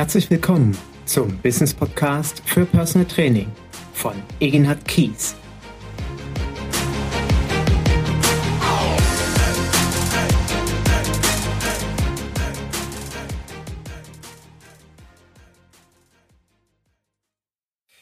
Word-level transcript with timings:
Herzlich 0.00 0.30
willkommen 0.30 0.74
zum 1.04 1.36
Business 1.42 1.74
Podcast 1.74 2.40
für 2.46 2.64
Personal 2.64 3.06
Training 3.06 3.52
von 3.92 4.14
Egenhard 4.40 4.82
Kies. 4.88 5.36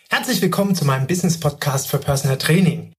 Herzlich 0.09 0.41
willkommen 0.41 0.77
zu 0.77 0.85
meinem 0.85 1.09
Business 1.09 1.41
Podcast 1.41 1.91
für 1.91 1.99
Personal 1.99 2.39
Training. 2.39 2.93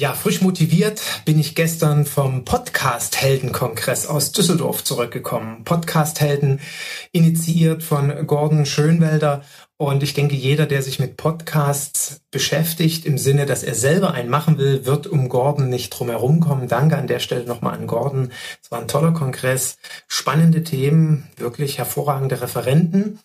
Ja, 0.00 0.14
frisch 0.14 0.40
motiviert 0.40 1.02
bin 1.26 1.38
ich 1.38 1.54
gestern 1.54 2.06
vom 2.06 2.46
Podcast 2.46 3.20
Helden 3.20 3.52
Kongress 3.52 4.06
aus 4.06 4.32
Düsseldorf 4.32 4.82
zurückgekommen. 4.82 5.62
Podcast 5.64 6.22
Helden 6.22 6.58
initiiert 7.12 7.82
von 7.82 8.26
Gordon 8.26 8.64
Schönwelder 8.64 9.42
und 9.76 10.02
ich 10.02 10.14
denke, 10.14 10.36
jeder, 10.36 10.64
der 10.64 10.80
sich 10.80 11.00
mit 11.00 11.18
Podcasts 11.18 12.22
beschäftigt, 12.30 13.04
im 13.04 13.18
Sinne, 13.18 13.44
dass 13.44 13.62
er 13.62 13.74
selber 13.74 14.14
einen 14.14 14.30
machen 14.30 14.56
will, 14.56 14.86
wird 14.86 15.06
um 15.06 15.28
Gordon 15.28 15.68
nicht 15.68 15.90
drum 15.90 16.08
herum 16.08 16.40
kommen. 16.40 16.66
Danke 16.66 16.96
an 16.96 17.06
der 17.06 17.18
Stelle 17.18 17.44
nochmal 17.44 17.74
an 17.74 17.86
Gordon. 17.86 18.32
Es 18.62 18.70
war 18.70 18.80
ein 18.80 18.88
toller 18.88 19.12
Kongress, 19.12 19.76
spannende 20.08 20.64
Themen, 20.64 21.28
wirklich 21.36 21.76
hervorragende 21.76 22.40
Referenten 22.40 23.18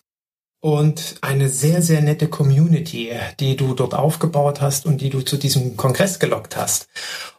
und 0.60 1.16
eine 1.20 1.48
sehr, 1.48 1.82
sehr 1.82 2.00
nette 2.00 2.28
Community, 2.28 3.12
die 3.40 3.56
du 3.56 3.74
dort 3.74 3.94
aufgebaut 3.94 4.60
hast 4.60 4.86
und 4.86 5.00
die 5.00 5.10
du 5.10 5.20
zu 5.20 5.36
diesem 5.36 5.76
Kongress 5.76 6.18
gelockt 6.18 6.56
hast. 6.56 6.88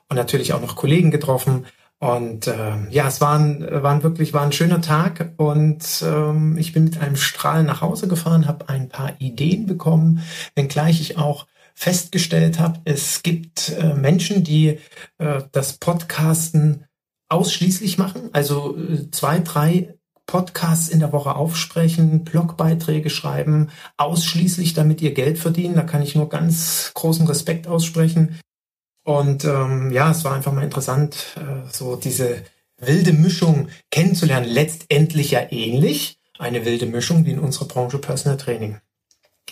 Und 0.09 0.16
natürlich 0.16 0.53
auch 0.53 0.62
noch 0.62 0.75
Kollegen 0.75 1.12
getroffen. 1.12 1.66
Und 2.00 2.47
äh, 2.47 2.75
ja, 2.92 3.08
es 3.08 3.22
war 3.22 3.39
ein, 3.39 3.67
war 3.69 3.92
ein 3.92 4.03
wirklich 4.03 4.31
war 4.31 4.44
ein 4.44 4.52
schöner 4.52 4.81
Tag 4.81 5.33
und 5.38 6.03
ähm, 6.05 6.55
ich 6.58 6.72
bin 6.72 6.83
mit 6.83 7.02
einem 7.02 7.16
Strahl 7.16 7.64
nach 7.64 7.81
Hause 7.81 8.08
gefahren, 8.08 8.47
habe 8.47 8.69
ein 8.69 8.88
paar 8.88 9.20
Ideen 9.20 9.66
bekommen, 9.66 10.22
wenngleich 10.53 11.02
ich 11.02 11.17
auch 11.17 11.47
festgestellt 11.73 12.59
habe, 12.59 12.80
es 12.86 13.23
gibt 13.23 13.70
äh, 13.70 13.95
Menschen, 13.95 14.44
die 14.44 14.80
äh, 15.17 15.42
das 15.52 15.73
Podcasten 15.73 16.86
ausschließlich 17.30 17.97
machen, 17.97 18.30
also 18.31 18.77
äh, 18.77 19.09
zwei, 19.11 19.39
drei 19.39 19.97
Podcasts 20.28 20.89
in 20.89 21.00
der 21.00 21.14
Woche 21.14 21.36
aufsprechen, 21.36 22.23
Blogbeiträge 22.25 23.09
schreiben, 23.09 23.70
ausschließlich 23.95 24.73
damit 24.73 25.02
ihr 25.02 25.14
Geld 25.14 25.39
verdienen. 25.39 25.75
Da 25.75 25.83
kann 25.83 26.03
ich 26.03 26.16
nur 26.16 26.30
ganz 26.30 26.92
großen 26.94 27.25
Respekt 27.25 27.66
aussprechen. 27.67 28.39
Und 29.03 29.45
ähm, 29.45 29.92
ja, 29.92 30.11
es 30.11 30.25
war 30.25 30.36
einfach 30.36 30.52
mal 30.52 30.66
interessant, 30.66 31.38
äh, 31.38 31.72
so 31.72 31.95
diese 31.95 32.44
wilde 32.78 33.14
Mischung 33.14 33.70
kennenzulernen. 33.89 34.48
Letztendlich 34.48 35.31
ja 35.31 35.42
ähnlich, 35.50 36.20
eine 36.38 36.66
wilde 36.66 36.86
Mischung 36.86 37.25
wie 37.25 37.31
in 37.31 37.39
unserer 37.39 37.66
Branche 37.66 37.98
Personal 37.98 38.38
Training. 38.38 38.80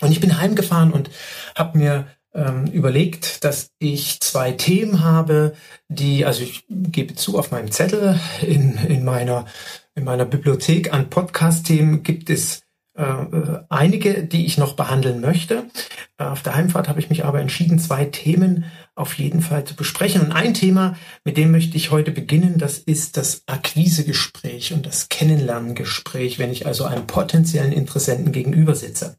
Und 0.01 0.11
ich 0.11 0.19
bin 0.19 0.37
heimgefahren 0.39 0.91
und 0.91 1.09
habe 1.55 1.77
mir 1.77 2.07
ähm, 2.33 2.65
überlegt, 2.65 3.45
dass 3.45 3.71
ich 3.79 4.19
zwei 4.19 4.51
Themen 4.51 5.03
habe, 5.03 5.55
die, 5.87 6.25
also 6.25 6.43
ich 6.43 6.65
gebe 6.69 7.15
zu, 7.15 7.39
auf 7.39 7.51
meinem 7.51 7.71
Zettel 7.71 8.19
in, 8.41 8.75
in 8.75 9.05
meiner 9.05 9.45
in 9.95 10.03
meiner 10.03 10.25
Bibliothek 10.25 10.93
an 10.93 11.09
Podcast-Themen 11.09 12.03
gibt 12.03 12.29
es 12.29 12.65
äh, 12.97 13.03
äh, 13.03 13.59
einige, 13.69 14.23
die 14.23 14.45
ich 14.45 14.57
noch 14.57 14.75
behandeln 14.75 15.19
möchte. 15.19 15.65
Äh, 16.17 16.25
auf 16.25 16.43
der 16.43 16.55
Heimfahrt 16.55 16.87
habe 16.87 16.99
ich 16.99 17.09
mich 17.09 17.25
aber 17.25 17.41
entschieden, 17.41 17.79
zwei 17.79 18.05
Themen 18.05 18.65
auf 18.93 19.17
jeden 19.17 19.41
Fall 19.41 19.65
zu 19.65 19.75
besprechen. 19.75 20.21
Und 20.21 20.31
ein 20.31 20.53
Thema, 20.53 20.95
mit 21.25 21.35
dem 21.35 21.51
möchte 21.51 21.75
ich 21.75 21.91
heute 21.91 22.11
beginnen, 22.11 22.57
das 22.57 22.77
ist 22.77 23.17
das 23.17 23.43
Akquisegespräch 23.47 24.71
und 24.71 24.85
das 24.85 25.09
Kennenlerngespräch, 25.09 26.39
wenn 26.39 26.51
ich 26.51 26.65
also 26.65 26.85
einem 26.85 27.05
potenziellen 27.05 27.73
Interessenten 27.73 28.31
gegenüber 28.31 28.75
sitze. 28.75 29.17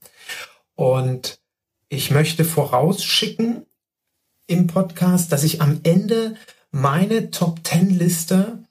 Und 0.75 1.39
ich 1.89 2.11
möchte 2.11 2.45
vorausschicken 2.45 3.67
im 4.47 4.67
Podcast, 4.69 5.33
dass 5.33 5.45
ich 5.45 5.61
am 5.61 5.81
Ende 5.83 6.37
meine 6.71 7.31
Top 7.31 7.61
10 7.63 7.91
Liste 7.91 8.66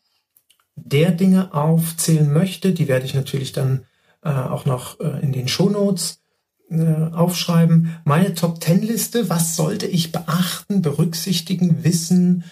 der 0.75 1.11
Dinge 1.11 1.53
aufzählen 1.53 2.31
möchte, 2.31 2.73
die 2.73 2.87
werde 2.87 3.05
ich 3.05 3.13
natürlich 3.13 3.53
dann 3.53 3.85
äh, 4.23 4.29
auch 4.29 4.65
noch 4.65 4.99
äh, 4.99 5.21
in 5.21 5.31
den 5.31 5.47
Shownotes 5.47 6.21
äh, 6.69 6.93
aufschreiben. 7.13 7.97
Meine 8.05 8.33
Top 8.33 8.59
Ten 8.59 8.81
Liste, 8.81 9.29
was 9.29 9.55
sollte 9.55 9.87
ich 9.87 10.11
beachten, 10.11 10.81
berücksichtigen, 10.81 11.83
wissen, 11.83 12.43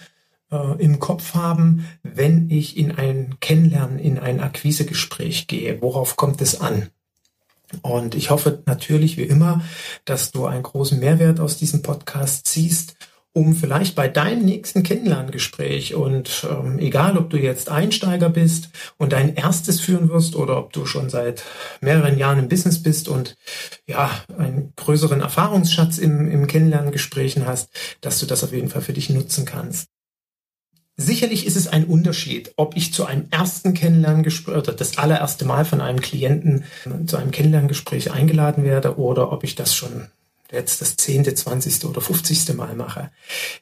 äh, 0.50 0.82
im 0.82 1.00
Kopf 1.00 1.34
haben, 1.34 1.86
wenn 2.02 2.48
ich 2.50 2.76
in 2.76 2.92
ein 2.92 3.36
Kennenlernen, 3.40 3.98
in 3.98 4.18
ein 4.18 4.40
Akquisegespräch 4.40 5.46
gehe? 5.46 5.82
Worauf 5.82 6.16
kommt 6.16 6.40
es 6.40 6.60
an? 6.60 6.88
Und 7.82 8.14
ich 8.14 8.30
hoffe 8.30 8.62
natürlich 8.66 9.16
wie 9.16 9.22
immer, 9.24 9.62
dass 10.04 10.30
du 10.30 10.46
einen 10.46 10.62
großen 10.62 10.98
Mehrwert 11.00 11.40
aus 11.40 11.56
diesem 11.56 11.82
Podcast 11.82 12.46
ziehst 12.46 12.96
um 13.34 13.52
vielleicht 13.52 13.96
bei 13.96 14.06
deinem 14.06 14.44
nächsten 14.44 14.84
Kennenlerngespräch 14.84 15.94
und 15.94 16.46
ähm, 16.48 16.78
egal, 16.78 17.18
ob 17.18 17.30
du 17.30 17.36
jetzt 17.36 17.68
Einsteiger 17.68 18.30
bist 18.30 18.70
und 18.96 19.12
dein 19.12 19.34
erstes 19.34 19.80
führen 19.80 20.08
wirst 20.08 20.36
oder 20.36 20.56
ob 20.56 20.72
du 20.72 20.86
schon 20.86 21.10
seit 21.10 21.42
mehreren 21.80 22.16
Jahren 22.16 22.38
im 22.38 22.48
Business 22.48 22.80
bist 22.80 23.08
und 23.08 23.34
ja, 23.88 24.08
einen 24.38 24.72
größeren 24.76 25.20
Erfahrungsschatz 25.20 25.98
im, 25.98 26.30
im 26.30 26.46
Kennenlerngesprächen 26.46 27.44
hast, 27.44 27.70
dass 28.00 28.20
du 28.20 28.26
das 28.26 28.44
auf 28.44 28.52
jeden 28.52 28.68
Fall 28.68 28.82
für 28.82 28.92
dich 28.92 29.10
nutzen 29.10 29.44
kannst. 29.44 29.88
Sicherlich 30.96 31.44
ist 31.44 31.56
es 31.56 31.66
ein 31.66 31.86
Unterschied, 31.86 32.52
ob 32.56 32.76
ich 32.76 32.94
zu 32.94 33.04
einem 33.04 33.26
ersten 33.32 33.74
Kennenlerngespräch 33.74 34.56
oder 34.56 34.72
das 34.72 34.96
allererste 34.96 35.44
Mal 35.44 35.64
von 35.64 35.80
einem 35.80 36.00
Klienten 36.00 36.62
zu 37.06 37.16
einem 37.16 37.32
Kennenlerngespräch 37.32 38.12
eingeladen 38.12 38.62
werde 38.62 38.96
oder 38.96 39.32
ob 39.32 39.42
ich 39.42 39.56
das 39.56 39.74
schon 39.74 40.06
jetzt 40.54 40.80
das 40.80 40.96
zehnte, 40.96 41.34
zwanzigste 41.34 41.88
oder 41.88 42.00
fünfzigste 42.00 42.54
Mal 42.54 42.74
mache. 42.74 43.10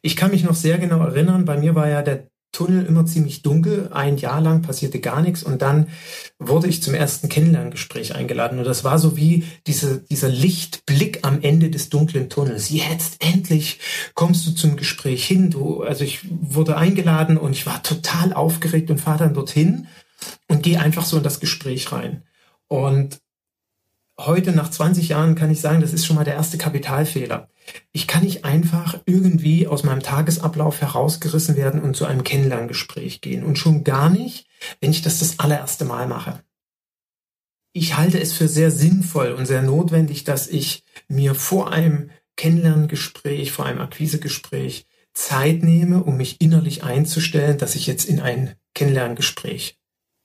Ich 0.03 0.15
kann 0.15 0.31
mich 0.31 0.45
noch 0.45 0.55
sehr 0.55 0.79
genau 0.79 1.01
erinnern, 1.01 1.45
bei 1.45 1.57
mir 1.57 1.75
war 1.75 1.89
ja 1.89 2.03
der 2.03 2.29
Tunnel 2.55 2.85
immer 2.85 3.07
ziemlich 3.07 3.41
dunkel. 3.41 3.89
Ein 3.95 4.19
Jahr 4.19 4.43
lang 4.43 4.61
passierte 4.61 5.01
gar 5.01 5.23
nichts 5.23 5.43
und 5.43 5.63
dann 5.63 5.89
wurde 6.39 6.69
ich 6.69 6.83
zum 6.83 6.93
ersten 6.93 7.31
Kennenlerngespräch 7.31 8.15
eingeladen. 8.15 8.59
Und 8.59 8.67
das 8.67 8.85
war 8.85 8.99
so 8.99 9.17
wie 9.17 9.47
diese, 9.67 10.03
dieser 10.03 10.29
Lichtblick 10.29 11.21
am 11.23 11.41
Ende 11.41 11.71
des 11.71 11.89
dunklen 11.89 12.29
Tunnels. 12.29 12.69
Jetzt 12.69 13.25
endlich 13.25 13.81
kommst 14.13 14.47
du 14.47 14.51
zum 14.51 14.77
Gespräch 14.77 15.27
hin. 15.27 15.51
Du, 15.51 15.83
also 15.83 16.05
ich 16.05 16.27
wurde 16.31 16.77
eingeladen 16.77 17.39
und 17.39 17.53
ich 17.53 17.65
war 17.65 17.83
total 17.83 18.35
aufgeregt 18.35 18.91
und 18.91 19.01
fahre 19.01 19.21
dann 19.21 19.35
dorthin 19.35 19.87
und 20.47 20.63
gehe 20.63 20.79
einfach 20.79 21.07
so 21.07 21.17
in 21.17 21.23
das 21.23 21.41
Gespräch 21.41 21.91
rein. 21.91 22.23
Und 22.69 23.19
heute 24.19 24.53
nach 24.53 24.71
20 24.71 25.09
Jahren 25.09 25.35
kann 25.35 25.51
ich 25.51 25.61
sagen, 25.61 25.81
das 25.81 25.93
ist 25.93 26.07
schon 26.07 26.17
mal 26.17 26.25
der 26.25 26.35
erste 26.35 26.59
Kapitalfehler. 26.59 27.49
Ich 27.93 28.07
kann 28.07 28.25
nicht 28.25 28.45
einfach 28.45 29.01
irgendwie 29.07 29.67
aus 29.67 29.85
meinem 29.85 30.03
Tagesablauf 30.03 30.81
herausgerissen 30.81 31.57
werden 31.57 31.81
und 31.81 31.97
zu 31.97 32.05
einem 32.05 32.25
Kennenlerngespräch 32.25 33.21
gehen. 33.21 33.45
Und 33.45 33.59
schon 33.59 33.85
gar 33.85 34.11
nicht, 34.11 34.47
wenn 34.81 34.91
ich 34.91 35.03
das 35.03 35.19
das 35.21 35.39
allererste 35.39 35.85
Mal 35.85 36.07
mache. 36.07 36.43
Ich 37.73 37.97
halte 37.97 38.21
es 38.21 38.33
für 38.33 38.49
sehr 38.49 38.71
sinnvoll 38.71 39.33
und 39.33 39.47
sehr 39.47 39.63
notwendig, 39.63 40.25
dass 40.25 40.47
ich 40.49 40.85
mir 41.09 41.35
vor 41.35 41.73
einem 41.73 42.11
Kennenlerngespräch, 42.37 43.53
vor 43.53 43.65
einem 43.65 43.81
Akquisegespräch 43.81 44.87
Zeit 45.15 45.63
nehme, 45.63 46.03
um 46.03 46.17
mich 46.17 46.41
innerlich 46.41 46.85
einzustellen, 46.85 47.59
dass 47.59 47.75
ich 47.75 47.87
jetzt 47.87 48.05
in 48.05 48.21
ein 48.21 48.55
Kennenlerngespräch 48.75 49.79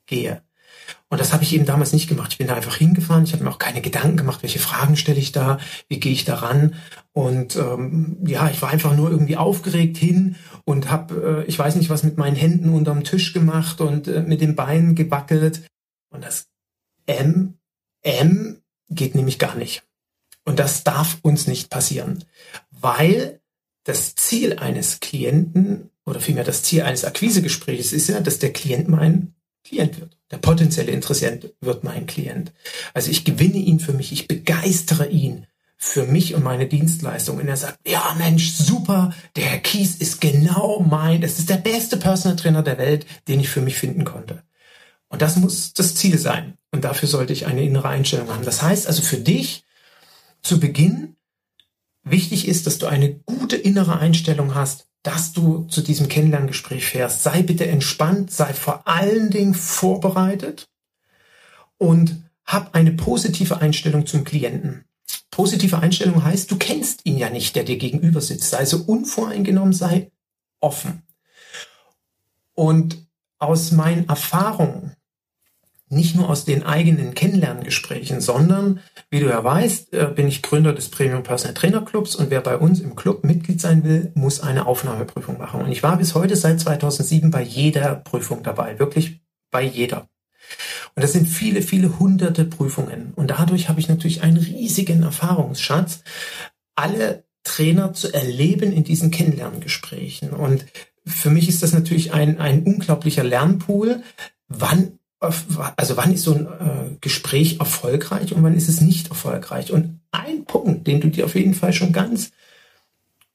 gehe. 0.07 0.41
Und 1.09 1.21
das 1.21 1.31
habe 1.31 1.43
ich 1.43 1.53
eben 1.53 1.65
damals 1.65 1.93
nicht 1.93 2.09
gemacht. 2.09 2.33
Ich 2.33 2.37
bin 2.37 2.47
da 2.47 2.55
einfach 2.55 2.75
hingefahren. 2.75 3.23
Ich 3.23 3.31
habe 3.31 3.43
mir 3.43 3.49
auch 3.49 3.59
keine 3.59 3.81
Gedanken 3.81 4.17
gemacht, 4.17 4.43
welche 4.43 4.59
Fragen 4.59 4.97
stelle 4.97 5.19
ich 5.19 5.31
da, 5.31 5.57
wie 5.87 5.99
gehe 5.99 6.11
ich 6.11 6.25
da 6.25 6.35
ran. 6.35 6.75
Und 7.13 7.55
ähm, 7.55 8.17
ja, 8.25 8.49
ich 8.49 8.61
war 8.61 8.69
einfach 8.69 8.95
nur 8.95 9.09
irgendwie 9.09 9.37
aufgeregt 9.37 9.97
hin 9.97 10.35
und 10.65 10.91
habe, 10.91 11.45
äh, 11.45 11.49
ich 11.49 11.57
weiß 11.57 11.75
nicht, 11.75 11.89
was 11.89 12.03
mit 12.03 12.17
meinen 12.17 12.35
Händen 12.35 12.73
unterm 12.73 13.05
Tisch 13.05 13.31
gemacht 13.31 13.79
und 13.79 14.07
äh, 14.07 14.21
mit 14.21 14.41
den 14.41 14.55
Beinen 14.55 14.95
gewackelt. 14.95 15.61
Und 16.09 16.25
das 16.25 16.47
M, 17.05 17.53
M 18.01 18.61
geht 18.89 19.15
nämlich 19.15 19.39
gar 19.39 19.55
nicht. 19.55 19.83
Und 20.43 20.59
das 20.59 20.83
darf 20.83 21.19
uns 21.21 21.47
nicht 21.47 21.69
passieren, 21.69 22.23
weil 22.69 23.41
das 23.83 24.15
Ziel 24.15 24.59
eines 24.59 24.99
Klienten 24.99 25.89
oder 26.05 26.19
vielmehr 26.19 26.43
das 26.43 26.63
Ziel 26.63 26.83
eines 26.83 27.05
Akquisegesprächs 27.05 27.93
ist 27.93 28.07
ja, 28.07 28.19
dass 28.19 28.39
der 28.39 28.51
Klient 28.51 28.89
mein 28.89 29.35
Klient 29.63 29.99
wird. 29.99 30.16
Der 30.31 30.37
potenzielle 30.37 30.91
Interessent 30.91 31.53
wird 31.61 31.83
mein 31.83 32.05
Klient. 32.05 32.51
Also 32.93 33.09
ich 33.09 33.23
gewinne 33.23 33.57
ihn 33.57 33.79
für 33.79 33.93
mich, 33.93 34.11
ich 34.11 34.27
begeistere 34.27 35.07
ihn 35.07 35.47
für 35.77 36.05
mich 36.05 36.33
und 36.33 36.43
meine 36.43 36.67
Dienstleistung. 36.67 37.37
Und 37.37 37.47
er 37.47 37.55
sagt, 37.55 37.79
ja 37.87 38.15
Mensch, 38.17 38.51
super, 38.51 39.13
der 39.35 39.45
Herr 39.45 39.59
Kies 39.59 39.95
ist 39.95 40.19
genau 40.19 40.79
mein, 40.79 41.23
es 41.23 41.39
ist 41.39 41.49
der 41.49 41.57
beste 41.57 41.97
Personal 41.97 42.35
Trainer 42.35 42.63
der 42.63 42.77
Welt, 42.77 43.05
den 43.27 43.39
ich 43.39 43.49
für 43.49 43.61
mich 43.61 43.77
finden 43.77 44.03
konnte. 44.03 44.43
Und 45.07 45.21
das 45.21 45.37
muss 45.37 45.73
das 45.73 45.95
Ziel 45.95 46.17
sein. 46.17 46.57
Und 46.71 46.83
dafür 46.83 47.07
sollte 47.07 47.31
ich 47.31 47.45
eine 47.45 47.63
innere 47.63 47.87
Einstellung 47.87 48.29
haben. 48.29 48.43
Das 48.43 48.61
heißt 48.61 48.87
also 48.87 49.01
für 49.01 49.17
dich 49.17 49.63
zu 50.41 50.59
Beginn, 50.59 51.15
wichtig 52.03 52.47
ist, 52.47 52.67
dass 52.67 52.79
du 52.79 52.87
eine 52.87 53.13
gute 53.13 53.55
innere 53.55 53.99
Einstellung 53.99 54.55
hast, 54.55 54.86
dass 55.03 55.31
du 55.33 55.63
zu 55.65 55.81
diesem 55.81 56.07
Kennenlerngespräch 56.07 56.85
fährst. 56.85 57.23
Sei 57.23 57.41
bitte 57.41 57.67
entspannt, 57.67 58.31
sei 58.31 58.53
vor 58.53 58.87
allen 58.87 59.29
Dingen 59.29 59.53
vorbereitet 59.53 60.69
und 61.77 62.23
hab 62.45 62.75
eine 62.75 62.91
positive 62.91 63.61
Einstellung 63.61 64.05
zum 64.05 64.23
Klienten. 64.23 64.85
Positive 65.31 65.79
Einstellung 65.79 66.23
heißt, 66.23 66.49
du 66.49 66.57
kennst 66.57 67.05
ihn 67.05 67.17
ja 67.17 67.29
nicht, 67.29 67.55
der 67.55 67.63
dir 67.63 67.77
gegenüber 67.77 68.21
sitzt. 68.21 68.49
Sei 68.49 68.65
so 68.65 68.83
unvoreingenommen, 68.85 69.73
sei 69.73 70.11
offen. 70.59 71.03
Und 72.53 73.07
aus 73.37 73.71
meinen 73.71 74.09
Erfahrungen, 74.09 74.96
nicht 75.89 76.15
nur 76.15 76.29
aus 76.29 76.43
den 76.43 76.63
eigenen 76.63 77.13
Kennenlerngesprächen, 77.13 78.19
sondern, 78.19 78.81
wie 79.09 79.19
du 79.19 79.27
ja 79.27 79.43
weißt, 79.43 79.93
äh, 79.93 80.11
bin 80.13 80.27
ich 80.27 80.41
Gründer 80.41 80.73
des 80.73 80.89
Premium 80.89 81.23
Personal 81.23 81.53
Trainer 81.53 81.81
Clubs 81.81 82.15
und 82.15 82.29
wer 82.29 82.41
bei 82.41 82.57
uns 82.57 82.81
im 82.81 82.95
Club 82.95 83.23
Mitglied 83.23 83.61
sein 83.61 83.83
will, 83.83 84.11
muss 84.13 84.41
eine 84.41 84.65
Aufnahmeprüfung 84.65 85.37
machen. 85.37 85.61
Und 85.61 85.71
ich 85.71 85.83
war 85.83 85.97
bis 85.97 86.13
heute 86.13 86.35
seit 86.35 86.59
2007 86.59 87.31
bei 87.31 87.41
jeder 87.41 87.95
Prüfung 87.95 88.43
dabei, 88.43 88.79
wirklich 88.79 89.21
bei 89.49 89.63
jeder. 89.63 90.09
Und 90.95 91.03
das 91.03 91.13
sind 91.13 91.27
viele, 91.27 91.61
viele 91.61 91.99
hunderte 91.99 92.45
Prüfungen. 92.45 93.13
Und 93.15 93.31
dadurch 93.31 93.69
habe 93.69 93.79
ich 93.79 93.87
natürlich 93.87 94.23
einen 94.23 94.37
riesigen 94.37 95.03
Erfahrungsschatz, 95.03 96.03
alle 96.75 97.25
Trainer 97.43 97.93
zu 97.93 98.13
erleben 98.13 98.73
in 98.73 98.83
diesen 98.83 99.11
Kennenlerngesprächen. 99.11 100.31
Und 100.31 100.65
für 101.05 101.29
mich 101.29 101.47
ist 101.47 101.63
das 101.63 101.73
natürlich 101.73 102.13
ein, 102.13 102.39
ein 102.39 102.63
unglaublicher 102.63 103.23
Lernpool. 103.23 104.03
Wann, 104.47 104.99
also 105.19 105.97
wann 105.97 106.13
ist 106.13 106.23
so 106.23 106.35
ein 106.35 106.45
äh, 106.45 106.97
Gespräch 107.01 107.59
erfolgreich 107.59 108.33
und 108.33 108.43
wann 108.43 108.55
ist 108.55 108.69
es 108.69 108.81
nicht 108.81 109.09
erfolgreich? 109.09 109.71
Und 109.71 109.99
ein 110.11 110.45
Punkt, 110.45 110.85
den 110.87 111.01
du 111.01 111.09
dir 111.09 111.25
auf 111.25 111.35
jeden 111.35 111.53
Fall 111.53 111.73
schon 111.73 111.91
ganz 111.91 112.31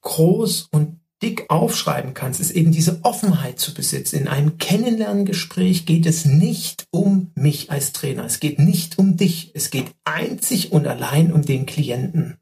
groß 0.01 0.69
und 0.71 0.99
dick 1.21 1.45
aufschreiben 1.49 2.13
kannst, 2.13 2.41
ist 2.41 2.51
eben 2.51 2.71
diese 2.71 2.99
Offenheit 3.03 3.59
zu 3.59 3.73
besitzen. 3.73 4.17
In 4.17 4.27
einem 4.27 4.57
Kennenlerngespräch 4.57 5.85
geht 5.85 6.05
es 6.05 6.25
nicht 6.25 6.85
um 6.91 7.31
mich 7.35 7.71
als 7.71 7.93
Trainer. 7.93 8.25
Es 8.25 8.39
geht 8.39 8.59
nicht 8.59 8.97
um 8.97 9.15
dich. 9.15 9.51
Es 9.53 9.69
geht 9.69 9.93
einzig 10.03 10.71
und 10.71 10.85
allein 10.85 11.31
um 11.31 11.41
den 11.41 11.65
Klienten. 11.65 12.37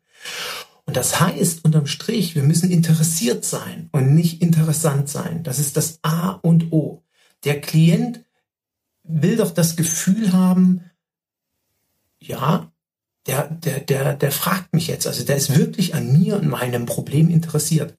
Und 0.85 0.97
das 0.97 1.19
heißt 1.19 1.63
unterm 1.63 1.85
Strich, 1.85 2.35
wir 2.35 2.43
müssen 2.43 2.71
interessiert 2.71 3.45
sein 3.45 3.89
und 3.91 4.15
nicht 4.15 4.41
interessant 4.41 5.09
sein. 5.09 5.43
Das 5.43 5.59
ist 5.59 5.77
das 5.77 5.99
A 6.01 6.31
und 6.31 6.71
O. 6.71 7.03
Der 7.43 7.61
Klient 7.61 8.23
will 9.03 9.37
doch 9.37 9.51
das 9.51 9.75
Gefühl 9.75 10.33
haben, 10.33 10.91
ja, 12.19 12.71
der, 13.27 13.49
der, 13.49 13.79
der, 13.79 14.13
der 14.15 14.31
fragt 14.31 14.73
mich 14.73 14.87
jetzt, 14.87 15.07
also 15.07 15.23
der 15.23 15.35
ist 15.35 15.55
wirklich 15.55 15.93
an 15.93 16.11
mir 16.11 16.37
und 16.37 16.47
meinem 16.47 16.85
Problem 16.85 17.29
interessiert. 17.29 17.95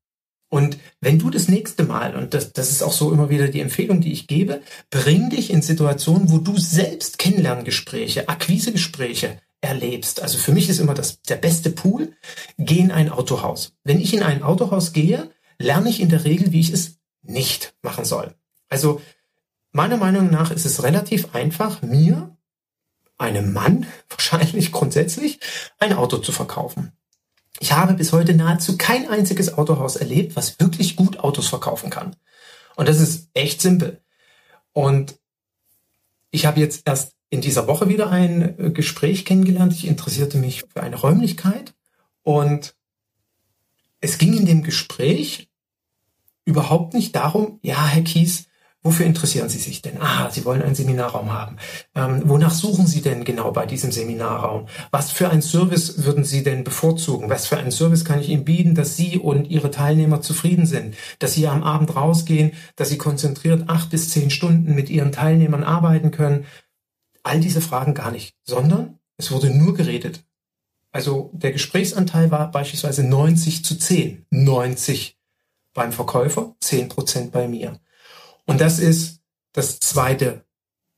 Und 0.48 0.76
wenn 1.00 1.18
du 1.18 1.30
das 1.30 1.48
nächste 1.48 1.84
Mal, 1.84 2.14
und 2.14 2.34
das, 2.34 2.52
das 2.52 2.70
ist 2.70 2.82
auch 2.82 2.92
so 2.92 3.10
immer 3.10 3.30
wieder 3.30 3.48
die 3.48 3.60
Empfehlung, 3.60 4.02
die 4.02 4.12
ich 4.12 4.26
gebe, 4.26 4.60
bring 4.90 5.30
dich 5.30 5.50
in 5.50 5.62
Situationen, 5.62 6.30
wo 6.30 6.38
du 6.38 6.58
selbst 6.58 7.18
Kennenlerngespräche, 7.18 8.28
Akquisegespräche 8.28 9.38
erlebst. 9.62 10.20
Also 10.20 10.36
für 10.36 10.52
mich 10.52 10.68
ist 10.68 10.78
immer 10.78 10.92
das, 10.92 11.22
der 11.22 11.36
beste 11.36 11.70
Pool, 11.70 12.12
geh 12.58 12.80
in 12.80 12.90
ein 12.90 13.08
Autohaus. 13.08 13.72
Wenn 13.82 13.98
ich 13.98 14.12
in 14.12 14.22
ein 14.22 14.42
Autohaus 14.42 14.92
gehe, 14.92 15.30
lerne 15.58 15.88
ich 15.88 16.00
in 16.00 16.10
der 16.10 16.24
Regel, 16.24 16.52
wie 16.52 16.60
ich 16.60 16.70
es 16.70 16.98
nicht 17.22 17.74
machen 17.80 18.04
soll. 18.04 18.34
Also 18.68 19.00
meiner 19.72 19.96
Meinung 19.96 20.30
nach 20.30 20.50
ist 20.50 20.66
es 20.66 20.82
relativ 20.82 21.34
einfach, 21.34 21.82
mir, 21.82 22.36
einem 23.18 23.52
Mann 23.52 23.86
wahrscheinlich 24.08 24.72
grundsätzlich, 24.72 25.40
ein 25.78 25.92
Auto 25.92 26.18
zu 26.18 26.32
verkaufen. 26.32 26.92
Ich 27.60 27.72
habe 27.72 27.94
bis 27.94 28.12
heute 28.12 28.34
nahezu 28.34 28.76
kein 28.76 29.08
einziges 29.08 29.56
Autohaus 29.56 29.96
erlebt, 29.96 30.36
was 30.36 30.58
wirklich 30.58 30.96
gut 30.96 31.20
Autos 31.20 31.48
verkaufen 31.48 31.90
kann. 31.90 32.16
Und 32.76 32.88
das 32.88 33.00
ist 33.00 33.28
echt 33.34 33.60
simpel. 33.60 34.00
Und 34.72 35.18
ich 36.30 36.46
habe 36.46 36.60
jetzt 36.60 36.82
erst 36.86 37.14
in 37.30 37.40
dieser 37.40 37.66
Woche 37.66 37.88
wieder 37.88 38.10
ein 38.10 38.58
äh, 38.58 38.70
Gespräch 38.70 39.24
kennengelernt. 39.24 39.72
Ich 39.72 39.86
interessierte 39.86 40.38
mich 40.38 40.64
für 40.72 40.82
eine 40.82 40.96
Räumlichkeit 40.96 41.74
und 42.22 42.74
es 44.00 44.18
ging 44.18 44.36
in 44.36 44.46
dem 44.46 44.62
Gespräch 44.62 45.48
überhaupt 46.44 46.94
nicht 46.94 47.14
darum, 47.14 47.60
ja, 47.62 47.86
Herr 47.86 48.02
Kies, 48.02 48.48
Wofür 48.84 49.06
interessieren 49.06 49.48
Sie 49.48 49.58
sich 49.58 49.80
denn? 49.80 50.00
Ah, 50.00 50.28
Sie 50.30 50.44
wollen 50.44 50.60
einen 50.60 50.74
Seminarraum 50.74 51.32
haben. 51.32 51.56
Ähm, 51.94 52.22
wonach 52.24 52.50
suchen 52.50 52.88
Sie 52.88 53.00
denn 53.00 53.24
genau 53.24 53.52
bei 53.52 53.64
diesem 53.64 53.92
Seminarraum? 53.92 54.66
Was 54.90 55.12
für 55.12 55.30
einen 55.30 55.42
Service 55.42 56.04
würden 56.04 56.24
Sie 56.24 56.42
denn 56.42 56.64
bevorzugen? 56.64 57.30
Was 57.30 57.46
für 57.46 57.56
einen 57.56 57.70
Service 57.70 58.04
kann 58.04 58.18
ich 58.18 58.28
Ihnen 58.28 58.44
bieten, 58.44 58.74
dass 58.74 58.96
Sie 58.96 59.18
und 59.18 59.48
Ihre 59.48 59.70
Teilnehmer 59.70 60.20
zufrieden 60.20 60.66
sind? 60.66 60.96
Dass 61.20 61.34
Sie 61.34 61.46
am 61.46 61.62
Abend 61.62 61.94
rausgehen, 61.94 62.52
dass 62.74 62.88
Sie 62.88 62.98
konzentriert 62.98 63.68
acht 63.68 63.90
bis 63.90 64.10
zehn 64.10 64.30
Stunden 64.30 64.74
mit 64.74 64.90
Ihren 64.90 65.12
Teilnehmern 65.12 65.62
arbeiten 65.62 66.10
können? 66.10 66.44
All 67.22 67.38
diese 67.38 67.60
Fragen 67.60 67.94
gar 67.94 68.10
nicht, 68.10 68.34
sondern 68.42 68.98
es 69.16 69.30
wurde 69.30 69.50
nur 69.50 69.74
geredet. 69.74 70.24
Also 70.90 71.30
der 71.34 71.52
Gesprächsanteil 71.52 72.32
war 72.32 72.50
beispielsweise 72.50 73.04
90 73.04 73.64
zu 73.64 73.78
10. 73.78 74.26
90 74.30 75.16
beim 75.72 75.92
Verkäufer, 75.92 76.56
10 76.58 76.88
Prozent 76.88 77.30
bei 77.30 77.46
mir. 77.46 77.78
Und 78.46 78.60
das 78.60 78.78
ist 78.78 79.20
das 79.52 79.78
Zweite, 79.80 80.44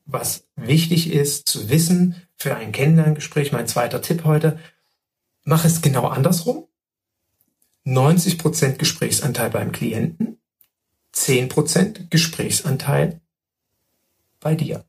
was 0.07 0.47
wichtig 0.57 1.13
ist 1.13 1.49
zu 1.49 1.69
wissen 1.69 2.17
für 2.37 2.57
ein 2.57 2.73
Kennenlerngespräch. 2.73 3.53
Mein 3.53 3.67
zweiter 3.67 4.03
Tipp 4.03 4.25
heute, 4.25 4.59
mach 5.45 5.65
es 5.65 5.83
genau 5.83 6.07
andersrum. 6.07 6.67
90 7.85 8.39
Prozent 8.39 8.79
Gesprächsanteil 8.79 9.51
beim 9.51 9.73
Klienten, 9.73 10.39
10 11.13 11.49
Prozent 11.49 12.11
Gesprächsanteil 12.11 13.21
bei 14.41 14.55
dir. 14.55 14.85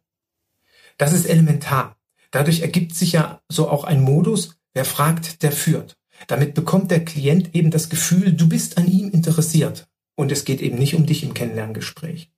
Das 0.97 1.11
ist 1.11 1.25
elementar. 1.25 1.97
Dadurch 2.31 2.61
ergibt 2.61 2.95
sich 2.95 3.11
ja 3.11 3.41
so 3.49 3.69
auch 3.69 3.83
ein 3.83 4.01
Modus, 4.01 4.57
wer 4.73 4.85
fragt, 4.85 5.43
der 5.43 5.51
führt. 5.51 5.97
Damit 6.27 6.53
bekommt 6.53 6.91
der 6.91 7.03
Klient 7.03 7.53
eben 7.53 7.71
das 7.71 7.89
Gefühl, 7.89 8.31
du 8.33 8.47
bist 8.47 8.77
an 8.77 8.87
ihm 8.87 9.09
interessiert. 9.09 9.87
Und 10.15 10.31
es 10.31 10.45
geht 10.45 10.61
eben 10.61 10.77
nicht 10.77 10.95
um 10.95 11.05
dich 11.05 11.23
im 11.23 11.33
Kennenlerngespräch. 11.33 12.31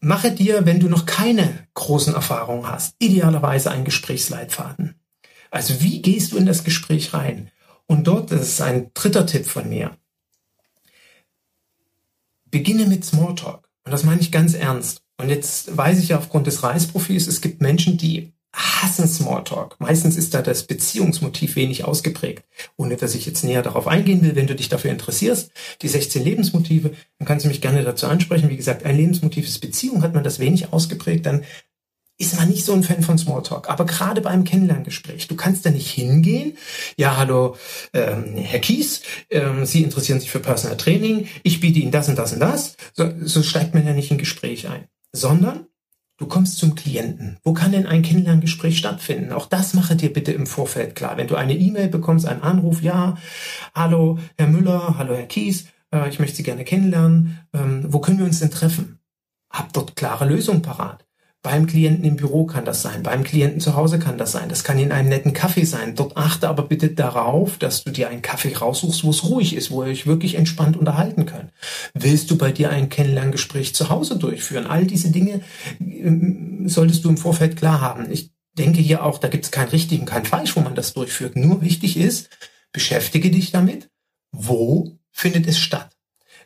Mache 0.00 0.30
dir, 0.30 0.66
wenn 0.66 0.80
du 0.80 0.88
noch 0.88 1.06
keine 1.06 1.66
großen 1.74 2.14
Erfahrungen 2.14 2.68
hast, 2.68 2.94
idealerweise 2.98 3.70
einen 3.70 3.84
Gesprächsleitfaden. 3.84 5.00
Also 5.50 5.80
wie 5.80 6.02
gehst 6.02 6.32
du 6.32 6.36
in 6.36 6.46
das 6.46 6.64
Gespräch 6.64 7.14
rein? 7.14 7.50
Und 7.86 8.06
dort, 8.06 8.30
das 8.30 8.42
ist 8.42 8.60
ein 8.60 8.90
dritter 8.94 9.26
Tipp 9.26 9.46
von 9.46 9.68
mir, 9.68 9.96
beginne 12.50 12.86
mit 12.86 13.04
Smalltalk. 13.04 13.68
Und 13.84 13.92
das 13.92 14.04
meine 14.04 14.20
ich 14.20 14.32
ganz 14.32 14.54
ernst. 14.54 15.02
Und 15.18 15.28
jetzt 15.28 15.76
weiß 15.76 15.98
ich 15.98 16.08
ja 16.08 16.18
aufgrund 16.18 16.46
des 16.46 16.62
Reisprofils, 16.62 17.26
es 17.26 17.40
gibt 17.40 17.62
Menschen, 17.62 17.96
die 17.96 18.32
hassen 18.56 19.06
Smalltalk. 19.06 19.76
Meistens 19.78 20.16
ist 20.16 20.32
da 20.32 20.40
das 20.40 20.64
Beziehungsmotiv 20.64 21.56
wenig 21.56 21.84
ausgeprägt. 21.84 22.44
Ohne 22.76 22.96
dass 22.96 23.14
ich 23.14 23.26
jetzt 23.26 23.44
näher 23.44 23.62
darauf 23.62 23.86
eingehen 23.86 24.22
will, 24.22 24.34
wenn 24.34 24.46
du 24.46 24.54
dich 24.54 24.70
dafür 24.70 24.90
interessierst, 24.90 25.50
die 25.82 25.88
16 25.88 26.24
Lebensmotive, 26.24 26.92
dann 27.18 27.28
kannst 27.28 27.44
du 27.44 27.48
mich 27.48 27.60
gerne 27.60 27.84
dazu 27.84 28.06
ansprechen. 28.06 28.48
Wie 28.48 28.56
gesagt, 28.56 28.84
ein 28.84 28.96
Lebensmotiv 28.96 29.46
ist 29.46 29.60
Beziehung, 29.60 30.02
hat 30.02 30.14
man 30.14 30.24
das 30.24 30.38
wenig 30.38 30.72
ausgeprägt, 30.72 31.26
dann 31.26 31.44
ist 32.18 32.38
man 32.38 32.48
nicht 32.48 32.64
so 32.64 32.72
ein 32.72 32.82
Fan 32.82 33.02
von 33.02 33.18
Smalltalk. 33.18 33.68
Aber 33.68 33.84
gerade 33.84 34.22
beim 34.22 34.44
Kennenlerngespräch, 34.44 35.28
du 35.28 35.36
kannst 35.36 35.66
da 35.66 35.70
nicht 35.70 35.90
hingehen. 35.90 36.56
Ja, 36.96 37.18
hallo, 37.18 37.56
ähm, 37.92 38.36
Herr 38.36 38.60
Kies, 38.60 39.02
ähm, 39.28 39.66
Sie 39.66 39.82
interessieren 39.82 40.20
sich 40.20 40.30
für 40.30 40.40
Personal 40.40 40.78
Training. 40.78 41.28
Ich 41.42 41.60
biete 41.60 41.78
Ihnen 41.78 41.92
das 41.92 42.08
und 42.08 42.16
das 42.16 42.32
und 42.32 42.40
das. 42.40 42.76
So, 42.94 43.12
so 43.20 43.42
steigt 43.42 43.74
man 43.74 43.86
ja 43.86 43.92
nicht 43.92 44.10
in 44.10 44.16
Gespräch 44.16 44.66
ein. 44.66 44.86
Sondern 45.12 45.66
Du 46.18 46.26
kommst 46.26 46.56
zum 46.56 46.74
Klienten. 46.74 47.36
Wo 47.42 47.52
kann 47.52 47.72
denn 47.72 47.86
ein 47.86 48.00
Kennenlerngespräch 48.00 48.78
stattfinden? 48.78 49.32
Auch 49.32 49.46
das 49.46 49.74
mache 49.74 49.96
dir 49.96 50.10
bitte 50.10 50.32
im 50.32 50.46
Vorfeld 50.46 50.94
klar. 50.94 51.18
Wenn 51.18 51.28
du 51.28 51.36
eine 51.36 51.54
E-Mail 51.54 51.88
bekommst, 51.88 52.26
einen 52.26 52.40
Anruf, 52.40 52.80
ja, 52.80 53.18
hallo 53.74 54.18
Herr 54.38 54.46
Müller, 54.46 54.96
hallo 54.96 55.14
Herr 55.14 55.26
Kies, 55.26 55.66
äh, 55.92 56.08
ich 56.08 56.18
möchte 56.18 56.36
Sie 56.36 56.42
gerne 56.42 56.64
kennenlernen. 56.64 57.38
Ähm, 57.52 57.84
wo 57.88 58.00
können 58.00 58.18
wir 58.18 58.24
uns 58.24 58.40
denn 58.40 58.50
treffen? 58.50 58.98
Hab 59.50 59.74
dort 59.74 59.94
klare 59.94 60.26
Lösungen 60.26 60.62
parat. 60.62 61.05
Beim 61.46 61.68
Klienten 61.68 62.04
im 62.04 62.16
Büro 62.16 62.44
kann 62.44 62.64
das 62.64 62.82
sein, 62.82 63.04
beim 63.04 63.22
Klienten 63.22 63.60
zu 63.60 63.76
Hause 63.76 64.00
kann 64.00 64.18
das 64.18 64.32
sein, 64.32 64.48
das 64.48 64.64
kann 64.64 64.80
in 64.80 64.90
einem 64.90 65.08
netten 65.08 65.32
Kaffee 65.32 65.62
sein. 65.62 65.94
Dort 65.94 66.16
achte 66.16 66.48
aber 66.48 66.64
bitte 66.64 66.88
darauf, 66.88 67.56
dass 67.56 67.84
du 67.84 67.92
dir 67.92 68.08
einen 68.08 68.20
Kaffee 68.20 68.52
raussuchst, 68.52 69.04
wo 69.04 69.10
es 69.10 69.22
ruhig 69.22 69.54
ist, 69.54 69.70
wo 69.70 69.84
ihr 69.84 69.90
euch 69.90 70.08
wirklich 70.08 70.34
entspannt 70.34 70.76
unterhalten 70.76 71.24
könnt. 71.24 71.52
Willst 71.94 72.32
du 72.32 72.36
bei 72.36 72.50
dir 72.50 72.70
ein 72.70 72.88
Kennenlerngespräch 72.88 73.76
zu 73.76 73.90
Hause 73.90 74.18
durchführen? 74.18 74.66
All 74.66 74.86
diese 74.86 75.12
Dinge 75.12 75.40
ähm, 75.78 76.68
solltest 76.68 77.04
du 77.04 77.10
im 77.10 77.16
Vorfeld 77.16 77.56
klar 77.56 77.80
haben. 77.80 78.10
Ich 78.10 78.32
denke 78.58 78.80
hier 78.80 79.04
auch, 79.04 79.18
da 79.18 79.28
gibt 79.28 79.44
es 79.44 79.52
kein 79.52 79.68
richtig 79.68 80.00
und 80.00 80.06
kein 80.06 80.24
falsch, 80.24 80.56
wo 80.56 80.62
man 80.62 80.74
das 80.74 80.94
durchführt. 80.94 81.36
Nur 81.36 81.62
wichtig 81.62 81.96
ist, 81.96 82.28
beschäftige 82.72 83.30
dich 83.30 83.52
damit, 83.52 83.88
wo 84.32 84.98
findet 85.12 85.46
es 85.46 85.60
statt. 85.60 85.96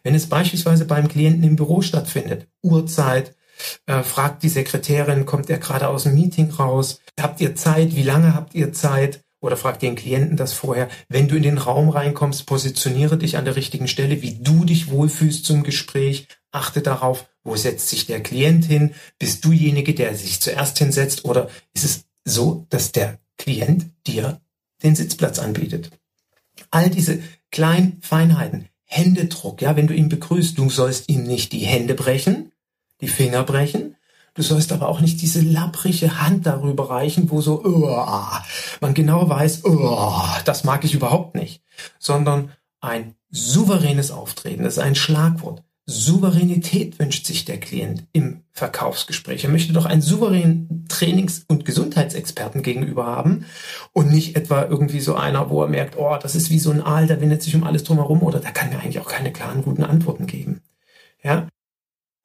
Wenn 0.02 0.14
es 0.14 0.26
beispielsweise 0.26 0.84
beim 0.84 1.08
Klienten 1.08 1.42
im 1.42 1.56
Büro 1.56 1.80
stattfindet, 1.80 2.48
Uhrzeit, 2.60 3.34
äh, 3.86 4.02
fragt 4.02 4.42
die 4.42 4.48
Sekretärin, 4.48 5.26
kommt 5.26 5.50
er 5.50 5.58
gerade 5.58 5.88
aus 5.88 6.04
dem 6.04 6.14
Meeting 6.14 6.50
raus? 6.50 7.00
Habt 7.20 7.40
ihr 7.40 7.54
Zeit? 7.54 7.94
Wie 7.96 8.02
lange 8.02 8.34
habt 8.34 8.54
ihr 8.54 8.72
Zeit? 8.72 9.20
Oder 9.42 9.56
fragt 9.56 9.80
den 9.80 9.94
Klienten 9.94 10.36
das 10.36 10.52
vorher. 10.52 10.88
Wenn 11.08 11.28
du 11.28 11.36
in 11.36 11.42
den 11.42 11.58
Raum 11.58 11.88
reinkommst, 11.88 12.44
positioniere 12.44 13.16
dich 13.16 13.38
an 13.38 13.46
der 13.46 13.56
richtigen 13.56 13.88
Stelle, 13.88 14.20
wie 14.20 14.34
du 14.34 14.64
dich 14.64 14.90
wohlfühlst 14.90 15.46
zum 15.46 15.62
Gespräch. 15.62 16.28
Achte 16.52 16.82
darauf, 16.82 17.26
Wo 17.42 17.56
setzt 17.56 17.88
sich 17.88 18.04
der 18.04 18.22
Klient 18.22 18.66
hin? 18.66 18.94
Bist 19.18 19.46
du 19.46 19.48
derjenige, 19.48 19.94
der 19.94 20.14
sich 20.14 20.40
zuerst 20.40 20.76
hinsetzt? 20.78 21.24
Oder 21.24 21.48
ist 21.72 21.84
es 21.84 22.04
so, 22.24 22.66
dass 22.68 22.92
der 22.92 23.18
Klient 23.38 23.86
dir 24.06 24.40
den 24.82 24.94
Sitzplatz 24.94 25.38
anbietet? 25.38 25.90
All 26.70 26.90
diese 26.90 27.20
kleinen 27.50 27.98
Feinheiten. 28.02 28.68
Händedruck, 28.84 29.62
ja, 29.62 29.76
wenn 29.76 29.86
du 29.86 29.94
ihn 29.94 30.08
begrüßt, 30.08 30.58
du 30.58 30.68
sollst 30.68 31.08
ihm 31.08 31.22
nicht 31.22 31.52
die 31.52 31.64
Hände 31.64 31.94
brechen, 31.94 32.49
die 33.00 33.08
Finger 33.08 33.42
brechen, 33.44 33.96
Du 34.34 34.42
sollst 34.42 34.72
aber 34.72 34.88
auch 34.88 35.00
nicht 35.00 35.20
diese 35.20 35.40
lapprige 35.40 36.20
Hand 36.22 36.46
darüber 36.46 36.88
reichen, 36.88 37.30
wo 37.30 37.40
so 37.40 37.64
uh, 37.64 38.06
man 38.80 38.94
genau 38.94 39.28
weiß, 39.28 39.64
uh, 39.64 40.22
das 40.44 40.64
mag 40.64 40.84
ich 40.84 40.94
überhaupt 40.94 41.34
nicht, 41.34 41.62
sondern 41.98 42.52
ein 42.80 43.16
souveränes 43.30 44.10
Auftreten, 44.10 44.62
das 44.62 44.74
ist 44.74 44.82
ein 44.82 44.94
Schlagwort. 44.94 45.62
Souveränität 45.86 47.00
wünscht 47.00 47.26
sich 47.26 47.44
der 47.44 47.58
Klient 47.58 48.04
im 48.12 48.44
Verkaufsgespräch. 48.52 49.42
Er 49.42 49.50
möchte 49.50 49.72
doch 49.72 49.86
einen 49.86 50.02
souveränen 50.02 50.86
Trainings- 50.88 51.44
und 51.48 51.64
Gesundheitsexperten 51.64 52.62
gegenüber 52.62 53.06
haben 53.06 53.44
und 53.92 54.12
nicht 54.12 54.36
etwa 54.36 54.62
irgendwie 54.66 55.00
so 55.00 55.16
einer, 55.16 55.50
wo 55.50 55.62
er 55.62 55.68
merkt, 55.68 55.98
oh, 55.98 56.16
das 56.22 56.36
ist 56.36 56.50
wie 56.50 56.60
so 56.60 56.70
ein 56.70 56.82
Aal, 56.82 57.08
der 57.08 57.20
windet 57.20 57.42
sich 57.42 57.56
um 57.56 57.64
alles 57.64 57.82
drumherum 57.82 58.22
oder 58.22 58.38
da 58.38 58.52
kann 58.52 58.70
mir 58.70 58.78
eigentlich 58.78 59.00
auch 59.00 59.08
keine 59.08 59.32
klaren, 59.32 59.64
guten 59.64 59.82
Antworten 59.82 60.28
geben. 60.28 60.60
Ja? 61.24 61.48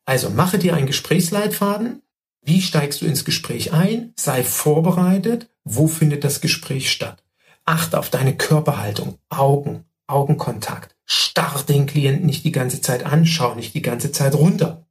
Also 0.05 0.29
mache 0.29 0.59
dir 0.59 0.75
einen 0.75 0.87
Gesprächsleitfaden. 0.87 2.01
Wie 2.41 2.61
steigst 2.61 3.01
du 3.01 3.05
ins 3.05 3.25
Gespräch 3.25 3.73
ein? 3.73 4.13
Sei 4.15 4.43
vorbereitet. 4.43 5.49
Wo 5.63 5.87
findet 5.87 6.23
das 6.23 6.41
Gespräch 6.41 6.91
statt? 6.91 7.23
Achte 7.65 7.97
auf 7.97 8.11
deine 8.11 8.37
Körperhaltung, 8.37 9.17
Augen, 9.29 9.85
Augenkontakt. 10.05 10.95
Starr 11.05 11.63
den 11.63 11.87
Klienten 11.87 12.27
nicht 12.27 12.43
die 12.43 12.51
ganze 12.51 12.81
Zeit 12.81 13.05
an, 13.05 13.25
schau 13.25 13.55
nicht 13.55 13.73
die 13.73 13.81
ganze 13.81 14.11
Zeit 14.11 14.35
runter. 14.35 14.85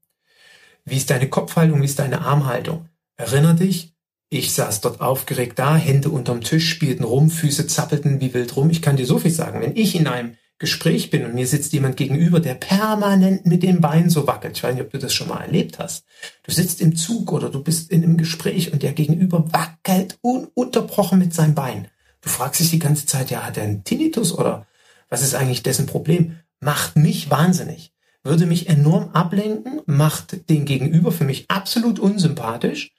Wie 0.84 0.96
ist 0.96 1.10
deine 1.10 1.28
Kopfhaltung, 1.28 1.80
wie 1.80 1.86
ist 1.86 2.00
deine 2.00 2.22
Armhaltung? 2.22 2.88
Erinner 3.16 3.54
dich, 3.54 3.94
ich 4.28 4.52
saß 4.52 4.80
dort 4.80 5.00
aufgeregt 5.00 5.58
da, 5.60 5.76
Hände 5.76 6.08
unterm 6.08 6.40
Tisch, 6.40 6.68
spielten 6.68 7.04
rum, 7.04 7.30
Füße 7.30 7.68
zappelten 7.68 8.20
wie 8.20 8.34
wild 8.34 8.56
rum. 8.56 8.68
Ich 8.70 8.82
kann 8.82 8.96
dir 8.96 9.06
so 9.06 9.18
viel 9.20 9.30
sagen. 9.30 9.60
Wenn 9.60 9.76
ich 9.76 9.94
in 9.94 10.08
einem 10.08 10.36
Gespräch 10.58 11.10
bin 11.10 11.24
und 11.24 11.34
mir 11.34 11.46
sitzt 11.46 11.72
jemand 11.72 11.96
gegenüber, 11.96 12.38
der 12.38 12.54
permanent 12.54 13.44
mit 13.44 13.62
dem 13.62 13.80
Bein 13.80 14.08
so 14.08 14.26
wackelt. 14.26 14.56
Ich 14.56 14.62
weiß 14.62 14.74
nicht, 14.74 14.84
ob 14.84 14.90
du 14.90 14.98
das 14.98 15.12
schon 15.12 15.28
mal 15.28 15.40
erlebt 15.40 15.78
hast. 15.78 16.04
Du 16.44 16.52
sitzt 16.52 16.80
im 16.80 16.94
Zug 16.94 17.32
oder 17.32 17.50
du 17.50 17.62
bist 17.62 17.90
in 17.90 18.04
einem 18.04 18.16
Gespräch 18.16 18.72
und 18.72 18.82
der 18.82 18.92
Gegenüber 18.92 19.52
wackelt 19.52 20.18
ununterbrochen 20.22 21.18
mit 21.18 21.34
seinem 21.34 21.54
Bein. 21.54 21.88
Du 22.20 22.28
fragst 22.28 22.60
dich 22.60 22.70
die 22.70 22.78
ganze 22.78 23.04
Zeit, 23.04 23.30
ja, 23.30 23.42
hat 23.42 23.56
er 23.56 23.64
einen 23.64 23.84
Tinnitus 23.84 24.32
oder 24.32 24.66
was 25.08 25.22
ist 25.22 25.34
eigentlich 25.34 25.62
dessen 25.62 25.86
Problem? 25.86 26.38
Macht 26.60 26.96
mich 26.96 27.30
wahnsinnig. 27.30 27.92
Würde 28.22 28.46
mich 28.46 28.68
enorm 28.68 29.10
ablenken, 29.10 29.82
macht 29.86 30.48
den 30.48 30.64
Gegenüber 30.64 31.12
für 31.12 31.24
mich 31.24 31.50
absolut 31.50 31.98
unsympathisch 31.98 32.94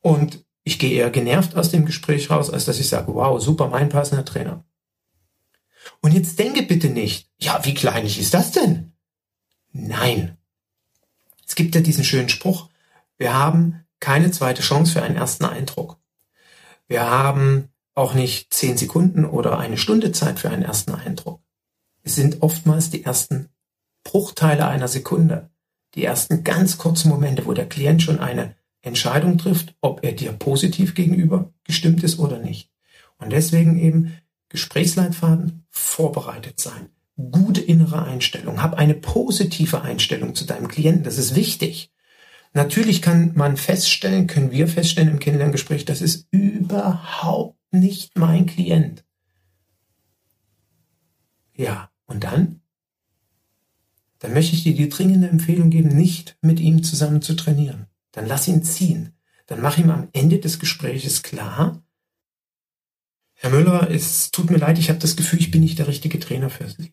und 0.00 0.44
ich 0.64 0.78
gehe 0.78 0.92
eher 0.92 1.10
genervt 1.10 1.56
aus 1.56 1.70
dem 1.70 1.84
Gespräch 1.84 2.30
raus, 2.30 2.50
als 2.50 2.64
dass 2.64 2.80
ich 2.80 2.88
sage, 2.88 3.14
wow, 3.14 3.40
super, 3.40 3.68
mein 3.68 3.88
passender 3.88 4.24
Trainer. 4.24 4.64
Und 6.00 6.12
jetzt 6.14 6.38
denke 6.38 6.62
bitte 6.62 6.88
nicht, 6.88 7.28
ja, 7.38 7.64
wie 7.64 7.74
kleinlich 7.74 8.18
ist 8.18 8.34
das 8.34 8.52
denn? 8.52 8.92
Nein. 9.72 10.36
Es 11.46 11.54
gibt 11.54 11.74
ja 11.74 11.80
diesen 11.80 12.04
schönen 12.04 12.28
Spruch, 12.28 12.68
wir 13.18 13.34
haben 13.34 13.84
keine 13.98 14.30
zweite 14.30 14.62
Chance 14.62 14.92
für 14.92 15.02
einen 15.02 15.16
ersten 15.16 15.44
Eindruck. 15.44 15.98
Wir 16.88 17.08
haben 17.08 17.68
auch 17.94 18.14
nicht 18.14 18.52
zehn 18.54 18.76
Sekunden 18.78 19.24
oder 19.24 19.58
eine 19.58 19.76
Stunde 19.76 20.12
Zeit 20.12 20.38
für 20.38 20.50
einen 20.50 20.62
ersten 20.62 20.94
Eindruck. 20.94 21.42
Es 22.02 22.14
sind 22.14 22.42
oftmals 22.42 22.90
die 22.90 23.04
ersten 23.04 23.50
Bruchteile 24.04 24.66
einer 24.66 24.88
Sekunde, 24.88 25.50
die 25.94 26.04
ersten 26.04 26.44
ganz 26.44 26.78
kurzen 26.78 27.10
Momente, 27.10 27.44
wo 27.46 27.52
der 27.52 27.68
Klient 27.68 28.02
schon 28.02 28.20
eine 28.20 28.56
Entscheidung 28.80 29.36
trifft, 29.36 29.74
ob 29.82 30.02
er 30.02 30.12
dir 30.12 30.32
positiv 30.32 30.94
gegenüber 30.94 31.52
gestimmt 31.64 32.02
ist 32.02 32.18
oder 32.18 32.38
nicht. 32.38 32.70
Und 33.18 33.30
deswegen 33.30 33.78
eben 33.78 34.16
Gesprächsleitfaden, 34.50 35.64
vorbereitet 35.70 36.60
sein, 36.60 36.90
gute 37.16 37.60
innere 37.60 38.04
Einstellung, 38.04 38.62
hab 38.62 38.74
eine 38.74 38.94
positive 38.94 39.82
Einstellung 39.82 40.34
zu 40.34 40.44
deinem 40.44 40.68
Klienten, 40.68 41.04
das 41.04 41.18
ist 41.18 41.34
wichtig. 41.34 41.92
Natürlich 42.52 43.00
kann 43.00 43.32
man 43.36 43.56
feststellen, 43.56 44.26
können 44.26 44.50
wir 44.50 44.66
feststellen 44.66 45.10
im 45.10 45.18
Kennenlerngespräch, 45.20 45.84
das 45.84 46.02
ist 46.02 46.26
überhaupt 46.32 47.56
nicht 47.70 48.18
mein 48.18 48.46
Klient. 48.46 49.04
Ja, 51.54 51.90
und 52.06 52.24
dann? 52.24 52.60
Dann 54.18 54.34
möchte 54.34 54.56
ich 54.56 54.64
dir 54.64 54.74
die 54.74 54.88
dringende 54.88 55.28
Empfehlung 55.28 55.70
geben, 55.70 55.88
nicht 55.88 56.36
mit 56.42 56.58
ihm 56.58 56.82
zusammen 56.82 57.22
zu 57.22 57.34
trainieren. 57.34 57.86
Dann 58.12 58.26
lass 58.26 58.48
ihn 58.48 58.64
ziehen. 58.64 59.14
Dann 59.46 59.60
mach 59.60 59.78
ihm 59.78 59.90
am 59.90 60.08
Ende 60.12 60.38
des 60.38 60.58
Gespräches 60.58 61.22
klar, 61.22 61.82
Herr 63.42 63.50
Müller, 63.50 63.90
es 63.90 64.30
tut 64.30 64.50
mir 64.50 64.58
leid, 64.58 64.78
ich 64.78 64.90
habe 64.90 64.98
das 64.98 65.16
Gefühl, 65.16 65.40
ich 65.40 65.50
bin 65.50 65.62
nicht 65.62 65.78
der 65.78 65.88
richtige 65.88 66.20
Trainer 66.20 66.50
für 66.50 66.68
Sie. 66.68 66.92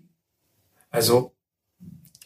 Also 0.90 1.36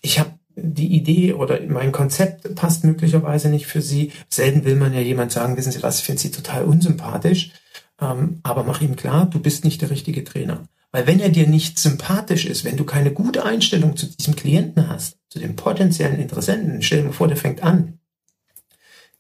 ich 0.04 0.20
habe 0.20 0.38
die 0.56 0.96
Idee 0.96 1.34
oder 1.34 1.60
mein 1.68 1.92
Konzept 1.92 2.54
passt 2.54 2.84
möglicherweise 2.84 3.50
nicht 3.50 3.66
für 3.66 3.82
Sie. 3.82 4.12
Selten 4.30 4.64
will 4.64 4.76
man 4.76 4.94
ja 4.94 5.00
jemand 5.00 5.32
sagen, 5.32 5.58
wissen 5.58 5.72
Sie 5.72 5.82
was, 5.82 6.00
ich 6.00 6.06
finde 6.06 6.22
Sie 6.22 6.30
total 6.30 6.66
unsympathisch. 6.66 7.52
Ähm, 8.00 8.42
aber 8.44 8.64
mach 8.64 8.82
ihm 8.82 8.96
klar, 8.96 9.26
du 9.26 9.40
bist 9.40 9.64
nicht 9.64 9.82
der 9.82 9.90
richtige 9.90 10.24
Trainer. 10.24 10.68
Weil 10.92 11.08
wenn 11.08 11.20
er 11.20 11.30
dir 11.30 11.48
nicht 11.48 11.80
sympathisch 11.80 12.46
ist, 12.46 12.64
wenn 12.64 12.78
du 12.78 12.84
keine 12.84 13.12
gute 13.12 13.44
Einstellung 13.44 13.98
zu 13.98 14.06
diesem 14.06 14.36
Klienten 14.36 14.88
hast, 14.88 15.18
zu 15.30 15.40
dem 15.40 15.56
potenziellen 15.56 16.20
Interessenten, 16.20 16.84
stell 16.84 17.00
dir 17.00 17.06
mal 17.06 17.14
vor, 17.14 17.28
der 17.28 17.38
fängt 17.38 17.64
an, 17.64 17.98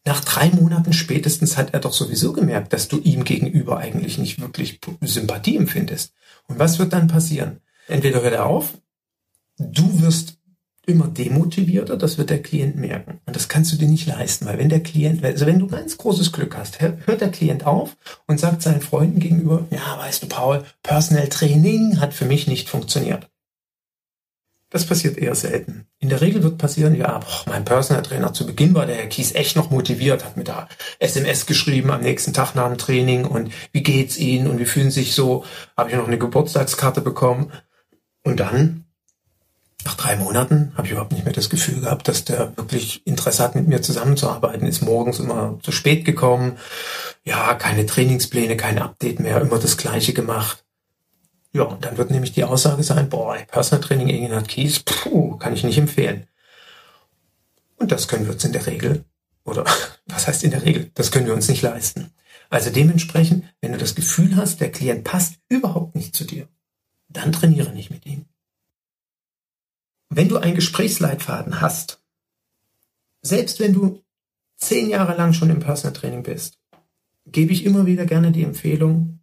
nach 0.06 0.24
drei 0.24 0.50
Monaten 0.50 0.94
spätestens 0.94 1.58
hat 1.58 1.74
er 1.74 1.80
doch 1.80 1.94
sowieso 1.94 2.34
gemerkt, 2.34 2.74
dass 2.74 2.88
du 2.88 3.00
ihm 3.00 3.24
gegenüber 3.24 3.78
eigentlich 3.78 4.18
nicht 4.18 4.42
wirklich 4.42 4.80
Sympathie 5.02 5.58
empfindest. 5.58 6.14
Und 6.48 6.60
was 6.60 6.80
wird 6.80 6.94
dann 6.94 7.08
passieren? 7.08 7.60
Entweder 7.88 8.22
hört 8.22 8.34
er 8.34 8.46
auf, 8.46 8.74
du 9.58 10.02
wirst 10.02 10.38
immer 10.88 11.08
demotivierter, 11.08 11.96
das 11.96 12.18
wird 12.18 12.32
der 12.32 12.42
Klient 12.42 12.76
merken. 12.76 13.20
Und 13.26 13.36
das 13.36 13.48
kannst 13.48 13.72
du 13.72 13.78
dir 13.78 13.88
nicht 13.88 14.08
leisten, 14.08 14.46
weil 14.46 14.58
wenn 14.58 14.70
der 14.70 14.82
Klient, 14.82 15.24
also 15.24 15.46
wenn 15.46 15.60
du 15.60 15.68
ganz 15.68 15.98
großes 15.98 16.32
Glück 16.32 16.58
hast, 16.58 16.82
hört 16.82 17.22
der 17.22 17.30
Klient 17.30 17.66
auf 17.66 17.96
und 18.28 18.40
sagt 18.40 18.64
seinen 18.64 18.82
Freunden 18.82 19.20
gegenüber, 19.20 19.68
ja, 19.70 19.98
weißt 20.00 20.24
du, 20.24 20.28
Paul, 20.28 20.64
Personal 20.82 21.30
Training 21.30 22.00
hat 22.00 22.14
für 22.14 22.26
mich 22.26 22.48
nicht 22.48 22.70
funktioniert. 22.70 23.31
Das 24.72 24.86
passiert 24.86 25.18
eher 25.18 25.36
selten. 25.36 25.86
In 26.00 26.08
der 26.08 26.22
Regel 26.22 26.44
wird 26.44 26.58
passieren, 26.58 26.96
ja, 26.96 27.18
boah, 27.20 27.44
mein 27.46 27.66
Personal 27.66 28.04
Trainer 28.04 28.34
zu 28.34 28.46
Beginn 28.46 28.74
war 28.74 28.86
der 28.86 28.96
Herr 28.96 29.08
Kies 29.08 29.36
echt 29.36 29.58
noch 29.58 29.70
motiviert, 29.70 30.24
hat 30.24 30.38
mir 30.38 30.46
da 30.46 30.70
SMS 30.98 31.46
geschrieben 31.46 31.92
am 31.92 32.00
nächsten 32.00 32.32
Tag 32.32 32.56
nach 32.56 32.70
dem 32.70 32.78
Training 32.78 33.26
und 33.26 33.52
wie 33.74 33.84
geht's 33.84 34.18
Ihnen 34.18 34.48
und 34.48 34.60
wie 34.60 34.66
fühlen 34.66 34.90
Sie 34.90 35.02
sich 35.02 35.14
so? 35.14 35.44
Habe 35.76 35.90
ich 35.90 35.98
noch 35.98 36.08
eine 36.08 36.18
Geburtstagskarte 36.18 37.02
bekommen. 37.02 37.52
Und 38.24 38.40
dann, 38.40 38.86
nach 39.84 39.96
drei 39.96 40.16
Monaten, 40.16 40.72
habe 40.78 40.88
ich 40.88 40.94
überhaupt 40.94 41.12
nicht 41.12 41.26
mehr 41.26 41.34
das 41.34 41.50
Gefühl 41.50 41.82
gehabt, 41.82 42.08
dass 42.08 42.24
der 42.24 42.56
wirklich 42.56 43.06
Interesse 43.06 43.44
hat, 43.44 43.56
mit 43.56 43.68
mir 43.68 43.82
zusammenzuarbeiten. 43.82 44.68
Ist 44.68 44.84
morgens 44.84 45.20
immer 45.20 45.60
zu 45.64 45.74
spät 45.74 46.06
gekommen. 46.06 46.58
Ja, 47.26 47.56
keine 47.56 47.86
Trainingspläne, 47.86 48.56
kein 48.56 48.80
Update 48.80 49.20
mehr, 49.20 49.42
immer 49.42 49.60
das 49.60 49.76
Gleiche 49.76 50.14
gemacht. 50.14 50.64
Ja, 51.54 51.64
und 51.64 51.84
dann 51.84 51.98
wird 51.98 52.12
nämlich 52.12 52.32
die 52.32 52.46
Aussage 52.46 52.84
sein, 52.84 53.10
boah, 53.10 53.36
Personal 53.48 53.84
Training 53.84 54.08
Ingenhard 54.08 54.48
Kies, 54.48 54.80
puh, 54.80 55.38
kann 55.38 55.54
ich 55.54 55.64
nicht 55.64 55.78
empfehlen. 55.78 56.28
Und 57.76 57.92
das 57.92 58.08
können 58.08 58.26
wir 58.26 58.34
uns 58.34 58.46
in 58.46 58.54
der 58.54 58.68
Regel, 58.68 59.04
oder 59.44 59.66
was 60.06 60.28
heißt 60.28 60.44
in 60.44 60.52
der 60.52 60.64
Regel, 60.64 60.92
das 60.94 61.12
können 61.12 61.26
wir 61.26 61.34
uns 61.34 61.50
nicht 61.50 61.62
leisten. 61.62 62.12
Also 62.50 62.70
dementsprechend, 62.70 63.46
wenn 63.62 63.72
du 63.72 63.78
das 63.78 63.96
Gefühl 63.96 64.36
hast, 64.36 64.60
der 64.60 64.72
Klient 64.72 65.04
passt 65.04 65.36
überhaupt 65.50 65.96
nicht 65.96 66.16
zu 66.16 66.26
dir, 66.26 66.48
dann 67.08 67.32
trainiere 67.32 67.72
nicht 67.72 67.92
mit 67.92 68.06
ihm. 68.06 68.26
Wenn 70.10 70.28
du 70.28 70.38
einen 70.38 70.56
Gesprächsleitfaden 70.56 71.62
hast, 71.62 72.02
selbst 73.22 73.60
wenn 73.60 73.74
du 73.74 74.04
zehn 74.58 74.90
Jahre 74.90 75.16
lang 75.16 75.34
schon 75.34 75.50
im 75.50 75.60
Personal 75.60 75.94
Training 75.94 76.24
bist, 76.24 76.60
gebe 77.26 77.54
ich 77.54 77.66
immer 77.66 77.86
wieder 77.86 78.06
gerne 78.06 78.32
die 78.32 78.44
Empfehlung, 78.44 79.21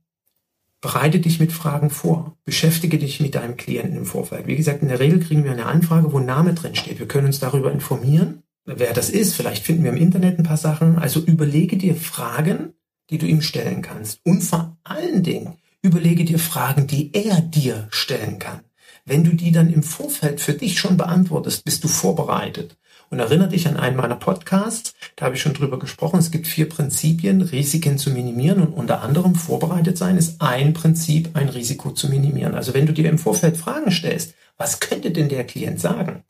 bereite 0.80 1.20
dich 1.20 1.40
mit 1.40 1.52
Fragen 1.52 1.90
vor. 1.90 2.36
Beschäftige 2.44 2.98
dich 2.98 3.20
mit 3.20 3.34
deinem 3.34 3.56
Klienten 3.56 3.96
im 3.96 4.06
Vorfeld. 4.06 4.46
Wie 4.46 4.56
gesagt, 4.56 4.82
in 4.82 4.88
der 4.88 5.00
Regel 5.00 5.20
kriegen 5.20 5.44
wir 5.44 5.52
eine 5.52 5.66
Anfrage, 5.66 6.12
wo 6.12 6.18
ein 6.18 6.26
Name 6.26 6.54
drin 6.54 6.74
steht. 6.74 6.98
Wir 6.98 7.08
können 7.08 7.26
uns 7.26 7.40
darüber 7.40 7.72
informieren, 7.72 8.42
wer 8.64 8.92
das 8.92 9.10
ist. 9.10 9.34
Vielleicht 9.34 9.64
finden 9.64 9.84
wir 9.84 9.90
im 9.90 9.96
Internet 9.96 10.38
ein 10.38 10.44
paar 10.44 10.56
Sachen. 10.56 10.98
Also 10.98 11.20
überlege 11.20 11.76
dir 11.76 11.96
Fragen, 11.96 12.74
die 13.10 13.18
du 13.18 13.26
ihm 13.26 13.42
stellen 13.42 13.82
kannst. 13.82 14.20
Und 14.24 14.42
vor 14.42 14.76
allen 14.84 15.22
Dingen 15.22 15.56
überlege 15.82 16.24
dir 16.24 16.38
Fragen, 16.38 16.86
die 16.86 17.12
er 17.14 17.40
dir 17.40 17.88
stellen 17.90 18.38
kann. 18.38 18.60
Wenn 19.04 19.24
du 19.24 19.34
die 19.34 19.52
dann 19.52 19.72
im 19.72 19.82
Vorfeld 19.82 20.40
für 20.40 20.52
dich 20.52 20.78
schon 20.78 20.96
beantwortest, 20.96 21.64
bist 21.64 21.82
du 21.82 21.88
vorbereitet. 21.88 22.76
Und 23.10 23.20
erinnere 23.20 23.48
dich 23.48 23.66
an 23.66 23.78
einen 23.78 23.96
meiner 23.96 24.16
Podcasts, 24.16 24.94
da 25.16 25.24
habe 25.24 25.34
ich 25.34 25.40
schon 25.40 25.54
drüber 25.54 25.78
gesprochen. 25.78 26.18
Es 26.18 26.30
gibt 26.30 26.46
vier 26.46 26.68
Prinzipien, 26.68 27.40
Risiken 27.40 27.96
zu 27.96 28.10
minimieren 28.10 28.62
und 28.62 28.74
unter 28.74 29.00
anderem 29.00 29.34
vorbereitet 29.34 29.96
sein 29.96 30.18
ist 30.18 30.42
ein 30.42 30.74
Prinzip, 30.74 31.30
ein 31.34 31.48
Risiko 31.48 31.92
zu 31.92 32.08
minimieren. 32.08 32.54
Also 32.54 32.74
wenn 32.74 32.86
du 32.86 32.92
dir 32.92 33.08
im 33.08 33.18
Vorfeld 33.18 33.56
Fragen 33.56 33.90
stellst, 33.90 34.34
was 34.58 34.80
könnte 34.80 35.10
denn 35.10 35.30
der 35.30 35.44
Klient 35.44 35.80
sagen? 35.80 36.24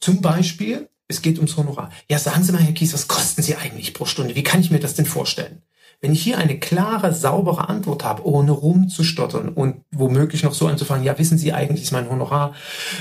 Zum 0.00 0.20
Beispiel, 0.20 0.88
es 1.06 1.22
geht 1.22 1.36
ums 1.36 1.56
Honorar. 1.56 1.90
Ja, 2.10 2.18
sagen 2.18 2.42
Sie 2.42 2.50
mal, 2.50 2.62
Herr 2.62 2.72
Kies, 2.72 2.94
was 2.94 3.06
kosten 3.06 3.42
Sie 3.42 3.54
eigentlich 3.54 3.94
pro 3.94 4.04
Stunde? 4.04 4.34
Wie 4.34 4.42
kann 4.42 4.60
ich 4.60 4.72
mir 4.72 4.80
das 4.80 4.94
denn 4.94 5.06
vorstellen? 5.06 5.62
Wenn 6.00 6.12
ich 6.12 6.22
hier 6.22 6.38
eine 6.38 6.58
klare, 6.58 7.14
saubere 7.14 7.68
Antwort 7.68 8.02
habe, 8.02 8.26
ohne 8.26 8.50
rumzustottern 8.50 9.50
und 9.50 9.84
womöglich 9.92 10.42
noch 10.42 10.54
so 10.54 10.66
anzufangen, 10.66 11.04
ja, 11.04 11.16
wissen 11.16 11.38
Sie, 11.38 11.52
eigentlich 11.52 11.82
ist 11.82 11.92
mein 11.92 12.10
Honorar 12.10 12.54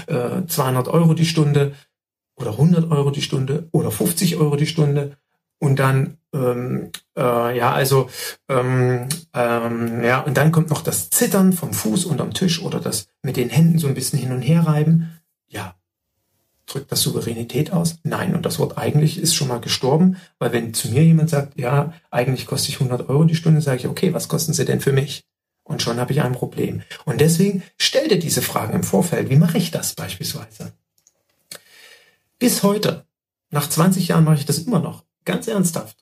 äh, 0.06 0.46
200 0.46 0.88
Euro 0.88 1.16
die 1.16 1.26
Stunde 1.26 1.74
oder 2.42 2.52
100 2.52 2.92
Euro 2.92 3.12
die 3.12 3.22
Stunde 3.22 3.70
oder 3.72 3.92
50 3.92 4.38
Euro 4.38 4.56
die 4.56 4.68
Stunde. 4.68 5.18
Und 5.60 5.78
dann 5.78 6.18
ähm, 6.34 6.90
äh, 7.16 7.58
ja 7.58 7.72
also 7.72 8.10
ähm, 8.50 9.08
ähm, 9.34 10.04
ja 10.04 10.22
und 10.22 10.36
dann 10.36 10.52
kommt 10.52 10.70
noch 10.70 10.82
das 10.82 11.10
Zittern 11.12 11.54
vom 11.54 11.74
Fuß 11.74 12.06
unterm 12.06 12.34
Tisch 12.34 12.62
oder 12.62 12.80
das 12.80 13.08
mit 13.22 13.38
den 13.38 13.50
Händen 13.50 13.78
so 13.78 13.88
ein 13.88 13.94
bisschen 13.94 14.18
hin 14.18 14.32
und 14.32 14.42
her 14.42 14.66
reiben. 14.66 15.22
Ja 15.48 15.76
drückt 16.66 16.92
das 16.92 17.02
Souveränität 17.02 17.74
aus? 17.74 18.00
Nein 18.04 18.34
und 18.34 18.46
das 18.46 18.58
Wort 18.58 18.78
eigentlich 18.78 19.20
ist 19.20 19.36
schon 19.36 19.50
mal 19.50 19.60
gestorben 19.60 20.18
weil 20.40 20.54
wenn 20.54 20.74
zu 20.74 20.90
mir 20.90 21.04
jemand 21.04 21.30
sagt 21.30 21.60
ja 21.60 21.94
eigentlich 22.10 22.46
kostet 22.48 22.70
ich 22.70 22.82
100 22.82 23.10
Euro 23.10 23.26
die 23.26 23.36
Stunde 23.36 23.62
sage 23.62 23.80
ich 23.82 23.88
okay 23.88 24.14
was 24.14 24.30
kosten 24.30 24.54
sie 24.54 24.66
denn 24.66 24.82
für 24.82 24.94
mich? 24.94 25.24
Und 25.64 25.82
schon 25.82 26.00
habe 26.00 26.12
ich 26.12 26.22
ein 26.22 26.34
Problem. 26.34 26.82
Und 27.06 27.22
deswegen 27.22 27.64
stell 27.78 28.08
dir 28.08 28.20
diese 28.20 28.42
Fragen 28.42 28.74
im 28.74 28.84
Vorfeld. 28.84 29.30
Wie 29.30 29.38
mache 29.38 29.58
ich 29.58 29.72
das 29.72 29.94
beispielsweise 29.94 30.74
bis 32.42 32.64
heute 32.64 33.06
nach 33.52 33.70
20 33.70 34.08
Jahren 34.10 34.24
mache 34.24 34.36
ich 34.36 34.46
das 34.46 34.58
immer 34.58 34.80
noch 34.80 35.06
Ganz 35.24 35.48
ernsthaft. 35.48 35.98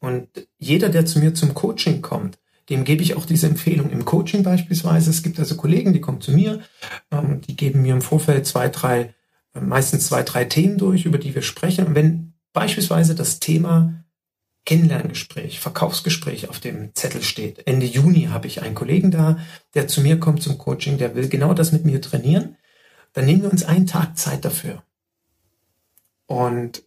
Und 0.00 0.28
jeder, 0.58 0.88
der 0.88 1.04
zu 1.04 1.18
mir 1.18 1.34
zum 1.34 1.52
Coaching 1.54 2.00
kommt, 2.00 2.38
dem 2.70 2.84
gebe 2.84 3.02
ich 3.02 3.16
auch 3.16 3.26
diese 3.26 3.46
Empfehlung 3.46 3.90
im 3.90 4.04
Coaching 4.04 4.42
beispielsweise. 4.42 5.10
Es 5.10 5.22
gibt 5.22 5.38
also 5.38 5.56
Kollegen, 5.56 5.92
die 5.92 6.00
kommen 6.00 6.20
zu 6.20 6.32
mir, 6.32 6.62
ähm, 7.10 7.42
die 7.42 7.54
geben 7.54 7.82
mir 7.82 7.92
im 7.94 8.00
Vorfeld 8.00 8.46
zwei, 8.46 8.68
drei, 8.68 9.14
äh, 9.54 9.60
meistens 9.60 10.06
zwei, 10.06 10.22
drei 10.22 10.46
Themen 10.46 10.78
durch, 10.78 11.04
über 11.04 11.18
die 11.18 11.34
wir 11.34 11.42
sprechen. 11.42 11.86
Und 11.86 11.94
wenn 11.94 12.32
beispielsweise 12.54 13.14
das 13.14 13.40
Thema 13.40 14.04
Kennenlerngespräch, 14.64 15.60
Verkaufsgespräch 15.60 16.48
auf 16.48 16.60
dem 16.60 16.94
Zettel 16.94 17.22
steht. 17.22 17.66
Ende 17.66 17.84
Juni 17.84 18.28
habe 18.30 18.46
ich 18.46 18.62
einen 18.62 18.76
Kollegen 18.76 19.10
da, 19.10 19.38
der 19.74 19.86
zu 19.86 20.00
mir 20.00 20.18
kommt 20.18 20.42
zum 20.42 20.56
Coaching, 20.56 20.98
der 20.98 21.14
will 21.14 21.28
genau 21.28 21.52
das 21.52 21.72
mit 21.72 21.84
mir 21.84 22.00
trainieren. 22.00 22.56
Dann 23.12 23.26
nehmen 23.26 23.42
wir 23.42 23.50
uns 23.50 23.64
einen 23.64 23.86
Tag 23.86 24.16
Zeit 24.16 24.44
dafür. 24.44 24.82
Und 26.32 26.84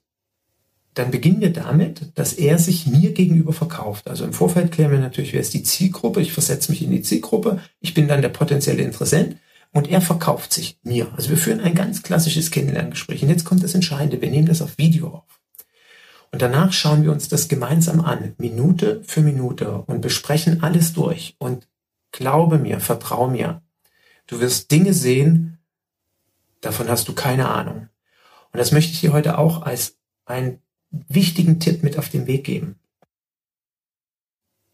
dann 0.96 1.12
beginnen 1.12 1.40
wir 1.40 1.54
damit, 1.54 2.18
dass 2.18 2.34
er 2.34 2.58
sich 2.58 2.88
mir 2.88 3.14
gegenüber 3.14 3.54
verkauft. 3.54 4.08
Also 4.08 4.26
im 4.26 4.34
Vorfeld 4.34 4.72
klären 4.72 4.90
wir 4.90 4.98
natürlich, 4.98 5.34
wer 5.34 5.42
ist 5.42 5.54
die 5.54 5.62
Zielgruppe. 5.62 6.20
Ich 6.20 6.34
versetze 6.34 6.72
mich 6.72 6.82
in 6.82 6.90
die 6.90 7.04
Zielgruppe. 7.04 7.60
Ich 7.80 7.94
bin 7.94 8.08
dann 8.08 8.24
der 8.24 8.30
potenzielle 8.30 8.82
Interessent 8.82 9.38
und 9.72 9.88
er 9.88 10.02
verkauft 10.02 10.52
sich 10.52 10.80
mir. 10.82 11.14
Also 11.16 11.30
wir 11.30 11.38
führen 11.38 11.60
ein 11.60 11.76
ganz 11.76 12.02
klassisches 12.02 12.50
Kennenlerngespräch. 12.50 13.22
Und 13.22 13.30
jetzt 13.30 13.46
kommt 13.46 13.64
das 13.64 13.76
Entscheidende. 13.76 14.20
Wir 14.20 14.32
nehmen 14.32 14.48
das 14.48 14.64
auf 14.64 14.80
Video 14.80 15.10
auf. 15.10 15.40
Und 16.32 16.42
danach 16.42 16.74
schauen 16.74 17.04
wir 17.04 17.12
uns 17.12 17.28
das 17.28 17.48
gemeinsam 17.48 18.02
an, 18.02 18.34
Minute 18.40 19.04
für 19.06 19.22
Minute 19.22 19.84
und 19.86 20.02
besprechen 20.02 20.64
alles 20.64 20.94
durch. 20.94 21.36
Und 21.38 21.68
glaube 22.12 22.58
mir, 22.58 22.80
vertrau 22.80 23.28
mir, 23.28 23.62
du 24.26 24.40
wirst 24.40 24.72
Dinge 24.72 24.94
sehen, 24.94 25.60
davon 26.62 26.90
hast 26.90 27.08
du 27.10 27.14
keine 27.14 27.48
Ahnung. 27.48 27.90
Und 28.56 28.60
das 28.60 28.72
möchte 28.72 28.94
ich 28.94 29.02
dir 29.02 29.12
heute 29.12 29.38
auch 29.38 29.64
als 29.64 29.98
ein 30.24 30.62
wichtigen 30.90 31.60
Tipp 31.60 31.84
mit 31.84 31.98
auf 31.98 32.08
den 32.08 32.26
Weg 32.26 32.46
geben. 32.46 32.80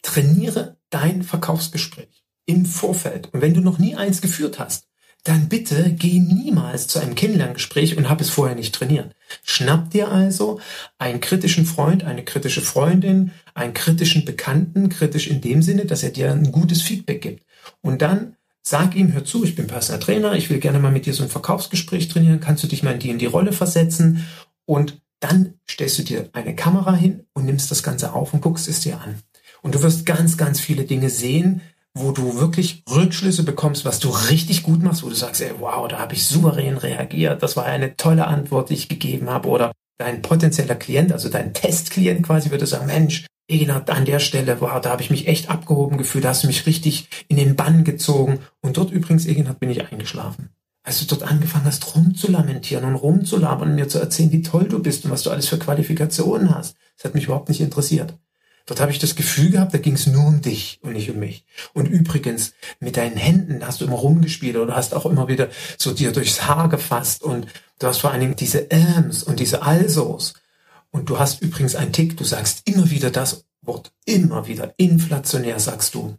Trainiere 0.03 0.77
dein 0.91 1.23
Verkaufsgespräch 1.23 2.23
im 2.45 2.67
Vorfeld. 2.67 3.33
Und 3.33 3.41
wenn 3.41 3.55
du 3.55 3.61
noch 3.61 3.79
nie 3.79 3.95
eins 3.95 4.21
geführt 4.21 4.59
hast, 4.59 4.88
dann 5.23 5.50
bitte 5.50 5.95
geh 5.97 6.19
niemals 6.19 6.85
zu 6.85 7.00
einem 7.00 7.15
Kennenlerngespräch 7.15 7.97
und 7.97 8.07
hab 8.07 8.21
es 8.21 8.29
vorher 8.29 8.55
nicht 8.55 8.75
trainiert. 8.75 9.15
Schnapp 9.41 9.89
dir 9.89 10.12
also 10.12 10.60
einen 10.99 11.19
kritischen 11.19 11.65
Freund, 11.65 12.03
eine 12.03 12.23
kritische 12.23 12.62
Freundin, 12.62 13.32
einen 13.56 13.73
kritischen 13.73 14.25
Bekannten, 14.25 14.89
kritisch 14.89 15.25
in 15.25 15.41
dem 15.41 15.63
Sinne, 15.63 15.86
dass 15.86 16.03
er 16.03 16.12
dir 16.12 16.32
ein 16.32 16.51
gutes 16.51 16.84
Feedback 16.84 17.23
gibt. 17.23 17.47
Und 17.82 18.03
dann 18.03 18.36
sag 18.63 18.95
ihm, 18.95 19.13
hör 19.13 19.26
zu, 19.26 19.43
ich 19.43 19.56
bin 19.56 19.67
Personal 19.67 20.00
Trainer, 20.00 20.34
ich 20.34 20.50
will 20.50 20.60
gerne 20.60 20.80
mal 20.80 20.91
mit 20.91 21.06
dir 21.06 21.13
so 21.13 21.24
ein 21.24 21.30
Verkaufsgespräch 21.30 22.08
trainieren, 22.08 22.39
kannst 22.39 22.63
du 22.63 22.67
dich 22.67 22.84
mal 22.84 22.93
in 22.93 23.00
die 23.00 23.10
in 23.10 23.19
die 23.19 23.26
Rolle 23.26 23.54
versetzen 23.54 24.26
und 24.65 25.02
dann 25.19 25.56
stellst 25.69 26.00
du 26.00 26.04
dir 26.04 26.30
eine 26.34 26.56
Kamera 26.56 26.95
hin 26.95 27.26
und 27.34 27.45
nimmst 27.45 27.69
das 27.71 27.84
Ganze 27.84 28.13
auf 28.13 28.34
und 28.34 28.41
guckst 28.41 28.67
es 28.67 28.82
dir 28.82 29.00
an. 29.00 29.19
Und 29.62 29.76
du 29.76 29.84
wirst 29.84 30.06
ganz, 30.06 30.38
ganz 30.38 30.60
viele 30.60 30.86
Dinge 30.86 31.10
sehen, 31.10 31.62
wo 31.93 32.12
du 32.12 32.39
wirklich 32.39 32.84
Rückschlüsse 32.89 33.43
bekommst, 33.43 33.86
was 33.86 34.00
du 34.00 34.10
richtig 34.10 34.63
gut 34.63 34.82
machst, 34.82 35.04
wo 35.04 35.10
du 35.10 35.15
sagst, 35.15 35.41
ey, 35.41 35.52
wow, 35.60 35.88
da 35.88 36.00
habe 36.00 36.13
ich 36.13 36.26
souverän 36.26 36.78
reagiert, 36.78 37.43
das 37.43 37.58
war 37.58 37.65
eine 37.65 37.97
tolle 37.97 38.28
Antwort, 38.28 38.69
die 38.69 38.76
ich 38.76 38.89
gegeben 38.89 39.30
habe. 39.30 39.50
Oder 39.50 39.71
dein 40.00 40.21
potenzieller 40.21 40.76
Klient, 40.76 41.12
also 41.12 41.30
dein 41.30 41.54
Testklient 41.54 42.26
quasi, 42.26 42.50
würde 42.50 42.65
sagen, 42.65 42.88
Mensch, 42.88 43.26
Egenhard, 43.47 43.89
an 43.89 44.06
der 44.06 44.19
Stelle, 44.19 44.62
wow, 44.62 44.80
da 44.80 44.91
habe 44.91 45.01
ich 45.01 45.10
mich 45.10 45.27
echt 45.27 45.49
abgehoben 45.49 45.97
gefühlt, 45.97 46.23
da 46.23 46.30
hast 46.30 46.43
du 46.43 46.47
mich 46.47 46.65
richtig 46.65 47.10
in 47.27 47.38
den 47.38 47.56
Bann 47.56 47.84
gezogen. 47.84 48.39
Und 48.62 48.77
dort 48.77 48.91
übrigens, 48.91 49.25
Egenhard, 49.25 49.60
bin 49.60 49.69
ich 49.69 49.91
eingeschlafen 49.91 50.49
als 50.84 50.99
du 50.99 51.06
dort 51.06 51.30
angefangen 51.30 51.65
hast, 51.65 51.95
rumzulamentieren 51.95 52.86
und 52.86 52.95
rumzulabern 52.95 53.69
und 53.69 53.75
mir 53.75 53.88
zu 53.88 53.99
erzählen, 53.99 54.32
wie 54.32 54.41
toll 54.41 54.65
du 54.67 54.82
bist 54.82 55.06
und 55.06 55.12
was 55.12 55.23
du 55.23 55.30
alles 55.30 55.47
für 55.47 55.60
Qualifikationen 55.60 56.54
hast. 56.56 56.75
Das 56.97 57.06
hat 57.06 57.15
mich 57.15 57.25
überhaupt 57.25 57.49
nicht 57.49 57.62
interessiert. 57.62 58.17
Dort 58.65 58.80
habe 58.80 58.91
ich 58.91 58.99
das 58.99 59.15
Gefühl 59.15 59.51
gehabt, 59.51 59.73
da 59.73 59.80
ging 59.80 59.93
es 59.93 60.08
nur 60.08 60.25
um 60.25 60.41
dich 60.41 60.80
und 60.82 60.93
nicht 60.93 61.10
um 61.10 61.17
mich. 61.17 61.45
Und 61.73 61.88
übrigens, 61.88 62.54
mit 62.80 62.95
deinen 62.95 63.17
Händen 63.17 63.65
hast 63.65 63.82
du 63.82 63.86
immer 63.86 63.95
rumgespielt 63.95 64.56
oder 64.56 64.75
hast 64.75 64.93
auch 64.93 65.06
immer 65.06 65.27
wieder 65.27 65.49
so 65.77 65.93
dir 65.93 66.12
durchs 66.12 66.47
Haar 66.47 66.69
gefasst 66.69 67.23
und 67.23 67.47
du 67.80 67.88
hast 67.88 67.97
vor 67.97 68.12
allen 68.12 68.21
Dingen 68.21 68.36
diese 68.36 68.69
Äms 68.69 69.23
und 69.23 69.39
diese 69.39 69.63
Alsos. 69.63 70.34
Und 70.91 71.10
du 71.10 71.19
hast 71.19 71.41
übrigens 71.41 71.75
einen 71.75 71.93
Tick, 71.93 72.17
du 72.17 72.23
sagst 72.23 72.67
immer 72.67 72.89
wieder 72.89 73.10
das 73.10 73.45
Wort, 73.62 73.93
immer 74.06 74.47
wieder, 74.47 74.73
inflationär 74.77 75.60
sagst 75.60 75.95
du. 75.95 76.17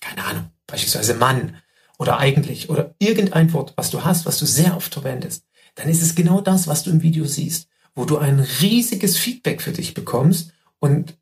Keine 0.00 0.24
Ahnung, 0.24 0.50
beispielsweise 0.66 1.14
Mann 1.14 1.56
oder 1.98 2.18
eigentlich 2.18 2.70
oder 2.70 2.94
irgendein 2.98 3.52
Wort, 3.52 3.72
was 3.76 3.90
du 3.90 4.04
hast, 4.04 4.26
was 4.26 4.38
du 4.38 4.46
sehr 4.46 4.76
oft 4.76 4.92
verwendest, 4.92 5.44
dann 5.74 5.88
ist 5.88 6.02
es 6.02 6.14
genau 6.14 6.40
das, 6.40 6.66
was 6.68 6.84
du 6.84 6.90
im 6.90 7.02
Video 7.02 7.24
siehst, 7.24 7.68
wo 7.94 8.04
du 8.04 8.18
ein 8.18 8.40
riesiges 8.40 9.16
Feedback 9.16 9.62
für 9.62 9.72
dich 9.72 9.94
bekommst. 9.94 10.52
Und 10.78 11.16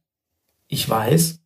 ich 0.69 0.89
weiß, 0.89 1.39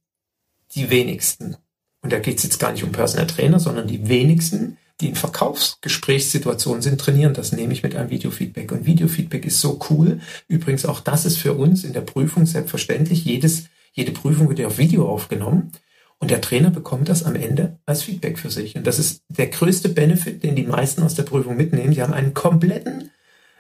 die 0.75 0.91
wenigsten, 0.91 1.57
und 2.01 2.13
da 2.13 2.19
geht 2.19 2.39
es 2.39 2.45
jetzt 2.45 2.59
gar 2.59 2.73
nicht 2.73 2.85
um 2.85 2.93
Personal 2.93 3.27
Trainer, 3.27 3.61
sondern 3.61 3.87
die 3.87 4.09
wenigsten, 4.09 4.79
die 5.01 5.09
in 5.09 5.15
Verkaufsgesprächssituationen 5.15 6.83
sind, 6.83 7.01
trainieren 7.01 7.35
das 7.35 7.53
nämlich 7.53 7.83
mit 7.83 7.95
einem 7.95 8.11
Videofeedback. 8.11 8.73
Und 8.73 8.87
Videofeedback 8.87 9.45
ist 9.45 9.61
so 9.61 9.79
cool. 9.91 10.21
Übrigens 10.49 10.87
auch 10.87 11.01
das 11.01 11.27
ist 11.27 11.37
für 11.37 11.53
uns 11.53 11.85
in 11.85 11.93
der 11.93 12.01
Prüfung 12.01 12.47
selbstverständlich. 12.47 13.25
Jedes, 13.25 13.65
jede 13.93 14.13
Prüfung 14.13 14.49
wird 14.49 14.59
ja 14.59 14.67
auf 14.67 14.79
Video 14.79 15.09
aufgenommen. 15.09 15.73
Und 16.19 16.31
der 16.31 16.41
Trainer 16.41 16.71
bekommt 16.71 17.11
das 17.11 17.25
am 17.25 17.37
Ende 17.37 17.79
als 17.85 18.05
Feedback 18.05 18.39
für 18.39 18.51
sich. 18.51 18.75
Und 18.75 18.87
das 18.87 18.99
ist 18.99 19.23
der 19.29 19.49
größte 19.49 19.91
Benefit, 19.91 20.43
den 20.43 20.57
die 20.57 20.63
meisten 20.63 21.03
aus 21.03 21.15
der 21.15 21.25
Prüfung 21.25 21.57
mitnehmen. 21.57 21.93
Die 21.93 22.01
haben 22.01 22.15
einen 22.15 22.33
kompletten, 22.33 23.11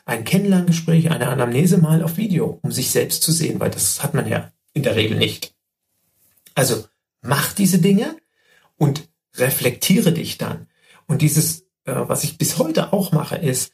ein 0.06 0.24
Kennenlerngespräch, 0.24 1.10
eine 1.10 1.28
Anamnese 1.28 1.76
mal 1.76 2.02
auf 2.02 2.16
Video, 2.16 2.58
um 2.62 2.72
sich 2.72 2.90
selbst 2.90 3.22
zu 3.22 3.30
sehen, 3.30 3.60
weil 3.60 3.70
das 3.70 4.02
hat 4.02 4.14
man 4.14 4.26
ja 4.26 4.52
in 4.72 4.84
der 4.84 4.96
Regel 4.96 5.18
nicht. 5.18 5.54
Also 6.54 6.86
mach 7.20 7.52
diese 7.52 7.78
Dinge 7.78 8.16
und 8.78 9.06
reflektiere 9.34 10.12
dich 10.12 10.38
dann. 10.38 10.68
Und 11.06 11.22
dieses, 11.22 11.62
äh, 11.84 11.94
was 11.94 12.24
ich 12.24 12.38
bis 12.38 12.58
heute 12.58 12.92
auch 12.92 13.12
mache, 13.12 13.36
ist, 13.36 13.72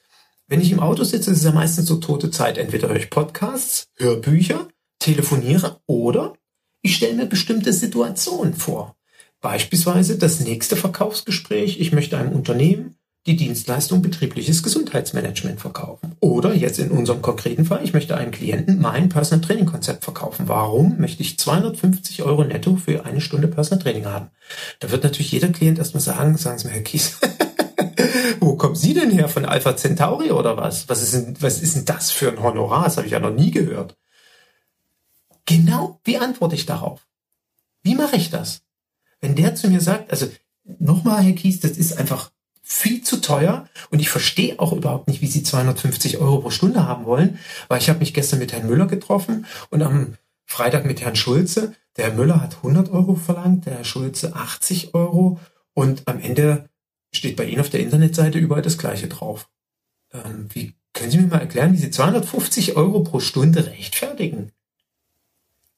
wenn 0.49 0.61
ich 0.61 0.73
im 0.73 0.81
Auto 0.81 1.05
sitze, 1.05 1.31
ist 1.31 1.38
es 1.38 1.45
ja 1.45 1.53
meistens 1.53 1.87
so 1.87 1.97
tote 1.97 2.31
Zeit. 2.31 2.59
Entweder 2.59 2.88
höre 2.88 2.97
ich 2.97 3.11
Podcasts, 3.11 3.88
höre 3.97 4.16
Bücher, 4.16 4.68
telefoniere 4.99 5.81
oder 5.87 6.35
ich 6.83 6.97
stelle 6.97 7.14
mir 7.14 7.27
bestimmte 7.27 7.73
Situationen 7.73 8.55
vor. 8.55 8.97
Beispielsweise 9.40 10.18
das 10.18 10.40
nächste 10.40 10.77
Verkaufsgespräch. 10.77 11.81
Ich 11.81 11.92
möchte 11.92 12.18
einem 12.18 12.33
Unternehmen 12.33 12.97
die 13.26 13.37
Dienstleistung 13.37 14.02
betriebliches 14.02 14.64
Gesundheitsmanagement 14.64 15.61
verkaufen. 15.61 16.16
Oder 16.18 16.54
jetzt 16.54 16.80
in 16.80 16.90
unserem 16.90 17.22
konkreten 17.22 17.64
Fall, 17.64 17.85
ich 17.85 17.92
möchte 17.92 18.16
einem 18.16 18.32
Klienten 18.32 18.80
mein 18.80 19.08
Personal 19.08 19.46
Training 19.46 19.66
Konzept 19.66 20.02
verkaufen. 20.02 20.48
Warum 20.48 20.98
möchte 20.98 21.22
ich 21.22 21.38
250 21.38 22.24
Euro 22.24 22.42
netto 22.42 22.74
für 22.74 23.04
eine 23.04 23.20
Stunde 23.20 23.46
Personal 23.46 23.82
Training 23.82 24.06
haben? 24.06 24.30
Da 24.80 24.90
wird 24.90 25.04
natürlich 25.04 25.30
jeder 25.30 25.50
Klient 25.50 25.78
erstmal 25.78 26.00
sagen, 26.00 26.37
sagen 26.37 26.58
Sie 26.58 26.66
mir, 26.66 26.74
Herr 26.74 26.82
Kies, 26.82 27.20
wo 28.40 28.56
kommen 28.56 28.74
Sie 28.74 28.92
denn 28.92 29.11
her 29.11 29.28
von 29.28 29.44
Alpha 29.44 29.76
Centauri 29.76 30.32
oder 30.32 30.56
was? 30.56 30.88
Was 30.88 31.02
ist 31.02 31.14
denn, 31.14 31.37
was 31.40 31.62
ist 31.62 31.76
denn 31.76 31.85
das 31.85 32.11
für 32.11 32.28
ein 32.28 32.42
Honorar? 32.42 32.85
Das 32.85 32.96
habe 32.96 33.06
ich 33.06 33.12
ja 33.12 33.20
noch 33.20 33.35
nie 33.35 33.52
gehört. 33.52 33.96
Genau, 35.46 36.00
wie 36.02 36.18
antworte 36.18 36.56
ich 36.56 36.66
darauf? 36.66 37.06
Wie 37.85 37.94
mache 37.94 38.16
ich 38.16 38.30
das? 38.30 38.62
Wenn 39.20 39.37
der 39.37 39.54
zu 39.54 39.68
mir 39.68 39.80
sagt, 39.80 40.11
also 40.11 40.28
nochmal, 40.80 41.22
Herr 41.22 41.35
Kies, 41.35 41.61
das 41.61 41.72
ist 41.72 41.98
einfach 41.98 42.32
viel 42.72 43.02
zu 43.02 43.20
teuer 43.20 43.68
und 43.90 44.00
ich 44.00 44.08
verstehe 44.08 44.58
auch 44.58 44.72
überhaupt 44.72 45.06
nicht, 45.06 45.20
wie 45.20 45.26
Sie 45.26 45.42
250 45.42 46.18
Euro 46.18 46.38
pro 46.38 46.50
Stunde 46.50 46.87
haben 46.87 47.04
wollen, 47.04 47.38
weil 47.68 47.80
ich 47.80 47.88
habe 47.88 47.98
mich 48.00 48.14
gestern 48.14 48.38
mit 48.38 48.52
Herrn 48.52 48.66
Müller 48.66 48.87
getroffen 48.87 49.46
und 49.70 49.82
am 49.82 50.14
Freitag 50.46 50.85
mit 50.85 51.00
Herrn 51.00 51.16
Schulze. 51.16 51.74
Der 51.96 52.06
Herr 52.06 52.14
Müller 52.14 52.40
hat 52.40 52.56
100 52.56 52.90
Euro 52.90 53.14
verlangt, 53.14 53.66
der 53.66 53.74
Herr 53.74 53.85
Schulze 53.85 54.35
80 54.35 54.94
Euro 54.94 55.38
und 55.74 56.08
am 56.08 56.18
Ende 56.18 56.68
steht 57.14 57.37
bei 57.37 57.44
Ihnen 57.44 57.61
auf 57.61 57.70
der 57.70 57.80
Internetseite 57.80 58.38
überall 58.38 58.62
das 58.62 58.78
Gleiche 58.78 59.08
drauf. 59.08 59.48
Ähm, 60.12 60.48
wie 60.52 60.74
können 60.94 61.11
Sie 61.11 61.18
mir 61.18 61.28
mal 61.28 61.40
erklären, 61.40 61.74
wie 61.74 61.78
Sie 61.78 61.90
250 61.90 62.76
Euro 62.76 63.00
pro 63.00 63.20
Stunde 63.20 63.66
rechtfertigen? 63.66 64.52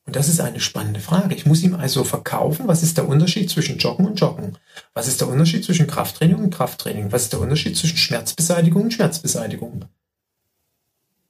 Und 0.06 0.16
das 0.16 0.28
ist 0.28 0.40
eine 0.40 0.60
spannende 0.60 1.00
Frage. 1.00 1.34
Ich 1.34 1.46
muss 1.46 1.62
ihm 1.62 1.74
also 1.74 2.04
verkaufen, 2.04 2.68
was 2.68 2.82
ist 2.82 2.98
der 2.98 3.08
Unterschied 3.08 3.48
zwischen 3.48 3.78
Joggen 3.78 4.06
und 4.06 4.20
Joggen? 4.20 4.58
Was 4.92 5.08
ist 5.08 5.20
der 5.20 5.28
Unterschied 5.28 5.64
zwischen 5.64 5.86
Krafttraining 5.86 6.36
und 6.36 6.54
Krafttraining? 6.54 7.10
Was 7.10 7.22
ist 7.22 7.32
der 7.32 7.40
Unterschied 7.40 7.76
zwischen 7.76 7.96
Schmerzbeseitigung 7.96 8.82
und 8.82 8.92
Schmerzbeseitigung? 8.92 9.86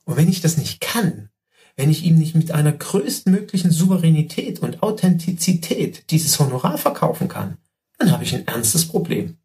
Und 0.05 0.17
wenn 0.17 0.29
ich 0.29 0.41
das 0.41 0.57
nicht 0.57 0.81
kann, 0.81 1.29
wenn 1.77 1.91
ich 1.91 2.05
ihm 2.05 2.19
nicht 2.19 2.35
mit 2.35 2.51
einer 2.51 2.73
größtmöglichen 2.73 3.71
Souveränität 3.71 4.61
und 4.61 4.83
Authentizität 4.83 6.11
dieses 6.11 6.39
Honorar 6.39 6.79
verkaufen 6.79 7.29
kann, 7.29 7.59
dann 7.99 8.11
habe 8.11 8.25
ich 8.25 8.35
ein 8.35 8.47
ernstes 8.47 8.87
Problem. 8.87 9.37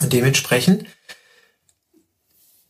Und 0.00 0.12
dementsprechend 0.12 0.84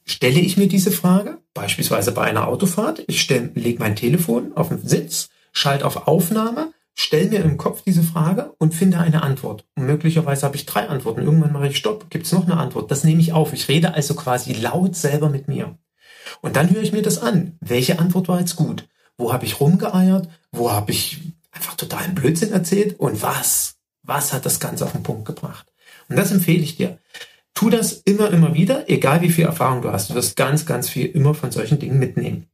stelle 0.05 0.41
ich 0.41 0.57
mir 0.57 0.69
diese 0.69 0.93
Frage, 0.93 1.39
beispielsweise 1.55 2.13
bei 2.13 2.23
einer 2.23 2.47
Autofahrt, 2.47 3.03
ich 3.09 3.29
lege 3.29 3.79
mein 3.79 3.97
Telefon 3.97 4.53
auf 4.57 4.69
den 4.69 4.87
Sitz, 4.87 5.31
schalte 5.57 5.87
auf 5.87 6.07
Aufnahme, 6.07 6.73
stelle 6.95 7.31
mir 7.31 7.43
im 7.43 7.57
Kopf 7.57 7.83
diese 7.83 8.03
Frage 8.03 8.55
und 8.59 8.75
finde 8.75 8.99
eine 8.99 9.23
Antwort. 9.23 9.65
Und 9.75 9.87
möglicherweise 9.87 10.45
habe 10.45 10.57
ich 10.57 10.67
drei 10.67 10.89
Antworten. 10.89 11.23
Irgendwann 11.23 11.53
mache 11.53 11.69
ich 11.69 11.79
Stopp, 11.79 12.11
gibt 12.11 12.27
es 12.27 12.33
noch 12.33 12.45
eine 12.45 12.59
Antwort. 12.59 12.91
Das 12.91 13.05
nehme 13.05 13.21
ich 13.21 13.33
auf. 13.33 13.53
Ich 13.53 13.69
rede 13.69 13.95
also 13.95 14.15
quasi 14.15 14.53
laut 14.53 14.95
selber 14.97 15.31
mit 15.31 15.49
mir. 15.49 15.79
Und 16.43 16.57
dann 16.57 16.71
höre 16.71 16.83
ich 16.83 16.93
mir 16.93 17.03
das 17.03 17.19
an. 17.19 17.57
Welche 17.61 17.99
Antwort 17.99 18.29
war 18.29 18.39
jetzt 18.39 18.57
gut? 18.57 18.87
Wo 19.17 19.33
habe 19.33 19.47
ich 19.47 19.61
rumgeeiert? 19.61 20.29
Wo 20.53 20.71
habe 20.71 20.93
ich 20.93 21.21
einfach 21.53 21.75
totalen 21.75 22.15
Blödsinn 22.15 22.53
erzählt? 22.53 23.01
Und 23.01 23.23
was? 23.23 23.77
Was 24.03 24.33
hat 24.33 24.45
das 24.45 24.61
Ganze 24.61 24.85
auf 24.85 24.93
den 24.93 25.03
Punkt 25.03 25.25
gebracht? 25.25 25.67
Und 26.09 26.17
das 26.17 26.33
empfehle 26.33 26.63
ich 26.63 26.77
dir. 26.77 26.99
Tu 27.55 27.71
das 27.71 27.95
immer, 27.95 28.31
immer 28.31 28.53
wieder, 28.53 28.91
egal 28.91 29.23
wie 29.23 29.31
viel 29.31 29.47
Erfahrung 29.47 29.81
du 29.81 29.91
hast. 29.91 30.11
Du 30.11 30.15
wirst 30.15 30.37
ganz, 30.37 30.67
ganz 30.67 30.91
viel 30.91 31.07
immer 31.07 31.33
von 31.35 31.51
solchen 31.51 31.79
Dingen 31.79 31.99
mitnehmen. 31.99 32.47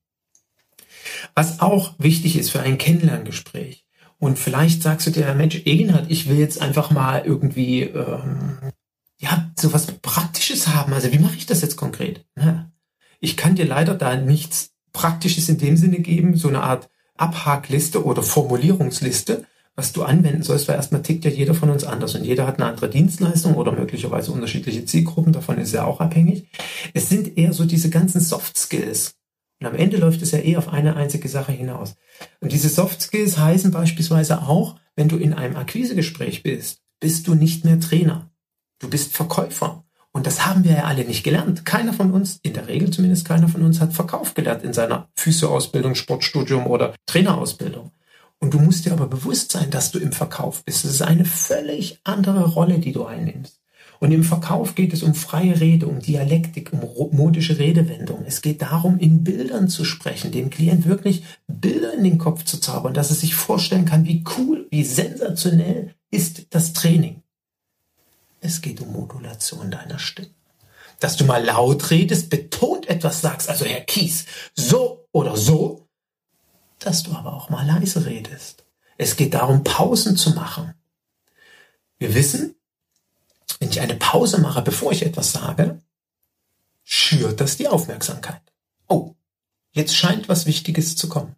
Was 1.35 1.61
auch 1.61 1.95
wichtig 1.99 2.37
ist 2.37 2.51
für 2.51 2.61
ein 2.61 2.79
Kennenlerngespräch. 2.79 3.85
Und 4.19 4.39
vielleicht 4.39 4.83
sagst 4.83 5.07
du 5.07 5.11
dir, 5.11 5.35
Mensch, 5.35 5.63
Egenhard, 5.65 6.07
ich 6.09 6.29
will 6.29 6.39
jetzt 6.39 6.61
einfach 6.61 6.91
mal 6.91 7.23
irgendwie 7.25 7.83
ähm, 7.83 8.59
ja 9.19 9.51
sowas 9.59 9.87
Praktisches 10.01 10.69
haben. 10.69 10.93
Also 10.93 11.13
wie 11.13 11.19
mache 11.19 11.37
ich 11.37 11.47
das 11.47 11.63
jetzt 11.63 11.77
konkret? 11.77 12.25
Ich 13.21 13.37
kann 13.37 13.57
dir 13.57 13.67
leider 13.67 13.95
da 13.95 14.17
nichts 14.17 14.73
Praktisches 14.93 15.49
in 15.49 15.59
dem 15.59 15.77
Sinne 15.77 16.01
geben, 16.01 16.37
so 16.37 16.49
eine 16.49 16.63
Art 16.63 16.89
Abhakliste 17.17 18.05
oder 18.05 18.23
Formulierungsliste, 18.23 19.45
was 19.75 19.93
du 19.93 20.03
anwenden 20.03 20.43
sollst, 20.43 20.69
weil 20.69 20.77
erstmal 20.77 21.03
tickt 21.03 21.25
ja 21.25 21.31
jeder 21.31 21.55
von 21.55 21.71
uns 21.71 21.85
anders 21.85 22.15
und 22.15 22.25
jeder 22.25 22.47
hat 22.47 22.61
eine 22.61 22.69
andere 22.69 22.91
Dienstleistung 22.91 23.55
oder 23.55 23.73
möglicherweise 23.73 24.33
unterschiedliche 24.33 24.85
Zielgruppen, 24.85 25.33
davon 25.33 25.59
ist 25.59 25.73
er 25.73 25.87
auch 25.87 26.01
abhängig. 26.01 26.49
Es 26.95 27.09
sind 27.09 27.39
eher 27.39 27.53
so 27.53 27.65
diese 27.65 27.91
ganzen 27.91 28.21
Soft 28.21 28.59
Skills. 28.59 29.15
Und 29.63 29.69
am 29.69 29.77
Ende 29.77 29.97
läuft 29.97 30.21
es 30.23 30.33
ja 30.33 30.41
eh 30.41 30.57
auf 30.57 30.69
eine 30.69 30.97
einzige 30.97 31.29
Sache 31.29 31.53
hinaus. 31.53 31.95
Und 32.41 32.51
diese 32.51 32.69
Soft 32.69 33.01
Skills 33.01 33.39
heißen 33.39 33.71
beispielsweise 33.71 34.43
auch, 34.43 34.75
wenn 34.97 35.09
du 35.09 35.19
in 35.19 35.35
einem 35.35 35.55
Akquisegespräch 35.55 36.43
bist, 36.43 36.81
bist 36.99 37.29
du 37.29 37.37
nicht 37.37 37.65
mehr 37.65 37.79
Trainer. 37.79 38.29
Du 38.81 38.91
bist 38.91 39.13
Verkäufer. 39.13 39.85
Und 40.11 40.27
das 40.27 40.47
haben 40.47 40.65
wir 40.65 40.73
ja 40.73 40.85
alle 40.85 41.05
nicht 41.05 41.23
gelernt. 41.23 41.65
Keiner 41.65 41.93
von 41.93 42.11
uns, 42.11 42.41
in 42.43 42.55
der 42.55 42.67
Regel 42.67 42.91
zumindest 42.91 43.25
keiner 43.25 43.47
von 43.47 43.63
uns, 43.63 43.81
hat 43.81 43.93
Verkauf 43.93 44.35
gelernt 44.35 44.65
in 44.65 44.73
seiner 44.73 45.09
Physioausbildung, 45.15 45.95
Sportstudium 45.95 46.67
oder 46.67 46.97
Trainerausbildung. 47.07 47.93
Und 48.41 48.55
du 48.55 48.59
musst 48.59 48.85
dir 48.85 48.93
aber 48.95 49.07
bewusst 49.07 49.53
sein, 49.53 49.71
dass 49.71 49.93
du 49.93 50.01
im 50.01 50.11
Verkauf 50.11 50.65
bist. 50.65 50.85
Es 50.85 50.91
ist 50.91 51.03
eine 51.03 51.25
völlig 51.25 52.01
andere 52.03 52.49
Rolle, 52.49 52.81
die 52.81 52.91
du 52.91 53.05
einnimmst. 53.05 53.62
Und 54.03 54.11
im 54.11 54.25
Verkauf 54.25 54.75
geht 54.75 54.93
es 54.93 55.05
um 55.05 55.15
freie 55.15 55.61
Rede, 55.61 55.87
um 55.87 56.01
Dialektik, 56.01 56.73
um 56.73 56.81
modische 57.17 57.61
Redewendung. 57.61 58.25
Es 58.27 58.43
geht 58.43 58.61
darum, 58.61 58.99
in 58.99 59.23
Bildern 59.23 59.69
zu 59.69 59.85
sprechen, 59.85 60.33
dem 60.33 60.51
Klient 60.51 60.87
wirklich 60.87 61.23
Bilder 61.47 61.95
in 61.95 62.03
den 62.03 62.19
Kopf 62.19 62.43
zu 62.43 62.59
zaubern, 62.59 62.95
dass 62.95 63.11
er 63.11 63.15
sich 63.15 63.37
vorstellen 63.37 63.85
kann, 63.85 64.05
wie 64.05 64.25
cool, 64.37 64.67
wie 64.71 64.83
sensationell 64.83 65.95
ist 66.11 66.47
das 66.51 66.73
Training. 66.73 67.23
Es 68.41 68.61
geht 68.61 68.81
um 68.81 68.93
Modulation 68.93 69.71
deiner 69.71 70.01
Stimme. 70.01 70.35
Dass 70.99 71.17
du 71.17 71.25
mal 71.25 71.45
laut 71.45 71.93
redest, 71.93 72.29
betont 72.29 72.89
etwas 72.89 73.21
sagst, 73.21 73.49
also 73.49 73.65
Herr 73.65 73.83
Kies, 73.83 74.27
so 74.57 75.07
oder 75.13 75.37
so, 75.37 75.87
dass 76.81 77.05
du 77.05 77.13
aber 77.13 77.35
auch 77.35 77.51
mal 77.51 77.65
leise 77.65 78.05
redest. 78.05 78.65
Es 78.99 79.15
geht 79.15 79.35
darum, 79.35 79.63
Pausen 79.63 80.17
zu 80.17 80.31
machen. 80.31 80.75
Wir 82.01 82.17
wissen, 82.17 82.57
wenn 83.63 83.71
ich 83.71 83.81
eine 83.81 83.95
Pause 83.95 84.41
mache, 84.41 84.61
bevor 84.61 84.91
ich 84.91 85.07
etwas 85.07 85.31
sage, 85.31 85.81
schürt 86.83 87.41
das 87.41 87.59
die 87.59 87.69
Aufmerksamkeit. 87.69 88.43
Oh, 88.89 89.15
jetzt 89.71 89.95
scheint 89.95 90.29
was 90.29 90.47
Wichtiges 90.47 90.97
zu 90.97 91.09
kommen. 91.09 91.37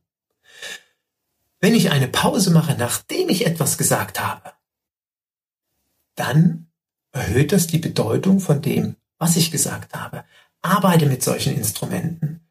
Wenn 1.61 1.75
ich 1.75 1.91
eine 1.91 2.09
Pause 2.09 2.51
mache, 2.51 2.77
nachdem 2.79 3.29
ich 3.29 3.45
etwas 3.45 3.77
gesagt 3.77 4.23
habe, 4.23 4.55
dann 6.15 6.69
erhöht 7.13 7.53
das 7.53 7.67
die 7.67 7.77
Bedeutung 7.77 8.41
von 8.41 8.63
dem, 8.63 8.97
was 9.19 9.37
ich 9.37 9.51
gesagt 9.51 9.95
habe. 9.95 10.25
Arbeite 10.63 11.05
mit 11.05 11.23
solchen 11.23 11.55
Instrumenten 11.55 12.44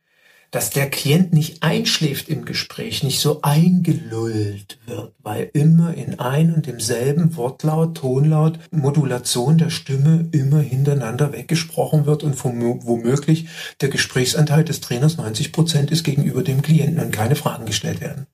dass 0.53 0.69
der 0.69 0.87
Klient 0.87 1.33
nicht 1.33 1.63
einschläft 1.63 2.29
im 2.29 2.45
Gespräch, 2.45 3.01
nicht 3.01 3.19
so 3.19 3.41
eingelullt 3.41 4.77
wird, 4.85 5.15
weil 5.17 5.49
immer 5.51 5.95
in 5.95 6.19
ein 6.19 6.53
und 6.53 6.67
demselben 6.67 7.35
Wortlaut, 7.35 7.97
Tonlaut, 7.97 8.59
Modulation 8.69 9.57
der 9.57 9.71
Stimme 9.71 10.29
immer 10.31 10.59
hintereinander 10.59 11.33
weggesprochen 11.33 12.05
wird 12.05 12.21
und 12.21 12.35
womöglich 12.43 13.47
der 13.81 13.89
Gesprächsanteil 13.89 14.63
des 14.63 14.79
Trainers 14.79 15.17
90 15.17 15.53
Prozent 15.53 15.89
ist 15.89 16.03
gegenüber 16.03 16.43
dem 16.43 16.61
Klienten 16.61 17.03
und 17.03 17.11
keine 17.11 17.35
Fragen 17.35 17.65
gestellt 17.65 17.99
werden. 17.99 18.27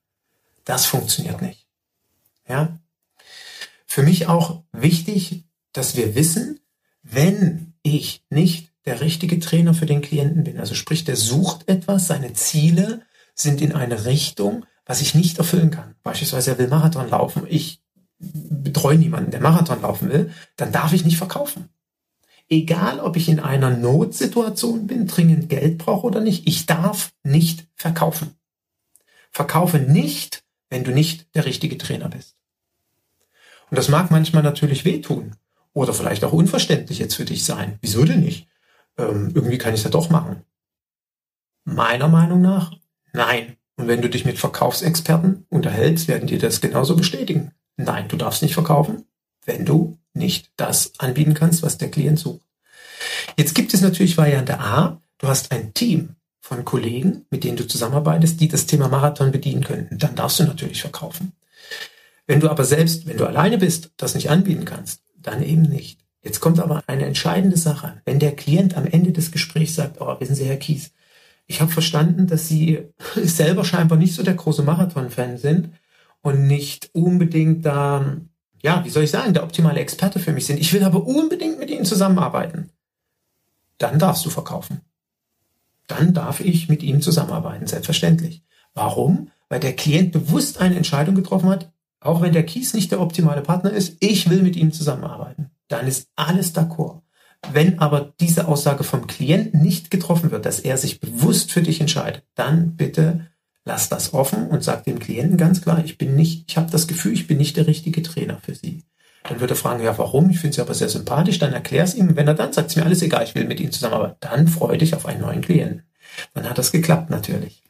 Das 0.65 0.85
funktioniert 0.85 1.41
nicht. 1.41 1.67
Ja? 2.49 2.79
Für 3.85 4.03
mich 4.03 4.27
auch 4.27 4.61
wichtig, 4.73 5.45
dass 5.71 5.95
wir 5.95 6.15
wissen, 6.15 6.59
wenn 7.01 7.75
ich 7.81 8.25
nicht 8.29 8.68
der 8.85 9.01
richtige 9.01 9.39
Trainer 9.39 9.73
für 9.73 9.85
den 9.85 10.01
Klienten 10.01 10.43
bin. 10.43 10.59
Also 10.59 10.75
sprich, 10.75 11.03
der 11.03 11.15
sucht 11.15 11.67
etwas, 11.67 12.07
seine 12.07 12.33
Ziele 12.33 13.01
sind 13.35 13.61
in 13.61 13.73
eine 13.73 14.05
Richtung, 14.05 14.65
was 14.85 15.01
ich 15.01 15.15
nicht 15.15 15.37
erfüllen 15.37 15.71
kann. 15.71 15.95
Beispielsweise, 16.03 16.51
er 16.51 16.57
will 16.57 16.67
Marathon 16.67 17.09
laufen. 17.09 17.45
Ich 17.47 17.81
betreue 18.19 18.97
niemanden, 18.97 19.31
der 19.31 19.41
Marathon 19.41 19.81
laufen 19.81 20.09
will, 20.09 20.33
dann 20.57 20.71
darf 20.71 20.93
ich 20.93 21.05
nicht 21.05 21.17
verkaufen. 21.17 21.69
Egal, 22.49 22.99
ob 22.99 23.15
ich 23.15 23.29
in 23.29 23.39
einer 23.39 23.69
Notsituation 23.69 24.87
bin, 24.87 25.07
dringend 25.07 25.49
Geld 25.49 25.77
brauche 25.77 26.07
oder 26.07 26.19
nicht, 26.19 26.47
ich 26.47 26.65
darf 26.65 27.13
nicht 27.23 27.67
verkaufen. 27.75 28.35
Verkaufe 29.31 29.77
nicht, 29.77 30.43
wenn 30.69 30.83
du 30.83 30.91
nicht 30.91 31.33
der 31.35 31.45
richtige 31.45 31.77
Trainer 31.77 32.09
bist. 32.09 32.35
Und 33.69 33.77
das 33.77 33.87
mag 33.87 34.09
manchmal 34.09 34.43
natürlich 34.43 34.83
wehtun 34.83 35.35
oder 35.73 35.93
vielleicht 35.93 36.23
auch 36.23 36.33
unverständlich 36.33 36.97
jetzt 36.99 37.15
für 37.15 37.25
dich 37.25 37.45
sein. 37.45 37.77
Wieso 37.81 38.03
denn 38.03 38.21
nicht? 38.21 38.48
Ähm, 38.99 39.31
irgendwie 39.33 39.57
kann 39.57 39.73
ich 39.73 39.83
ja 39.83 39.89
doch 39.89 40.09
machen. 40.09 40.43
Meiner 41.63 42.07
Meinung 42.07 42.41
nach, 42.41 42.73
nein. 43.13 43.55
Und 43.77 43.87
wenn 43.87 44.01
du 44.01 44.09
dich 44.09 44.25
mit 44.25 44.37
Verkaufsexperten 44.37 45.45
unterhältst, 45.49 46.07
werden 46.07 46.27
dir 46.27 46.37
das 46.37 46.59
genauso 46.59 46.95
bestätigen. 46.97 47.53
Nein, 47.77 48.09
du 48.09 48.17
darfst 48.17 48.41
nicht 48.41 48.53
verkaufen, 48.53 49.05
wenn 49.45 49.65
du 49.65 49.97
nicht 50.13 50.51
das 50.57 50.99
anbieten 50.99 51.33
kannst, 51.33 51.63
was 51.63 51.77
der 51.77 51.89
Klient 51.89 52.19
sucht. 52.19 52.41
Jetzt 53.37 53.55
gibt 53.55 53.73
es 53.73 53.81
natürlich 53.81 54.17
Variante 54.17 54.59
A. 54.59 55.01
Du 55.17 55.27
hast 55.27 55.53
ein 55.53 55.73
Team 55.73 56.15
von 56.41 56.65
Kollegen, 56.65 57.25
mit 57.29 57.45
denen 57.45 57.55
du 57.55 57.67
zusammenarbeitest, 57.67 58.41
die 58.41 58.49
das 58.49 58.65
Thema 58.65 58.89
Marathon 58.89 59.31
bedienen 59.31 59.63
könnten. 59.63 59.97
Dann 59.97 60.15
darfst 60.15 60.39
du 60.39 60.43
natürlich 60.43 60.81
verkaufen. 60.81 61.31
Wenn 62.27 62.41
du 62.41 62.49
aber 62.49 62.65
selbst, 62.65 63.07
wenn 63.07 63.17
du 63.17 63.25
alleine 63.25 63.57
bist, 63.57 63.91
das 63.95 64.15
nicht 64.15 64.29
anbieten 64.29 64.65
kannst, 64.65 65.01
dann 65.15 65.41
eben 65.41 65.61
nicht. 65.61 65.99
Jetzt 66.21 66.41
kommt 66.41 66.59
aber 66.59 66.83
eine 66.87 67.05
entscheidende 67.05 67.57
Sache. 67.57 68.01
Wenn 68.05 68.19
der 68.19 68.35
Klient 68.35 68.75
am 68.75 68.85
Ende 68.85 69.11
des 69.11 69.31
Gesprächs 69.31 69.75
sagt, 69.75 70.01
oh, 70.01 70.19
wissen 70.19 70.35
Sie, 70.35 70.45
Herr 70.45 70.57
Kies, 70.57 70.91
ich 71.47 71.61
habe 71.61 71.71
verstanden, 71.71 72.27
dass 72.27 72.47
Sie 72.47 72.79
selber 73.15 73.63
scheinbar 73.63 73.97
nicht 73.97 74.13
so 74.13 74.23
der 74.23 74.33
große 74.33 74.63
Marathon-Fan 74.63 75.37
sind 75.37 75.69
und 76.21 76.47
nicht 76.47 76.89
unbedingt 76.93 77.65
da, 77.65 78.17
ja, 78.61 78.83
wie 78.83 78.89
soll 78.89 79.03
ich 79.03 79.11
sagen, 79.11 79.33
der 79.33 79.43
optimale 79.43 79.79
Experte 79.79 80.19
für 80.19 80.33
mich 80.33 80.45
sind. 80.45 80.59
Ich 80.59 80.73
will 80.73 80.83
aber 80.83 81.05
unbedingt 81.05 81.59
mit 81.59 81.69
Ihnen 81.69 81.85
zusammenarbeiten. 81.85 82.69
Dann 83.77 83.97
darfst 83.97 84.25
du 84.25 84.29
verkaufen. 84.29 84.81
Dann 85.87 86.13
darf 86.13 86.41
ich 86.41 86.67
mit 86.67 86.83
Ihnen 86.83 87.01
zusammenarbeiten, 87.01 87.65
selbstverständlich. 87.65 88.43
Warum? 88.73 89.31
Weil 89.47 89.61
der 89.61 89.75
Klient 89.75 90.11
bewusst 90.11 90.59
eine 90.59 90.75
Entscheidung 90.75 91.15
getroffen 91.15 91.49
hat, 91.49 91.71
auch 92.01 92.21
wenn 92.21 92.33
der 92.33 92.45
Kies 92.45 92.73
nicht 92.73 92.91
der 92.91 93.01
optimale 93.01 93.41
Partner 93.41 93.71
ist, 93.71 93.95
ich 94.01 94.29
will 94.29 94.43
mit 94.43 94.55
ihm 94.55 94.71
zusammenarbeiten 94.71 95.49
dann 95.69 95.87
ist 95.87 96.09
alles 96.15 96.53
d'accord. 96.53 97.01
Wenn 97.53 97.79
aber 97.79 98.13
diese 98.19 98.49
Aussage 98.49 98.83
vom 98.83 99.07
Klienten 99.07 99.61
nicht 99.61 99.91
getroffen 99.91 100.31
wird, 100.31 100.45
dass 100.45 100.59
er 100.59 100.77
sich 100.77 100.99
bewusst 100.99 101.53
für 101.53 101.61
dich 101.61 101.79
entscheidet, 101.79 102.23
dann 102.35 102.75
bitte 102.75 103.27
lass 103.63 103.87
das 103.87 104.13
offen 104.13 104.47
und 104.47 104.63
sag 104.63 104.83
dem 104.83 104.99
Klienten 104.99 105.37
ganz 105.37 105.61
klar, 105.61 105.81
ich 105.83 105.97
bin 105.97 106.15
nicht, 106.15 106.45
ich 106.49 106.57
habe 106.57 106.71
das 106.71 106.87
Gefühl, 106.87 107.13
ich 107.13 107.27
bin 107.27 107.37
nicht 107.37 107.55
der 107.55 107.67
richtige 107.67 108.01
Trainer 108.01 108.39
für 108.43 108.55
Sie. 108.55 108.83
Dann 109.23 109.39
wird 109.39 109.51
er 109.51 109.55
fragen, 109.55 109.83
ja, 109.83 109.97
warum? 109.97 110.29
Ich 110.29 110.39
finde 110.39 110.55
Sie 110.55 110.61
aber 110.61 110.73
sehr 110.73 110.89
sympathisch. 110.89 111.39
Dann 111.39 111.53
erklär 111.53 111.83
es 111.83 111.93
ihm. 111.93 112.15
Wenn 112.15 112.27
er 112.27 112.33
dann 112.33 112.53
sagt, 112.53 112.69
es 112.69 112.75
mir 112.75 112.85
alles 112.85 113.01
egal, 113.01 113.23
ich 113.23 113.35
will 113.35 113.45
mit 113.45 113.59
Ihnen 113.59 113.71
zusammenarbeiten, 113.71 114.17
dann 114.21 114.47
freue 114.47 114.77
dich 114.77 114.95
auf 114.95 115.05
einen 115.05 115.21
neuen 115.21 115.41
Klienten. 115.41 115.83
dann 116.33 116.49
hat 116.49 116.57
das 116.57 116.71
geklappt 116.71 117.09
natürlich. 117.09 117.61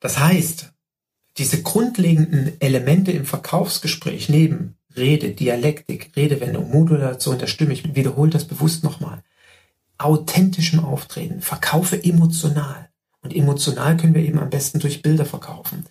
Das 0.00 0.18
heißt, 0.18 0.72
diese 1.38 1.62
grundlegenden 1.62 2.60
Elemente 2.60 3.12
im 3.12 3.24
Verkaufsgespräch 3.24 4.28
neben 4.28 4.76
Rede, 4.96 5.30
Dialektik, 5.30 6.12
Redewendung, 6.16 6.70
Modulation 6.70 7.38
der 7.38 7.46
Stimme, 7.46 7.72
ich 7.72 7.94
wiederhole 7.94 8.30
das 8.30 8.46
bewusst 8.46 8.84
nochmal, 8.84 9.22
authentischem 9.98 10.84
Auftreten, 10.84 11.40
verkaufe 11.40 12.02
emotional. 12.02 12.88
Und 13.22 13.34
emotional 13.34 13.96
können 13.96 14.14
wir 14.14 14.22
eben 14.22 14.38
am 14.38 14.50
besten 14.50 14.78
durch 14.78 15.02
Bilder 15.02 15.24
verkaufen. 15.24 15.86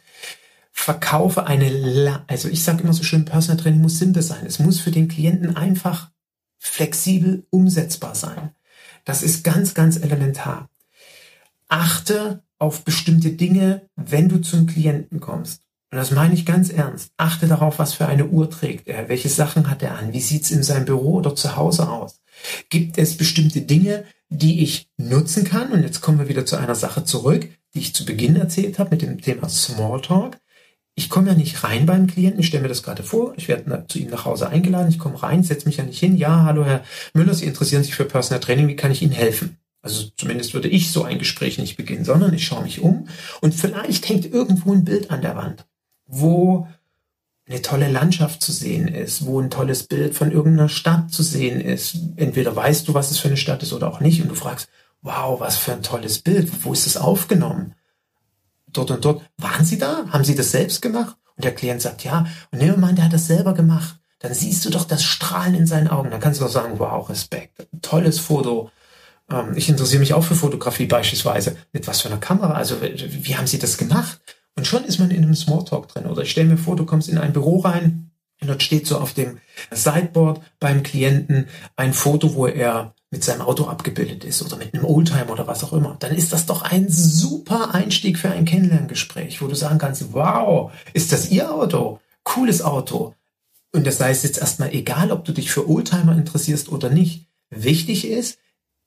Verkaufe 0.71 1.45
eine, 1.45 2.23
also 2.27 2.47
ich 2.47 2.63
sage 2.63 2.83
immer 2.83 2.93
so 2.93 3.03
schön, 3.03 3.25
Personal 3.25 3.61
Training 3.61 3.81
muss 3.81 3.99
simpel 3.99 4.21
sein. 4.21 4.45
Es 4.45 4.59
muss 4.59 4.79
für 4.79 4.91
den 4.91 5.07
Klienten 5.07 5.55
einfach 5.55 6.11
flexibel 6.57 7.45
umsetzbar 7.49 8.15
sein. 8.15 8.51
Das 9.03 9.23
ist 9.23 9.43
ganz, 9.43 9.73
ganz 9.73 9.97
elementar. 9.97 10.69
Achte 11.67 12.43
auf 12.59 12.83
bestimmte 12.83 13.31
Dinge, 13.31 13.89
wenn 13.95 14.29
du 14.29 14.39
zum 14.39 14.67
Klienten 14.67 15.19
kommst. 15.19 15.66
Und 15.91 15.97
das 15.97 16.11
meine 16.11 16.33
ich 16.33 16.45
ganz 16.45 16.69
ernst. 16.69 17.11
Achte 17.17 17.47
darauf, 17.47 17.79
was 17.79 17.93
für 17.93 18.07
eine 18.07 18.27
Uhr 18.27 18.49
trägt 18.49 18.87
er, 18.87 19.07
welche 19.07 19.29
Sachen 19.29 19.69
hat 19.69 19.81
er 19.81 19.97
an, 19.97 20.11
wie 20.11 20.19
sieht's 20.19 20.51
in 20.51 20.63
seinem 20.63 20.85
Büro 20.85 21.15
oder 21.15 21.35
zu 21.35 21.55
Hause 21.55 21.89
aus. 21.89 22.21
Gibt 22.69 22.97
es 22.97 23.15
bestimmte 23.15 23.61
Dinge, 23.61 24.03
die 24.29 24.63
ich 24.63 24.89
nutzen 24.97 25.45
kann? 25.45 25.71
Und 25.71 25.83
jetzt 25.83 26.01
kommen 26.01 26.19
wir 26.19 26.27
wieder 26.27 26.45
zu 26.45 26.57
einer 26.57 26.75
Sache 26.75 27.05
zurück, 27.05 27.47
die 27.73 27.79
ich 27.79 27.95
zu 27.95 28.05
Beginn 28.05 28.35
erzählt 28.35 28.79
habe 28.79 28.91
mit 28.91 29.01
dem 29.01 29.21
Thema 29.21 29.47
Smalltalk. 29.47 30.37
Ich 30.95 31.09
komme 31.09 31.29
ja 31.29 31.35
nicht 31.35 31.63
rein 31.63 31.85
beim 31.85 32.07
Klienten, 32.07 32.39
ich 32.39 32.47
stelle 32.47 32.63
mir 32.63 32.69
das 32.69 32.81
gerade 32.81 33.03
vor, 33.03 33.33
ich 33.37 33.47
werde 33.47 33.85
zu 33.87 33.99
ihm 33.99 34.09
nach 34.09 34.25
Hause 34.25 34.49
eingeladen, 34.49 34.89
ich 34.89 34.97
komme 34.97 35.21
rein, 35.21 35.43
setze 35.43 35.67
mich 35.67 35.77
ja 35.77 35.83
nicht 35.83 35.99
hin, 35.99 36.17
ja, 36.17 36.43
hallo 36.43 36.65
Herr 36.65 36.83
Müller, 37.13 37.35
Sie 37.35 37.45
interessieren 37.45 37.83
sich 37.83 37.93
für 37.93 38.05
Personal 38.05 38.39
Training, 38.39 38.67
wie 38.67 38.75
kann 38.75 38.91
ich 38.91 39.03
Ihnen 39.03 39.11
helfen? 39.11 39.59
Also 39.83 40.07
zumindest 40.17 40.55
würde 40.55 40.69
ich 40.69 40.91
so 40.91 41.03
ein 41.03 41.19
Gespräch 41.19 41.59
nicht 41.59 41.77
beginnen, 41.77 42.03
sondern 42.03 42.33
ich 42.33 42.47
schaue 42.47 42.63
mich 42.63 42.81
um 42.81 43.07
und 43.41 43.53
vielleicht 43.53 44.09
hängt 44.09 44.25
irgendwo 44.25 44.73
ein 44.73 44.85
Bild 44.85 45.11
an 45.11 45.21
der 45.21 45.35
Wand, 45.35 45.66
wo 46.07 46.67
eine 47.47 47.61
tolle 47.61 47.89
Landschaft 47.89 48.41
zu 48.41 48.51
sehen 48.51 48.87
ist, 48.87 49.25
wo 49.25 49.39
ein 49.39 49.49
tolles 49.49 49.83
Bild 49.83 50.15
von 50.15 50.31
irgendeiner 50.31 50.69
Stadt 50.69 51.11
zu 51.11 51.23
sehen 51.23 51.61
ist. 51.61 51.97
Entweder 52.17 52.55
weißt 52.55 52.87
du, 52.87 52.93
was 52.93 53.11
es 53.11 53.19
für 53.19 53.29
eine 53.29 53.37
Stadt 53.37 53.63
ist 53.63 53.73
oder 53.73 53.87
auch 53.87 53.99
nicht 53.99 54.21
und 54.21 54.27
du 54.27 54.35
fragst, 54.35 54.69
wow, 55.01 55.39
was 55.39 55.57
für 55.57 55.73
ein 55.73 55.83
tolles 55.83 56.19
Bild, 56.19 56.51
wo 56.65 56.73
ist 56.73 56.87
es 56.87 56.97
aufgenommen? 56.97 57.73
Dort 58.67 58.91
und 58.91 59.05
dort. 59.05 59.21
Waren 59.37 59.65
Sie 59.65 59.77
da? 59.77 60.05
Haben 60.09 60.25
Sie 60.25 60.35
das 60.35 60.51
selbst 60.51 60.81
gemacht? 60.81 61.15
Und 61.35 61.45
der 61.45 61.55
Klient 61.55 61.81
sagt, 61.81 62.03
ja. 62.03 62.25
Und 62.51 62.59
nehmen 62.59 62.73
wir 62.73 62.77
mal, 62.77 62.93
der 62.93 63.05
hat 63.05 63.13
das 63.13 63.27
selber 63.27 63.53
gemacht. 63.53 63.97
Dann 64.19 64.33
siehst 64.33 64.65
du 64.65 64.69
doch 64.69 64.83
das 64.83 65.03
Strahlen 65.03 65.55
in 65.55 65.67
seinen 65.67 65.87
Augen. 65.87 66.11
Dann 66.11 66.19
kannst 66.19 66.41
du 66.41 66.45
doch 66.45 66.51
sagen, 66.51 66.79
wow, 66.79 67.07
Respekt. 67.09 67.67
Tolles 67.81 68.19
Foto. 68.19 68.71
Ähm, 69.31 69.53
ich 69.55 69.69
interessiere 69.69 69.99
mich 69.99 70.13
auch 70.13 70.23
für 70.23 70.35
Fotografie 70.35 70.87
beispielsweise. 70.87 71.55
Mit 71.71 71.87
was 71.87 72.01
für 72.01 72.09
einer 72.09 72.17
Kamera? 72.17 72.53
Also 72.53 72.81
wie 72.81 73.37
haben 73.37 73.47
Sie 73.47 73.59
das 73.59 73.77
gemacht? 73.77 74.19
Und 74.57 74.65
schon 74.65 74.83
ist 74.83 74.99
man 74.99 75.11
in 75.11 75.23
einem 75.23 75.35
Smalltalk 75.35 75.87
drin. 75.87 76.07
Oder 76.07 76.23
ich 76.23 76.31
stelle 76.31 76.49
mir 76.49 76.57
vor, 76.57 76.75
du 76.75 76.85
kommst 76.85 77.07
in 77.07 77.19
ein 77.19 77.31
Büro 77.31 77.59
rein 77.59 78.11
und 78.41 78.47
dort 78.47 78.63
steht 78.63 78.87
so 78.87 78.97
auf 78.97 79.13
dem 79.13 79.37
Sideboard 79.71 80.41
beim 80.59 80.83
Klienten 80.83 81.47
ein 81.75 81.93
Foto, 81.93 82.33
wo 82.33 82.47
er 82.47 82.95
mit 83.11 83.23
seinem 83.23 83.41
Auto 83.41 83.65
abgebildet 83.65 84.25
ist 84.25 84.41
oder 84.41 84.57
mit 84.57 84.73
einem 84.73 84.83
Oldtimer 84.83 85.31
oder 85.31 85.47
was 85.47 85.63
auch 85.63 85.73
immer. 85.73 85.95
Dann 85.99 86.13
ist 86.13 86.33
das 86.33 86.45
doch 86.45 86.63
ein 86.63 86.87
super 86.89 87.73
Einstieg 87.73 88.17
für 88.17 88.31
ein 88.31 88.45
Kennenlerngespräch, 88.45 89.41
wo 89.41 89.47
du 89.47 89.55
sagen 89.55 89.77
kannst, 89.77 90.11
wow, 90.13 90.71
ist 90.93 91.13
das 91.13 91.29
Ihr 91.29 91.53
Auto? 91.53 91.99
Cooles 92.23 92.61
Auto. 92.61 93.13
Und 93.73 93.85
das 93.85 94.01
heißt 94.01 94.23
jetzt 94.23 94.39
erstmal 94.39 94.73
egal, 94.73 95.11
ob 95.11 95.23
du 95.23 95.31
dich 95.31 95.51
für 95.51 95.69
Oldtimer 95.69 96.17
interessierst 96.17 96.69
oder 96.69 96.89
nicht. 96.89 97.27
Wichtig 97.49 98.07
ist, 98.07 98.39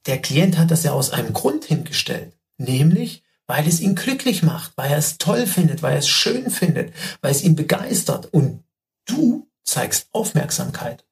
der 0.07 0.21
Klient 0.21 0.59
hat 0.59 0.71
das 0.71 0.83
ja 0.83 0.93
aus 0.93 1.11
einem 1.11 1.33
Grund 1.33 1.65
hingestellt. 1.65 2.33
Nämlich, 2.59 3.23
weil 3.51 3.67
es 3.67 3.81
ihn 3.81 3.97
glücklich 3.97 4.45
macht, 4.45 4.71
weil 4.77 4.93
er 4.93 4.99
es 4.99 5.19
toll 5.19 5.45
findet, 5.45 5.83
weil 5.83 5.95
er 5.95 5.99
es 5.99 6.09
schön 6.09 6.53
findet, 6.53 6.95
weil 7.21 7.33
es 7.33 7.43
ihn 7.43 7.57
begeistert. 7.57 8.33
Und 8.33 8.63
du 9.07 9.49
zeigst 9.65 10.07
Aufmerksamkeit. 10.13 11.05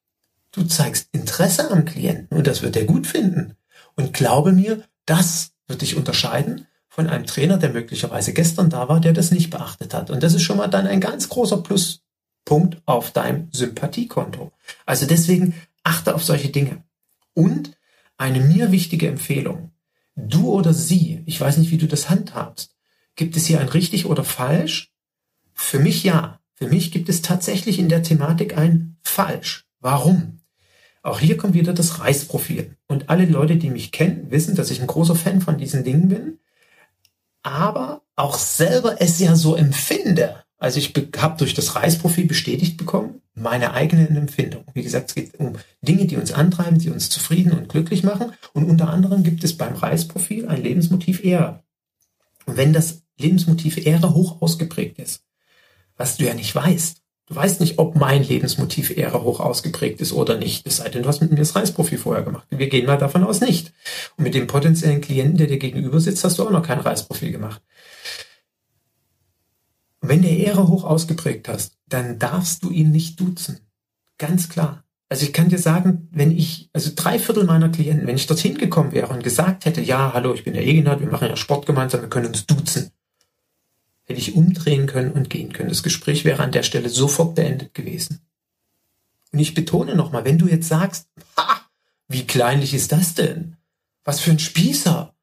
Du 0.53 0.63
zeigst 0.63 1.09
Interesse 1.11 1.69
am 1.69 1.83
Klienten 1.83 2.37
und 2.37 2.47
das 2.47 2.61
wird 2.61 2.77
er 2.77 2.85
gut 2.85 3.07
finden. 3.07 3.57
Und 3.95 4.13
glaube 4.13 4.53
mir, 4.53 4.81
das 5.05 5.51
wird 5.67 5.81
dich 5.81 5.97
unterscheiden 5.97 6.65
von 6.87 7.07
einem 7.07 7.25
Trainer, 7.25 7.57
der 7.57 7.71
möglicherweise 7.71 8.31
gestern 8.31 8.69
da 8.69 8.87
war, 8.87 9.01
der 9.01 9.11
das 9.11 9.31
nicht 9.31 9.49
beachtet 9.49 9.93
hat. 9.93 10.09
Und 10.09 10.23
das 10.23 10.33
ist 10.33 10.43
schon 10.43 10.57
mal 10.57 10.69
dann 10.69 10.87
ein 10.87 11.01
ganz 11.01 11.27
großer 11.27 11.57
Pluspunkt 11.57 12.81
auf 12.85 13.11
deinem 13.11 13.49
Sympathiekonto. 13.51 14.53
Also 14.85 15.05
deswegen 15.05 15.55
achte 15.83 16.15
auf 16.15 16.23
solche 16.23 16.47
Dinge. 16.47 16.83
Und 17.33 17.77
eine 18.17 18.39
mir 18.39 18.71
wichtige 18.71 19.09
Empfehlung. 19.09 19.71
Du 20.27 20.51
oder 20.51 20.73
sie, 20.73 21.23
ich 21.25 21.39
weiß 21.39 21.57
nicht, 21.57 21.71
wie 21.71 21.77
du 21.77 21.87
das 21.87 22.09
handhabst. 22.09 22.75
Gibt 23.15 23.35
es 23.35 23.45
hier 23.45 23.59
ein 23.59 23.69
richtig 23.69 24.05
oder 24.05 24.23
falsch? 24.23 24.91
Für 25.53 25.79
mich 25.79 26.03
ja. 26.03 26.39
Für 26.55 26.67
mich 26.67 26.91
gibt 26.91 27.09
es 27.09 27.21
tatsächlich 27.21 27.79
in 27.79 27.89
der 27.89 28.03
Thematik 28.03 28.57
ein 28.57 28.97
falsch. 29.01 29.65
Warum? 29.79 30.41
Auch 31.01 31.19
hier 31.19 31.37
kommt 31.37 31.53
wieder 31.53 31.73
das 31.73 31.99
Reisprofil. 31.99 32.75
Und 32.87 33.09
alle 33.09 33.25
Leute, 33.25 33.55
die 33.55 33.69
mich 33.69 33.91
kennen, 33.91 34.29
wissen, 34.29 34.55
dass 34.55 34.71
ich 34.71 34.81
ein 34.81 34.87
großer 34.87 35.15
Fan 35.15 35.41
von 35.41 35.57
diesen 35.57 35.83
Dingen 35.83 36.09
bin, 36.09 36.39
aber 37.41 38.01
auch 38.15 38.37
selber 38.37 39.01
es 39.01 39.19
ja 39.19 39.35
so 39.35 39.55
empfinde. 39.55 40.43
Also 40.59 40.77
ich 40.77 40.93
habe 41.17 41.37
durch 41.37 41.53
das 41.53 41.75
Reisprofil 41.77 42.27
bestätigt 42.27 42.75
bekommen, 42.75 43.21
meine 43.33 43.73
eigenen 43.73 44.15
Empfindungen. 44.15 44.67
Wie 44.73 44.83
gesagt, 44.83 45.09
es 45.09 45.15
geht 45.15 45.39
um 45.39 45.53
Dinge, 45.81 46.05
die 46.05 46.17
uns 46.17 46.33
antreiben, 46.33 46.79
die 46.79 46.89
uns 46.89 47.09
zufrieden 47.09 47.53
und 47.53 47.69
glücklich 47.69 48.03
machen. 48.03 48.33
Und 48.53 48.69
unter 48.69 48.89
anderem 48.89 49.23
gibt 49.23 49.43
es 49.45 49.57
beim 49.57 49.73
Reisprofil 49.75 50.49
ein 50.49 50.61
Lebensmotiv 50.61 51.23
Ehre. 51.23 51.63
Und 52.45 52.57
wenn 52.57 52.73
das 52.73 53.03
Lebensmotiv 53.17 53.85
Ehre 53.85 54.13
hoch 54.13 54.41
ausgeprägt 54.41 54.99
ist, 54.99 55.23
was 55.95 56.17
du 56.17 56.25
ja 56.25 56.33
nicht 56.33 56.53
weißt, 56.53 56.97
du 57.27 57.35
weißt 57.35 57.61
nicht, 57.61 57.79
ob 57.79 57.95
mein 57.95 58.23
Lebensmotiv 58.23 58.95
Ehre 58.97 59.23
hoch 59.23 59.39
ausgeprägt 59.39 60.01
ist 60.01 60.11
oder 60.11 60.37
nicht, 60.37 60.67
es 60.67 60.77
sei 60.77 60.89
denn, 60.89 61.03
du 61.03 61.07
hast 61.07 61.21
mit 61.21 61.31
mir 61.31 61.37
das 61.37 61.55
Reisprofil 61.55 61.97
vorher 61.97 62.23
gemacht. 62.23 62.47
Wir 62.49 62.67
gehen 62.67 62.85
mal 62.85 62.97
davon 62.97 63.23
aus 63.23 63.39
nicht. 63.39 63.71
Und 64.17 64.25
mit 64.25 64.33
dem 64.33 64.47
potenziellen 64.47 64.99
Klienten, 64.99 65.37
der 65.37 65.47
dir 65.47 65.59
gegenüber 65.59 66.01
sitzt, 66.01 66.25
hast 66.25 66.37
du 66.37 66.43
auch 66.43 66.51
noch 66.51 66.63
kein 66.65 66.79
Reisprofil 66.79 67.31
gemacht. 67.31 67.61
Wenn 70.01 70.21
der 70.21 70.37
Ehre 70.37 70.67
hoch 70.67 70.83
ausgeprägt 70.83 71.47
hast, 71.47 71.77
dann 71.87 72.19
darfst 72.19 72.63
du 72.63 72.69
ihn 72.69 72.91
nicht 72.91 73.19
duzen. 73.19 73.59
Ganz 74.17 74.49
klar. 74.49 74.83
Also 75.09 75.25
ich 75.25 75.33
kann 75.33 75.49
dir 75.49 75.57
sagen, 75.57 76.07
wenn 76.11 76.31
ich, 76.31 76.69
also 76.71 76.91
drei 76.95 77.17
Viertel 77.17 77.43
meiner 77.43 77.69
Klienten, 77.69 78.05
wenn 78.05 78.15
ich 78.15 78.27
dorthin 78.27 78.57
gekommen 78.57 78.91
wäre 78.91 79.07
und 79.07 79.23
gesagt 79.23 79.65
hätte, 79.65 79.81
ja, 79.81 80.13
hallo, 80.13 80.33
ich 80.35 80.43
bin 80.43 80.53
der 80.53 80.65
Eginat, 80.65 80.99
wir 80.99 81.09
machen 81.09 81.27
ja 81.27 81.35
Sport 81.35 81.65
gemeinsam, 81.65 82.01
wir 82.01 82.09
können 82.09 82.27
uns 82.27 82.45
duzen, 82.45 82.91
hätte 84.05 84.19
ich 84.19 84.35
umdrehen 84.35 84.85
können 84.85 85.11
und 85.11 85.31
gehen 85.31 85.51
können. 85.51 85.69
Das 85.69 85.81
Gespräch 85.81 86.25
wäre 86.25 86.43
an 86.43 86.51
der 86.51 86.63
Stelle 86.63 86.89
sofort 86.89 87.33
beendet 87.33 87.73
gewesen. 87.73 88.19
Und 89.31 89.39
ich 89.39 89.55
betone 89.55 89.95
nochmal, 89.95 90.25
wenn 90.25 90.37
du 90.37 90.47
jetzt 90.47 90.67
sagst, 90.67 91.07
ha, 91.37 91.61
wie 92.07 92.25
kleinlich 92.27 92.73
ist 92.75 92.91
das 92.91 93.15
denn? 93.15 93.57
Was 94.03 94.19
für 94.19 94.31
ein 94.31 94.39
Spießer? 94.39 95.13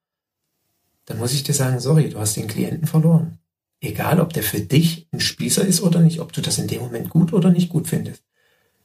Dann 1.07 1.19
muss 1.19 1.33
ich 1.33 1.45
dir 1.45 1.55
sagen, 1.55 1.79
sorry, 1.79 2.11
du 2.11 2.19
hast 2.19 2.37
den 2.37 2.49
Klienten 2.49 2.89
verloren. 2.89 3.39
Egal, 3.81 4.21
ob 4.21 4.33
der 4.33 4.43
für 4.43 4.61
dich 4.61 5.07
ein 5.13 5.21
Spießer 5.21 5.65
ist 5.65 5.83
oder 5.83 6.01
nicht, 6.01 6.21
ob 6.21 6.33
du 6.33 6.41
das 6.41 6.59
in 6.59 6.67
dem 6.67 6.81
Moment 6.81 7.11
gut 7.11 7.33
oder 7.33 7.51
nicht 7.51 7.69
gut 7.69 7.89
findest. 7.89 8.23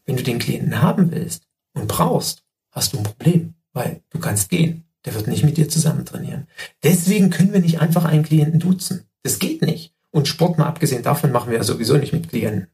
Wenn 0.05 0.17
du 0.17 0.23
den 0.23 0.39
Klienten 0.39 0.81
haben 0.81 1.11
willst 1.11 1.47
und 1.73 1.87
brauchst, 1.87 2.43
hast 2.71 2.93
du 2.93 2.97
ein 2.97 3.03
Problem, 3.03 3.53
weil 3.73 4.01
du 4.09 4.19
kannst 4.19 4.49
gehen. 4.49 4.85
Der 5.05 5.15
wird 5.15 5.27
nicht 5.27 5.43
mit 5.43 5.57
dir 5.57 5.67
zusammen 5.67 6.05
trainieren. 6.05 6.47
Deswegen 6.83 7.29
können 7.31 7.53
wir 7.53 7.61
nicht 7.61 7.79
einfach 7.79 8.05
einen 8.05 8.23
Klienten 8.23 8.59
duzen. 8.59 9.07
Das 9.23 9.39
geht 9.39 9.61
nicht. 9.61 9.93
Und 10.11 10.27
Sport 10.27 10.57
mal 10.57 10.67
abgesehen 10.67 11.03
davon 11.03 11.31
machen 11.31 11.49
wir 11.49 11.57
ja 11.57 11.63
sowieso 11.63 11.97
nicht 11.97 12.13
mit 12.13 12.29
Klienten. 12.29 12.67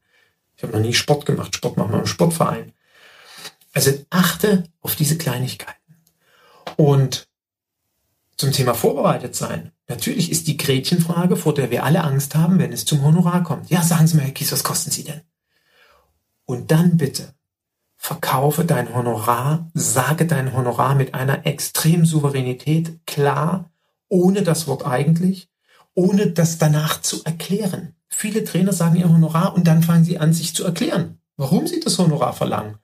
Ich 0.56 0.62
habe 0.62 0.72
noch 0.72 0.84
nie 0.84 0.92
Sport 0.92 1.24
gemacht. 1.24 1.54
Sport 1.54 1.76
machen 1.76 1.92
wir 1.92 2.00
im 2.00 2.06
Sportverein. 2.06 2.72
Also 3.72 3.92
achte 4.10 4.64
auf 4.80 4.96
diese 4.96 5.16
Kleinigkeiten. 5.16 5.94
Und 6.76 7.28
zum 8.36 8.52
Thema 8.52 8.74
vorbereitet 8.74 9.36
sein. 9.36 9.72
Natürlich 9.88 10.30
ist 10.30 10.46
die 10.46 10.58
Gretchenfrage, 10.58 11.36
vor 11.36 11.54
der 11.54 11.70
wir 11.70 11.82
alle 11.82 12.04
Angst 12.04 12.34
haben, 12.34 12.58
wenn 12.58 12.72
es 12.72 12.84
zum 12.84 13.02
Honorar 13.02 13.42
kommt. 13.42 13.70
Ja, 13.70 13.82
sagen 13.82 14.06
Sie 14.06 14.16
mal, 14.16 14.24
Herr 14.24 14.32
Kies, 14.32 14.52
was 14.52 14.62
kosten 14.62 14.90
Sie 14.90 15.04
denn? 15.04 15.22
Und 16.44 16.70
dann 16.70 16.98
bitte 16.98 17.34
verkaufe 17.96 18.64
dein 18.64 18.94
Honorar, 18.94 19.70
sage 19.74 20.26
dein 20.26 20.52
Honorar 20.54 20.94
mit 20.94 21.14
einer 21.14 21.46
extremen 21.46 22.04
Souveränität 22.04 23.04
klar, 23.06 23.70
ohne 24.08 24.42
das 24.42 24.66
Wort 24.66 24.86
eigentlich, 24.86 25.48
ohne 25.94 26.28
das 26.28 26.58
danach 26.58 27.00
zu 27.00 27.24
erklären. 27.24 27.96
Viele 28.08 28.44
Trainer 28.44 28.72
sagen 28.72 28.96
ihr 28.96 29.08
Honorar 29.08 29.54
und 29.54 29.66
dann 29.66 29.82
fangen 29.82 30.04
sie 30.04 30.18
an, 30.18 30.32
sich 30.32 30.54
zu 30.54 30.64
erklären, 30.64 31.18
warum 31.36 31.66
sie 31.66 31.80
das 31.80 31.98
Honorar 31.98 32.34
verlangen 32.34 32.78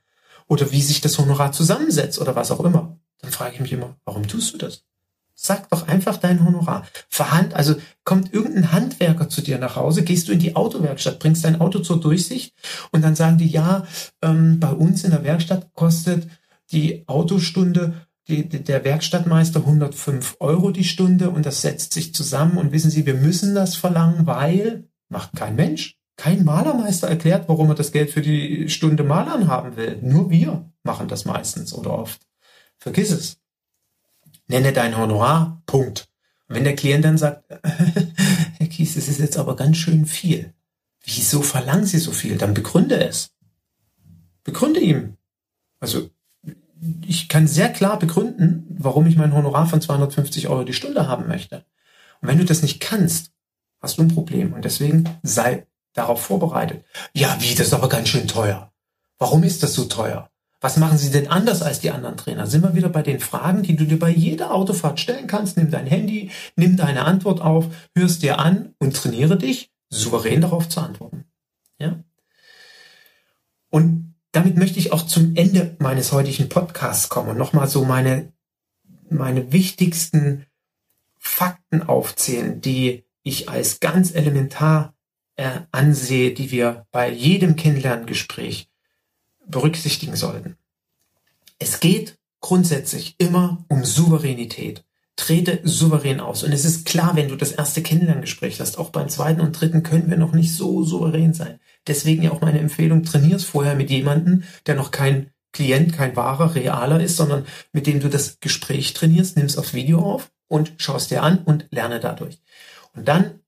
oder 0.46 0.72
wie 0.72 0.82
sich 0.82 1.00
das 1.00 1.18
Honorar 1.18 1.52
zusammensetzt 1.52 2.18
oder 2.18 2.34
was 2.34 2.50
auch 2.50 2.60
immer. 2.60 2.98
Dann 3.20 3.30
frage 3.30 3.54
ich 3.54 3.60
mich 3.60 3.72
immer, 3.72 3.96
warum 4.04 4.26
tust 4.26 4.52
du 4.52 4.58
das? 4.58 4.84
Sag 5.34 5.68
doch 5.70 5.88
einfach 5.88 6.16
dein 6.16 6.44
Honorar. 6.44 6.86
Verhand, 7.08 7.54
also 7.54 7.74
kommt 8.04 8.32
irgendein 8.32 8.72
Handwerker 8.72 9.28
zu 9.28 9.42
dir 9.42 9.58
nach 9.58 9.76
Hause, 9.76 10.04
gehst 10.04 10.28
du 10.28 10.32
in 10.32 10.38
die 10.38 10.56
Autowerkstatt, 10.56 11.18
bringst 11.18 11.44
dein 11.44 11.60
Auto 11.60 11.80
zur 11.80 12.00
Durchsicht 12.00 12.54
und 12.92 13.02
dann 13.02 13.16
sagen 13.16 13.38
die, 13.38 13.48
ja, 13.48 13.84
ähm, 14.22 14.60
bei 14.60 14.70
uns 14.70 15.04
in 15.04 15.10
der 15.10 15.24
Werkstatt 15.24 15.74
kostet 15.74 16.28
die 16.70 17.06
Autostunde 17.08 17.94
die, 18.28 18.48
der 18.48 18.84
Werkstattmeister 18.84 19.60
105 19.60 20.36
Euro 20.40 20.70
die 20.70 20.84
Stunde 20.84 21.30
und 21.30 21.44
das 21.44 21.60
setzt 21.60 21.92
sich 21.92 22.14
zusammen 22.14 22.56
und 22.56 22.72
wissen 22.72 22.90
Sie, 22.90 23.04
wir 23.04 23.14
müssen 23.14 23.54
das 23.54 23.76
verlangen, 23.76 24.26
weil 24.26 24.88
macht 25.08 25.34
kein 25.36 25.56
Mensch. 25.56 25.98
Kein 26.16 26.44
Malermeister 26.44 27.08
erklärt, 27.08 27.48
warum 27.48 27.70
er 27.70 27.74
das 27.74 27.90
Geld 27.90 28.10
für 28.10 28.22
die 28.22 28.68
Stunde 28.68 29.02
Malern 29.02 29.48
haben 29.48 29.76
will. 29.76 29.98
Nur 30.00 30.30
wir 30.30 30.70
machen 30.84 31.08
das 31.08 31.24
meistens 31.24 31.74
oder 31.74 31.98
oft. 31.98 32.22
Vergiss 32.78 33.10
es. 33.10 33.38
Nenne 34.46 34.72
dein 34.72 34.96
Honorar. 34.96 35.62
Punkt. 35.66 36.08
Und 36.48 36.56
wenn 36.56 36.64
der 36.64 36.76
Klient 36.76 37.04
dann 37.04 37.18
sagt, 37.18 37.44
Herr 38.58 38.66
Kies, 38.68 38.94
das 38.94 39.08
ist 39.08 39.20
jetzt 39.20 39.36
aber 39.36 39.56
ganz 39.56 39.76
schön 39.76 40.06
viel. 40.06 40.52
Wieso 41.02 41.42
verlangen 41.42 41.86
Sie 41.86 41.98
so 41.98 42.12
viel? 42.12 42.38
Dann 42.38 42.54
begründe 42.54 42.98
es. 43.02 43.32
Begründe 44.42 44.80
ihm. 44.80 45.16
Also 45.80 46.10
ich 47.06 47.28
kann 47.28 47.46
sehr 47.46 47.70
klar 47.72 47.98
begründen, 47.98 48.66
warum 48.78 49.06
ich 49.06 49.16
mein 49.16 49.34
Honorar 49.34 49.66
von 49.66 49.80
250 49.80 50.48
Euro 50.48 50.64
die 50.64 50.72
Stunde 50.72 51.08
haben 51.08 51.28
möchte. 51.28 51.64
Und 52.20 52.28
wenn 52.28 52.38
du 52.38 52.44
das 52.44 52.62
nicht 52.62 52.80
kannst, 52.80 53.32
hast 53.80 53.98
du 53.98 54.02
ein 54.02 54.14
Problem. 54.14 54.52
Und 54.52 54.64
deswegen 54.64 55.08
sei 55.22 55.66
darauf 55.92 56.22
vorbereitet. 56.22 56.84
Ja, 57.14 57.36
wie, 57.40 57.54
das 57.54 57.68
ist 57.68 57.74
aber 57.74 57.88
ganz 57.88 58.08
schön 58.08 58.28
teuer. 58.28 58.72
Warum 59.18 59.44
ist 59.44 59.62
das 59.62 59.74
so 59.74 59.84
teuer? 59.84 60.30
Was 60.64 60.78
machen 60.78 60.96
Sie 60.96 61.10
denn 61.10 61.28
anders 61.28 61.60
als 61.60 61.80
die 61.80 61.90
anderen 61.90 62.16
Trainer? 62.16 62.46
Sind 62.46 62.62
wir 62.62 62.74
wieder 62.74 62.88
bei 62.88 63.02
den 63.02 63.20
Fragen, 63.20 63.62
die 63.62 63.76
du 63.76 63.84
dir 63.84 63.98
bei 63.98 64.08
jeder 64.08 64.54
Autofahrt 64.54 64.98
stellen 64.98 65.26
kannst. 65.26 65.58
Nimm 65.58 65.70
dein 65.70 65.84
Handy, 65.86 66.30
nimm 66.56 66.78
deine 66.78 67.04
Antwort 67.04 67.42
auf, 67.42 67.66
hörst 67.94 68.22
dir 68.22 68.38
an 68.38 68.74
und 68.78 68.96
trainiere 68.96 69.36
dich, 69.36 69.70
souverän 69.90 70.40
darauf 70.40 70.66
zu 70.70 70.80
antworten. 70.80 71.26
Ja? 71.78 72.02
Und 73.68 74.14
damit 74.32 74.56
möchte 74.56 74.78
ich 74.78 74.90
auch 74.90 75.02
zum 75.04 75.36
Ende 75.36 75.76
meines 75.80 76.12
heutigen 76.12 76.48
Podcasts 76.48 77.10
kommen 77.10 77.28
und 77.28 77.36
nochmal 77.36 77.68
so 77.68 77.84
meine, 77.84 78.32
meine 79.10 79.52
wichtigsten 79.52 80.46
Fakten 81.18 81.82
aufzählen, 81.82 82.62
die 82.62 83.04
ich 83.22 83.50
als 83.50 83.80
ganz 83.80 84.14
elementar 84.14 84.94
äh, 85.36 85.60
ansehe, 85.72 86.32
die 86.32 86.50
wir 86.50 86.86
bei 86.90 87.10
jedem 87.10 87.54
Kennenlerngespräch 87.54 88.70
berücksichtigen 89.46 90.16
sollten. 90.16 90.56
Es 91.58 91.80
geht 91.80 92.18
grundsätzlich 92.40 93.14
immer 93.18 93.64
um 93.68 93.84
Souveränität. 93.84 94.84
Trete 95.16 95.60
souverän 95.62 96.18
aus. 96.18 96.42
Und 96.42 96.52
es 96.52 96.64
ist 96.64 96.86
klar, 96.86 97.14
wenn 97.14 97.28
du 97.28 97.36
das 97.36 97.52
erste 97.52 97.82
Kennenlerngespräch 97.82 98.60
hast, 98.60 98.78
auch 98.78 98.90
beim 98.90 99.08
zweiten 99.08 99.40
und 99.40 99.52
dritten 99.58 99.84
können 99.84 100.10
wir 100.10 100.16
noch 100.16 100.32
nicht 100.32 100.52
so 100.52 100.82
souverän 100.82 101.34
sein. 101.34 101.60
Deswegen 101.86 102.24
ja 102.24 102.32
auch 102.32 102.40
meine 102.40 102.58
Empfehlung, 102.58 103.04
trainierst 103.04 103.46
vorher 103.46 103.76
mit 103.76 103.90
jemandem, 103.90 104.42
der 104.66 104.74
noch 104.74 104.90
kein 104.90 105.30
Klient, 105.52 105.92
kein 105.92 106.16
wahrer, 106.16 106.56
realer 106.56 107.00
ist, 107.00 107.16
sondern 107.16 107.46
mit 107.72 107.86
dem 107.86 108.00
du 108.00 108.10
das 108.10 108.40
Gespräch 108.40 108.92
trainierst, 108.92 109.36
nimmst 109.36 109.56
auf 109.56 109.72
Video 109.72 110.00
auf 110.00 110.32
und 110.48 110.72
schaust 110.78 111.12
dir 111.12 111.22
an 111.22 111.38
und 111.44 111.66
lerne 111.70 112.00
dadurch. 112.00 112.40
Und 112.92 113.06
dann 113.06 113.40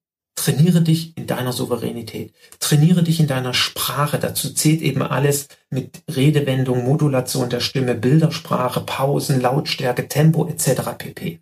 trainiere 0.47 0.81
dich 0.81 1.17
in 1.17 1.27
deiner 1.27 1.53
Souveränität. 1.53 2.33
Trainiere 2.61 3.03
dich 3.03 3.19
in 3.19 3.27
deiner 3.27 3.53
Sprache. 3.53 4.21
Dazu 4.21 4.55
zählt 4.55 4.81
eben 4.81 5.03
alles 5.03 5.49
mit 5.71 6.05
Redewendung, 6.09 6.85
Modulation 6.85 7.51
der 7.51 7.59
Stimme, 7.59 7.97
Bildersprache, 7.97 8.81
Pausen, 8.81 9.41
Lautstärke, 9.41 10.07
Tempo 10.07 10.47
etc. 10.47 10.93
pp. 10.97 11.41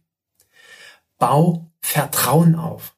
Bau 1.19 1.71
Vertrauen 1.81 2.55
auf. 2.55 2.97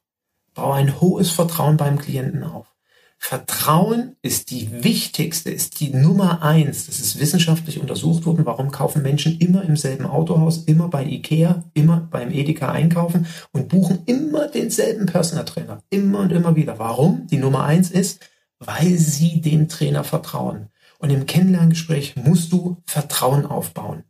Bau 0.53 0.71
ein 0.71 1.01
hohes 1.01 1.31
Vertrauen 1.31 1.75
beim 1.75 1.99
Klienten 1.99 2.43
auf. 2.43 2.76
Vertrauen 3.19 4.15
ist 4.21 4.51
die 4.51 4.83
wichtigste, 4.83 5.49
ist 5.49 5.79
die 5.79 5.89
Nummer 5.89 6.43
eins. 6.43 6.85
Das 6.85 6.99
ist 6.99 7.19
wissenschaftlich 7.19 7.79
untersucht 7.79 8.25
worden. 8.25 8.45
Warum 8.45 8.71
kaufen 8.71 9.01
Menschen 9.01 9.39
immer 9.39 9.63
im 9.63 9.75
selben 9.75 10.05
Autohaus, 10.05 10.63
immer 10.65 10.87
bei 10.87 11.03
Ikea, 11.03 11.63
immer 11.73 12.07
beim 12.11 12.31
Edeka 12.31 12.71
einkaufen 12.71 13.25
und 13.51 13.69
buchen 13.69 14.03
immer 14.05 14.47
denselben 14.47 15.07
Personal 15.07 15.45
Trainer. 15.45 15.83
Immer 15.89 16.19
und 16.19 16.31
immer 16.31 16.55
wieder. 16.55 16.79
Warum? 16.79 17.27
Die 17.27 17.37
Nummer 17.37 17.63
eins 17.63 17.91
ist, 17.91 18.21
weil 18.59 18.97
sie 18.97 19.41
dem 19.41 19.67
Trainer 19.67 20.03
vertrauen. 20.03 20.69
Und 20.99 21.09
im 21.09 21.25
Kennenlerngespräch 21.25 22.15
musst 22.15 22.51
du 22.51 22.77
Vertrauen 22.85 23.45
aufbauen. 23.45 24.03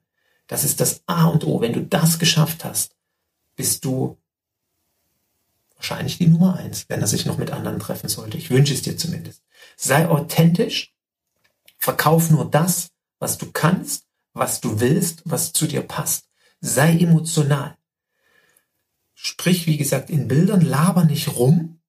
Das 0.48 0.64
ist 0.64 0.80
das 0.80 1.02
A 1.08 1.26
und 1.28 1.46
O. 1.46 1.62
Wenn 1.62 1.74
du 1.74 1.82
das 1.82 2.20
geschafft 2.20 2.64
hast, 2.64 2.96
bist 3.56 3.84
du 3.84 4.18
wahrscheinlich 5.78 6.18
die 6.18 6.28
Nummer 6.28 6.58
eins, 6.58 6.86
wenn 6.90 7.02
er 7.02 7.08
sich 7.08 7.26
noch 7.26 7.38
mit 7.38 7.52
anderen 7.52 7.80
treffen 7.80 8.10
sollte. 8.10 8.38
Ich 8.38 8.50
wünsche 8.50 8.74
es 8.74 8.82
dir 8.82 8.98
zumindest. 8.98 9.44
Sei 9.78 10.08
authentisch, 10.08 10.94
verkauf 11.78 12.30
nur 12.30 12.50
das, 12.50 12.90
was 13.20 13.38
du 13.38 13.52
kannst, 13.52 14.06
was 14.34 14.62
du 14.62 14.80
willst, 14.80 15.22
was 15.26 15.54
zu 15.54 15.68
dir 15.68 15.82
passt. 15.82 16.30
Sei 16.60 16.98
emotional. 16.98 17.78
Sprich, 19.14 19.66
wie 19.68 19.78
gesagt, 19.78 20.10
in 20.10 20.28
Bildern, 20.28 20.62
laber 20.62 21.06
nicht 21.06 21.36
rum. 21.36 21.80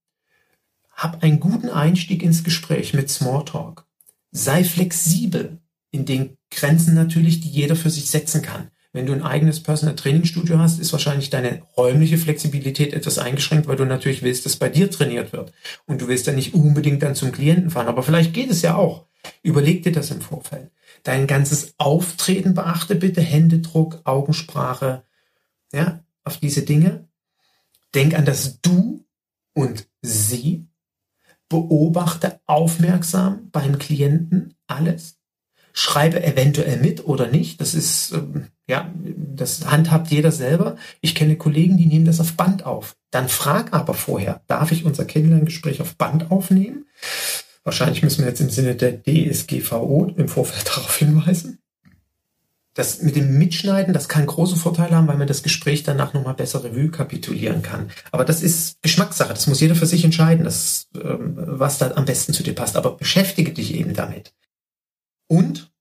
Hab 0.90 1.22
einen 1.22 1.40
guten 1.40 1.68
Einstieg 1.68 2.22
ins 2.22 2.44
Gespräch 2.44 2.94
mit 2.94 3.11
Smalltalk. 3.11 3.87
Sei 4.31 4.64
flexibel 4.64 5.61
in 5.90 6.05
den 6.05 6.37
Grenzen 6.51 6.94
natürlich, 6.94 7.40
die 7.40 7.51
jeder 7.51 7.77
für 7.77 7.90
sich 7.90 8.11
setzen 8.11 8.42
kann. 8.42 8.70
Wenn 8.98 9.06
du 9.06 9.12
ein 9.12 9.22
eigenes 9.22 9.62
Personal 9.62 9.94
Training 9.94 10.24
Studio 10.24 10.58
hast, 10.58 10.80
ist 10.80 10.90
wahrscheinlich 10.90 11.30
deine 11.30 11.62
räumliche 11.76 12.18
Flexibilität 12.18 12.92
etwas 12.92 13.18
eingeschränkt, 13.18 13.68
weil 13.68 13.76
du 13.76 13.84
natürlich 13.84 14.22
willst, 14.22 14.44
dass 14.44 14.56
bei 14.56 14.68
dir 14.68 14.90
trainiert 14.90 15.32
wird. 15.32 15.52
Und 15.87 16.02
du 16.02 16.08
willst 16.08 16.26
dann 16.26 16.34
nicht 16.34 16.52
unbedingt 16.52 17.00
dann 17.04 17.14
zum 17.14 17.30
Klienten 17.30 17.70
fahren. 17.70 17.87
Aber 17.87 18.02
vielleicht 18.02 18.34
geht 18.34 18.50
es 18.50 18.61
ja 18.62 18.74
auch. 18.74 19.06
Überleg 19.44 19.84
dir 19.84 19.92
das 19.92 20.11
im 20.11 20.20
Vorfeld. 20.20 20.72
Dein 21.04 21.28
ganzes 21.28 21.74
Auftreten 21.78 22.54
beachte 22.54 22.96
bitte, 22.96 23.20
Händedruck, 23.20 24.00
Augensprache, 24.02 25.04
ja, 25.72 26.02
auf 26.24 26.38
diese 26.38 26.62
Dinge. 26.62 27.06
Denk 27.94 28.18
an 28.18 28.24
das 28.24 28.61
Du 28.62 29.04
und 29.54 29.87
Sie. 30.02 30.66
Beobachte 31.48 32.40
aufmerksam 32.46 33.48
beim 33.52 33.78
Klienten 33.78 34.56
alles. 34.66 35.18
Schreibe 35.72 36.20
eventuell 36.24 36.80
mit 36.80 37.06
oder 37.06 37.28
nicht. 37.28 37.61
Das 37.61 37.74
ist, 37.74 38.11
ähm, 38.11 38.48
ja, 38.68 38.92
das 39.35 39.66
handhabt 39.66 40.09
jeder 40.09 40.31
selber. 40.31 40.76
Ich 41.00 41.14
kenne 41.14 41.37
Kollegen, 41.37 41.78
die 41.78 41.87
nehmen 41.87 42.04
das 42.04 42.20
auf 42.20 42.35
Band 42.35 42.66
auf. 42.66 42.96
Dann 43.11 43.28
frag 43.28 43.72
aber 43.72 43.94
vorher, 43.94 44.42
darf 44.46 44.72
ich 44.72 44.85
unser 44.85 45.07
Kennenlerngespräch 45.07 45.81
auf 45.81 45.96
Band 45.96 46.31
aufnehmen? 46.31 46.85
Wahrscheinlich 47.64 48.02
müssen 48.02 48.22
wir 48.22 48.28
jetzt 48.28 48.40
im 48.40 48.50
Sinne 48.50 48.74
der 48.74 49.02
DSGVO 49.02 50.12
im 50.16 50.28
Vorfeld 50.28 50.68
darauf 50.76 50.96
hinweisen. 50.96 51.59
Das 52.74 53.02
mit 53.02 53.16
dem 53.16 53.38
Mitschneiden, 53.38 53.94
das 53.94 54.09
kann 54.09 54.26
große 54.26 54.54
Vorteile 54.54 54.94
haben, 54.94 55.09
weil 55.09 55.16
man 55.16 55.26
das 55.26 55.42
Gespräch 55.42 55.83
danach 55.83 56.12
nochmal 56.12 56.35
besser 56.35 56.62
Revue 56.62 56.90
kapitulieren 56.90 57.62
kann. 57.62 57.90
Aber 58.12 58.24
das 58.24 58.42
ist 58.42 58.81
Geschmackssache. 58.83 59.35
Das 59.35 59.48
muss 59.48 59.61
jeder 59.61 59.74
für 59.74 59.87
sich 59.87 60.04
entscheiden, 60.04 60.44
das, 60.44 60.88
ähm, 60.94 61.35
was 61.37 61.78
da 61.78 61.90
am 61.92 62.04
besten 62.04 62.35
zu 62.35 62.42
dir 62.42 62.54
passt. 62.54 62.76
Aber 62.76 62.96
beschäftige 62.96 63.52
dich 63.52 63.74
eben 63.74 63.94
damit. 63.94 64.33
Und 65.26 65.72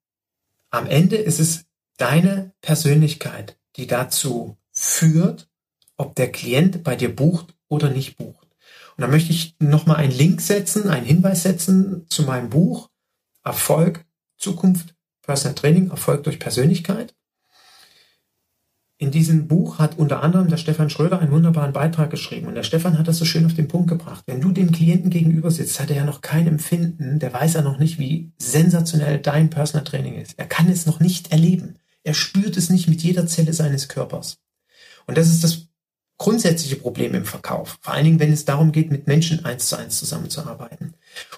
am 0.71 0.87
Ende 0.87 1.17
ist 1.17 1.39
es 1.39 1.66
deine 1.97 2.53
Persönlichkeit, 2.61 3.57
die 3.75 3.87
dazu 3.87 4.57
führt, 4.71 5.49
ob 5.97 6.15
der 6.15 6.31
Klient 6.31 6.83
bei 6.83 6.95
dir 6.95 7.13
bucht 7.15 7.55
oder 7.67 7.89
nicht 7.89 8.17
bucht. 8.17 8.47
Und 8.95 9.01
da 9.01 9.07
möchte 9.07 9.31
ich 9.31 9.55
nochmal 9.59 9.97
einen 9.97 10.11
Link 10.11 10.41
setzen, 10.41 10.89
einen 10.89 11.05
Hinweis 11.05 11.43
setzen 11.43 12.05
zu 12.09 12.23
meinem 12.23 12.49
Buch 12.49 12.89
Erfolg, 13.43 14.05
Zukunft, 14.37 14.95
Personal 15.21 15.55
Training, 15.55 15.89
Erfolg 15.89 16.23
durch 16.23 16.39
Persönlichkeit. 16.39 17.13
In 18.99 19.11
diesem 19.11 19.47
Buch 19.47 19.77
hat 19.77 19.99
unter 19.99 20.23
anderem 20.23 20.47
der 20.47 20.57
Stefan 20.57 20.89
Schröder 20.89 21.19
einen 21.19 21.31
wunderbaren 21.31 21.71
Beitrag 21.71 22.09
geschrieben. 22.09 22.47
Und 22.47 22.55
der 22.55 22.63
Stefan 22.63 22.97
hat 22.97 23.07
das 23.07 23.19
so 23.19 23.25
schön 23.25 23.45
auf 23.45 23.53
den 23.53 23.67
Punkt 23.67 23.89
gebracht. 23.89 24.23
Wenn 24.25 24.41
du 24.41 24.51
dem 24.51 24.71
Klienten 24.71 25.11
gegenüber 25.11 25.51
sitzt, 25.51 25.79
hat 25.79 25.91
er 25.91 25.97
ja 25.97 26.05
noch 26.05 26.21
kein 26.21 26.47
Empfinden, 26.47 27.19
der 27.19 27.31
weiß 27.31 27.53
ja 27.53 27.61
noch 27.61 27.77
nicht, 27.77 27.99
wie 27.99 28.31
sensationell 28.39 29.19
dein 29.19 29.51
Personal 29.51 29.83
Training 29.83 30.15
ist. 30.15 30.39
Er 30.39 30.47
kann 30.47 30.67
es 30.67 30.87
noch 30.87 30.99
nicht 30.99 31.31
erleben. 31.31 31.75
Er 32.07 32.13
spürt 32.13 32.55
es 32.55 32.69
nicht 32.69 32.87
mit 32.87 33.03
jeder 33.03 33.27
Zelle 33.27 33.51
seines 33.51 33.89
Körpers. 33.89 34.37
Und 35.07 35.17
das 35.17 35.27
ist 35.27 35.43
das 35.43 35.63
grundsätzliche 36.17 36.77
Problem 36.77 37.13
im 37.13 37.25
Verkauf. 37.25 37.77
Vor 37.81 37.93
allen 37.93 38.05
Dingen, 38.05 38.19
wenn 38.21 38.31
es 38.31 38.45
darum 38.45 38.71
geht, 38.71 38.91
mit 38.91 39.07
Menschen 39.07 39.43
eins 39.43 39.67
zu 39.67 39.75
eins 39.75 39.99
zusammenzuarbeiten. 39.99 40.93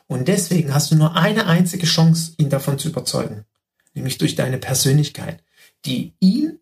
Und 0.05 0.27
deswegen 0.27 0.71
hast 0.71 0.91
du 0.91 0.95
nur 0.95 1.15
eine 1.15 1.47
einzige 1.47 1.87
Chance, 1.87 2.33
ihn 2.37 2.51
davon 2.51 2.77
zu 2.77 2.89
überzeugen. 2.89 3.45
Nämlich 3.95 4.19
durch 4.19 4.35
deine 4.35 4.59
Persönlichkeit, 4.59 5.43
die 5.85 6.13
ihn 6.19 6.59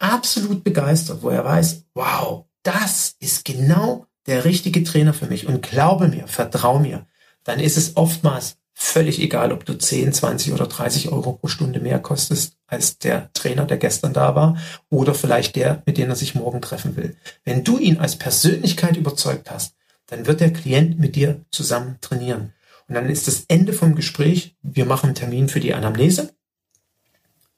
absolut 0.00 0.64
begeistert, 0.64 1.22
wo 1.22 1.28
er 1.28 1.44
weiß, 1.44 1.84
wow, 1.94 2.46
das 2.64 3.14
ist 3.20 3.44
genau 3.44 4.08
der 4.26 4.44
richtige 4.44 4.82
Trainer 4.82 5.14
für 5.14 5.26
mich. 5.26 5.46
Und 5.46 5.62
glaube 5.62 6.08
mir, 6.08 6.26
vertrau 6.26 6.80
mir, 6.80 7.06
dann 7.44 7.60
ist 7.60 7.76
es 7.76 7.96
oftmals 7.96 8.56
völlig 8.78 9.20
egal, 9.20 9.52
ob 9.52 9.64
du 9.64 9.72
10, 9.72 10.12
20 10.12 10.52
oder 10.52 10.66
30 10.66 11.08
Euro 11.08 11.32
pro 11.32 11.48
Stunde 11.48 11.80
mehr 11.80 11.98
kostest 11.98 12.58
als 12.66 12.98
der 12.98 13.32
Trainer, 13.32 13.64
der 13.64 13.78
gestern 13.78 14.12
da 14.12 14.34
war, 14.34 14.58
oder 14.90 15.14
vielleicht 15.14 15.56
der, 15.56 15.82
mit 15.86 15.96
dem 15.96 16.10
er 16.10 16.16
sich 16.16 16.34
morgen 16.34 16.60
treffen 16.60 16.94
will. 16.94 17.16
Wenn 17.42 17.64
du 17.64 17.78
ihn 17.78 17.96
als 17.96 18.16
Persönlichkeit 18.16 18.98
überzeugt 18.98 19.50
hast, 19.50 19.74
dann 20.08 20.26
wird 20.26 20.40
der 20.40 20.52
Klient 20.52 20.98
mit 20.98 21.16
dir 21.16 21.40
zusammen 21.50 21.96
trainieren. 22.02 22.52
Und 22.86 22.94
dann 22.94 23.08
ist 23.08 23.26
das 23.26 23.46
Ende 23.48 23.72
vom 23.72 23.94
Gespräch, 23.94 24.56
wir 24.62 24.84
machen 24.84 25.06
einen 25.06 25.14
Termin 25.14 25.48
für 25.48 25.60
die 25.60 25.72
Anamnese, 25.72 26.34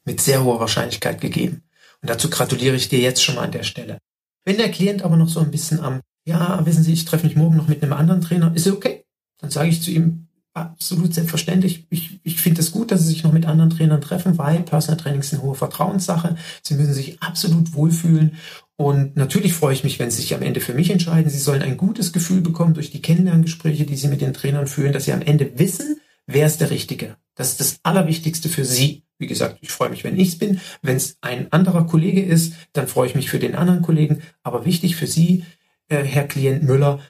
mit 0.04 0.20
sehr 0.20 0.44
hoher 0.44 0.60
Wahrscheinlichkeit 0.60 1.20
gegeben. 1.20 1.64
Und 2.00 2.10
dazu 2.10 2.30
gratuliere 2.30 2.76
ich 2.76 2.88
dir 2.88 3.00
jetzt 3.00 3.24
schon 3.24 3.34
mal 3.34 3.42
an 3.42 3.52
der 3.52 3.64
Stelle. 3.64 3.98
Wenn 4.44 4.56
der 4.56 4.70
Klient 4.70 5.02
aber 5.02 5.16
noch 5.16 5.28
so 5.28 5.40
ein 5.40 5.50
bisschen 5.50 5.80
am, 5.80 6.00
ja, 6.24 6.64
wissen 6.64 6.84
Sie, 6.84 6.92
ich 6.92 7.04
treffe 7.04 7.26
mich 7.26 7.34
morgen 7.34 7.56
noch 7.56 7.66
mit 7.66 7.82
einem 7.82 7.92
anderen 7.92 8.20
Trainer, 8.20 8.52
ist 8.54 8.68
okay. 8.68 9.04
Dann 9.38 9.50
sage 9.50 9.68
ich 9.68 9.82
zu 9.82 9.90
ihm, 9.90 10.27
absolut 10.58 11.14
selbstverständlich. 11.14 11.86
Ich, 11.90 12.20
ich 12.22 12.40
finde 12.40 12.60
es 12.60 12.72
gut, 12.72 12.90
dass 12.90 13.02
Sie 13.02 13.08
sich 13.08 13.24
noch 13.24 13.32
mit 13.32 13.46
anderen 13.46 13.70
Trainern 13.70 14.00
treffen, 14.00 14.38
weil 14.38 14.60
Personal 14.60 15.00
Training 15.00 15.20
ist 15.20 15.32
eine 15.32 15.42
hohe 15.42 15.54
Vertrauenssache. 15.54 16.36
Sie 16.62 16.74
müssen 16.74 16.94
sich 16.94 17.22
absolut 17.22 17.74
wohlfühlen. 17.74 18.36
Und 18.76 19.16
natürlich 19.16 19.54
freue 19.54 19.74
ich 19.74 19.84
mich, 19.84 19.98
wenn 19.98 20.10
Sie 20.10 20.20
sich 20.20 20.34
am 20.34 20.42
Ende 20.42 20.60
für 20.60 20.74
mich 20.74 20.90
entscheiden. 20.90 21.30
Sie 21.30 21.38
sollen 21.38 21.62
ein 21.62 21.76
gutes 21.76 22.12
Gefühl 22.12 22.40
bekommen 22.40 22.74
durch 22.74 22.90
die 22.90 23.02
Kennenlerngespräche, 23.02 23.86
die 23.86 23.96
Sie 23.96 24.08
mit 24.08 24.20
den 24.20 24.34
Trainern 24.34 24.66
führen, 24.66 24.92
dass 24.92 25.04
Sie 25.04 25.12
am 25.12 25.22
Ende 25.22 25.58
wissen, 25.58 26.00
wer 26.26 26.46
ist 26.46 26.60
der 26.60 26.70
Richtige. 26.70 27.16
Das 27.34 27.50
ist 27.50 27.60
das 27.60 27.80
Allerwichtigste 27.82 28.48
für 28.48 28.64
Sie. 28.64 29.04
Wie 29.18 29.26
gesagt, 29.26 29.58
ich 29.62 29.70
freue 29.70 29.90
mich, 29.90 30.04
wenn 30.04 30.18
ich 30.18 30.28
es 30.28 30.38
bin. 30.38 30.60
Wenn 30.80 30.96
es 30.96 31.18
ein 31.20 31.50
anderer 31.52 31.86
Kollege 31.86 32.22
ist, 32.22 32.54
dann 32.72 32.86
freue 32.86 33.08
ich 33.08 33.14
mich 33.16 33.30
für 33.30 33.40
den 33.40 33.56
anderen 33.56 33.82
Kollegen. 33.82 34.22
Aber 34.42 34.64
wichtig 34.64 34.94
für 34.94 35.08
Sie, 35.08 35.44
äh, 35.88 36.04
Herr 36.04 36.28
Klient 36.28 36.62
Müller, 36.62 37.00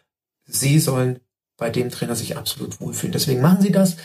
Sie 0.46 0.78
sollen 0.78 1.20
bei 1.58 1.68
dem 1.68 1.90
Trainer 1.90 2.16
sich 2.16 2.38
absolut 2.38 2.80
wohlfühlen. 2.80 3.12
Deswegen 3.12 3.42
machen 3.42 3.60
Sie 3.60 3.72
das. 3.72 3.96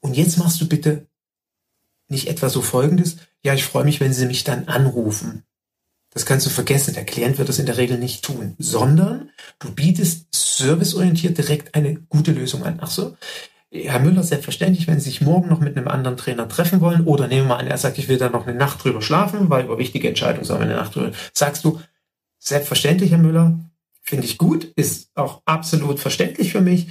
Und 0.00 0.16
jetzt 0.16 0.36
machst 0.36 0.60
du 0.60 0.68
bitte 0.68 1.06
nicht 2.08 2.28
etwa 2.28 2.50
so 2.50 2.60
Folgendes. 2.60 3.16
Ja, 3.42 3.54
ich 3.54 3.64
freue 3.64 3.84
mich, 3.84 4.00
wenn 4.00 4.12
Sie 4.12 4.26
mich 4.26 4.44
dann 4.44 4.68
anrufen. 4.68 5.44
Das 6.10 6.26
kannst 6.26 6.44
du 6.44 6.50
vergessen. 6.50 6.94
Der 6.94 7.04
Klient 7.04 7.38
wird 7.38 7.48
das 7.48 7.60
in 7.60 7.66
der 7.66 7.76
Regel 7.76 7.96
nicht 7.96 8.24
tun, 8.24 8.56
sondern 8.58 9.30
du 9.60 9.72
bietest 9.72 10.26
serviceorientiert 10.34 11.38
direkt 11.38 11.74
eine 11.74 11.94
gute 11.94 12.32
Lösung 12.32 12.64
an. 12.64 12.78
Ach 12.82 12.90
so, 12.90 13.16
Herr 13.72 14.00
Müller, 14.00 14.24
selbstverständlich, 14.24 14.88
wenn 14.88 14.98
Sie 14.98 15.10
sich 15.10 15.20
morgen 15.20 15.48
noch 15.48 15.60
mit 15.60 15.76
einem 15.76 15.86
anderen 15.86 16.16
Trainer 16.16 16.48
treffen 16.48 16.80
wollen 16.80 17.06
oder 17.06 17.28
nehmen 17.28 17.42
wir 17.42 17.54
mal 17.54 17.60
an, 17.60 17.68
er 17.68 17.78
sagt, 17.78 17.98
ich 17.98 18.08
will 18.08 18.18
da 18.18 18.28
noch 18.28 18.48
eine 18.48 18.58
Nacht 18.58 18.82
drüber 18.82 19.00
schlafen, 19.00 19.48
weil 19.48 19.64
über 19.64 19.78
wichtige 19.78 20.08
Entscheidungen 20.08 20.44
sollen 20.44 20.60
wir 20.60 20.66
eine 20.66 20.76
Nacht 20.76 20.96
drüber, 20.96 21.12
sagst 21.32 21.64
du, 21.64 21.80
selbstverständlich, 22.40 23.12
Herr 23.12 23.18
Müller, 23.18 23.60
finde 24.10 24.26
ich 24.26 24.36
gut, 24.36 24.64
ist 24.76 25.10
auch 25.14 25.40
absolut 25.46 26.00
verständlich 26.00 26.52
für 26.52 26.60
mich. 26.60 26.88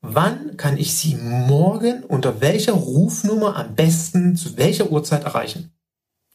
Wann 0.00 0.56
kann 0.56 0.76
ich 0.76 0.94
Sie 0.94 1.14
morgen 1.14 2.02
unter 2.02 2.40
welcher 2.40 2.72
Rufnummer 2.72 3.56
am 3.56 3.74
besten 3.74 4.34
zu 4.34 4.56
welcher 4.56 4.90
Uhrzeit 4.90 5.24
erreichen? 5.24 5.72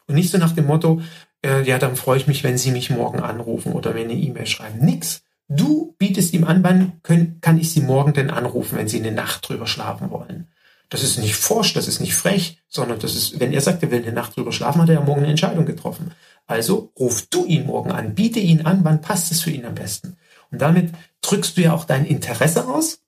Und 0.08 0.16
nicht 0.16 0.32
so 0.32 0.38
nach 0.38 0.54
dem 0.54 0.68
Motto, 0.68 1.02
äh, 1.46 1.64
ja, 1.64 1.78
dann 1.78 1.96
freue 1.96 2.18
ich 2.18 2.28
mich, 2.28 2.44
wenn 2.44 2.58
Sie 2.58 2.72
mich 2.72 2.90
morgen 2.90 3.20
anrufen 3.20 3.74
oder 3.74 3.94
mir 3.94 4.02
eine 4.02 4.14
E-Mail 4.14 4.46
schreiben. 4.46 4.86
Nix. 4.86 5.22
Du 5.48 5.96
bietest 5.98 6.34
ihm 6.34 6.44
an, 6.44 6.64
wann 6.64 7.02
können, 7.02 7.40
kann 7.42 7.60
ich 7.60 7.72
Sie 7.72 7.82
morgen 7.82 8.14
denn 8.14 8.30
anrufen, 8.30 8.78
wenn 8.78 8.88
Sie 8.88 9.00
eine 9.00 9.12
Nacht 9.12 9.50
drüber 9.50 9.66
schlafen 9.66 10.12
wollen? 10.12 10.48
Das 10.90 11.04
ist 11.04 11.18
nicht 11.18 11.36
forsch, 11.36 11.74
das 11.74 11.88
ist 11.88 12.00
nicht 12.00 12.16
frech, 12.16 12.62
sondern 12.68 13.00
das 13.00 13.16
ist, 13.16 13.40
wenn 13.40 13.54
er 13.54 13.62
sagt, 13.62 13.82
er 13.84 13.92
will 13.92 14.02
eine 14.02 14.14
Nacht 14.14 14.36
drüber 14.36 14.52
schlafen, 14.52 14.82
hat 14.82 14.90
er 14.90 14.96
ja 14.96 15.02
morgen 15.02 15.22
eine 15.22 15.30
Entscheidung 15.30 15.66
getroffen. 15.66 16.12
Also 16.50 16.92
ruf 16.98 17.28
du 17.28 17.46
ihn 17.46 17.68
morgen 17.68 17.92
an, 17.92 18.16
biete 18.16 18.40
ihn 18.40 18.66
an, 18.66 18.84
wann 18.84 19.02
passt 19.02 19.32
es 19.32 19.42
für 19.42 19.52
ihn 19.52 19.66
am 19.66 19.76
besten. 19.76 20.18
Und 20.50 20.60
damit 20.60 20.92
drückst 21.22 21.56
du 21.56 21.62
ja 21.62 21.74
auch 21.74 21.86
dein 21.86 22.06
Interesse 22.06 22.68
aus. 22.68 23.04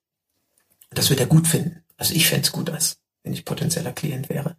Und 0.92 1.00
das 1.00 1.10
wird 1.10 1.22
er 1.22 1.26
gut 1.26 1.48
finden. 1.48 1.84
Also 1.98 2.14
ich 2.14 2.28
fände 2.28 2.44
es 2.44 2.52
gut, 2.52 2.70
als 2.70 3.00
wenn 3.24 3.34
ich 3.34 3.44
potenzieller 3.44 3.94
Klient 3.94 4.30
wäre. 4.30 4.58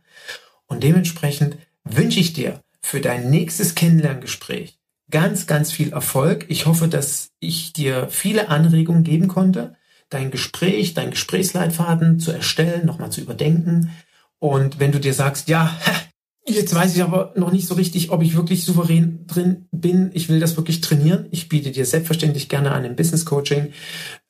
Und 0.67 0.83
dementsprechend 0.83 1.59
wünsche 1.85 2.19
ich 2.19 2.33
dir 2.33 2.61
für 2.81 3.01
dein 3.01 3.31
nächstes 3.31 3.77
Kennenlerngespräch 3.77 4.81
ganz, 5.11 5.47
ganz 5.47 5.71
viel 5.71 5.93
Erfolg. 5.93 6.47
Ich 6.49 6.67
hoffe, 6.67 6.89
dass 6.89 7.31
ich 7.39 7.73
dir 7.73 8.09
viele 8.09 8.49
Anregungen 8.49 9.05
geben 9.05 9.29
konnte, 9.29 9.77
dein 10.09 10.33
Gespräch, 10.33 10.95
dein 10.95 11.13
Gesprächsleitfaden 11.13 12.19
zu 12.19 12.33
erstellen, 12.33 12.85
nochmal 12.85 13.13
zu 13.13 13.21
überdenken. 13.21 13.93
Und 14.41 14.81
wenn 14.81 14.91
du 14.91 14.99
dir 14.99 15.15
sagst, 15.15 15.47
ja, 15.47 15.79
Jetzt 16.45 16.75
weiß 16.75 16.97
ich 16.97 17.03
aber 17.03 17.33
noch 17.37 17.53
nicht 17.53 17.69
so 17.69 17.75
richtig, 17.75 18.11
ob 18.11 18.23
ich 18.23 18.35
wirklich 18.35 18.65
souverän 18.65 19.27
drin 19.27 19.69
bin. 19.71 20.11
Ich 20.13 20.29
will 20.29 20.41
das 20.41 20.57
wirklich 20.57 20.81
trainieren. 20.81 21.27
Ich 21.31 21.49
biete 21.49 21.71
dir 21.71 21.87
selbstverständlich 21.87 22.49
gerne 22.49 22.73
an 22.73 22.85
im 22.85 22.97
Business 22.97 23.25
Coaching. 23.25 23.73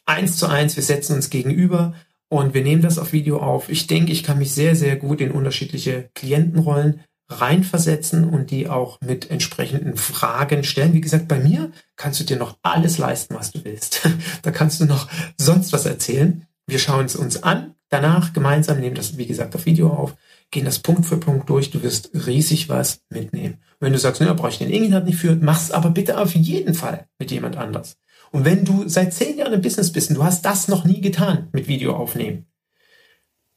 Eins 0.05 0.37
zu 0.37 0.47
eins, 0.47 0.77
wir 0.77 0.83
setzen 0.83 1.17
uns 1.17 1.31
gegenüber 1.31 1.95
und 2.29 2.55
wir 2.55 2.63
nehmen 2.63 2.83
das 2.83 2.99
auf 2.99 3.13
Video 3.13 3.39
auf. 3.39 3.71
Ich 3.71 3.87
denke, 3.87 4.13
ich 4.13 4.23
kann 4.23 4.39
mich 4.39 4.53
sehr, 4.53 4.77
sehr 4.77 4.97
gut 4.97 5.21
in 5.21 5.31
unterschiedliche 5.31 6.11
Klientenrollen 6.15 7.01
reinversetzen 7.29 8.29
und 8.29 8.51
die 8.51 8.69
auch 8.69 9.01
mit 9.01 9.31
entsprechenden 9.31 9.97
Fragen 9.97 10.65
stellen. 10.65 10.93
Wie 10.93 11.01
gesagt, 11.01 11.29
bei 11.29 11.39
mir 11.39 11.71
kannst 11.97 12.21
du 12.21 12.25
dir 12.25 12.37
noch 12.37 12.59
alles 12.63 12.99
leisten, 12.99 13.35
was 13.35 13.53
du 13.53 13.65
willst. 13.65 14.09
da 14.43 14.51
kannst 14.51 14.81
du 14.81 14.85
noch 14.85 15.09
sonst 15.39 15.73
was 15.73 15.87
erzählen. 15.87 16.47
Wir 16.67 16.79
schauen 16.79 17.07
es 17.07 17.17
uns 17.17 17.43
an, 17.43 17.75
danach 17.89 18.33
gemeinsam 18.33 18.81
nehmen 18.81 18.97
das, 18.97 19.17
wie 19.17 19.27
gesagt, 19.27 19.55
auf 19.55 19.67
Video 19.67 19.89
auf 19.89 20.15
gehen 20.53 20.65
das 20.65 20.79
Punkt 20.79 21.07
für 21.07 21.17
Punkt 21.17 21.51
durch, 21.51 21.71
du 21.71 21.83
wirst 21.83 22.11
riesig 22.15 22.69
was 22.69 23.01
mitnehmen. 23.11 23.55
Und 23.55 23.87
wenn 23.87 23.93
du 23.93 23.99
sagst, 23.99 24.21
ne, 24.21 24.33
brauche 24.35 24.51
ich 24.51 24.59
den 24.59 24.71
Inhalt 24.71 25.07
nicht 25.07 25.19
für, 25.19 25.35
mach's 25.35 25.73
aber 25.73 25.91
bitte 25.91 26.21
auf 26.21 26.35
jeden 26.35 26.75
Fall 26.75 27.09
mit 27.19 27.33
jemand 27.33 27.57
anders. 27.57 27.97
Und 28.31 28.45
wenn 28.45 28.65
du 28.65 28.89
seit 28.89 29.13
zehn 29.13 29.37
Jahren 29.39 29.55
im 29.55 29.63
Business 29.63 29.91
bist 29.91 30.11
und 30.11 30.17
du 30.17 30.25
hast 30.25 30.45
das 30.45 30.69
noch 30.69 30.85
nie 30.85 31.01
getan 31.01 31.49
mit 31.53 31.67
Video 31.69 31.97
aufnehmen, 31.97 32.47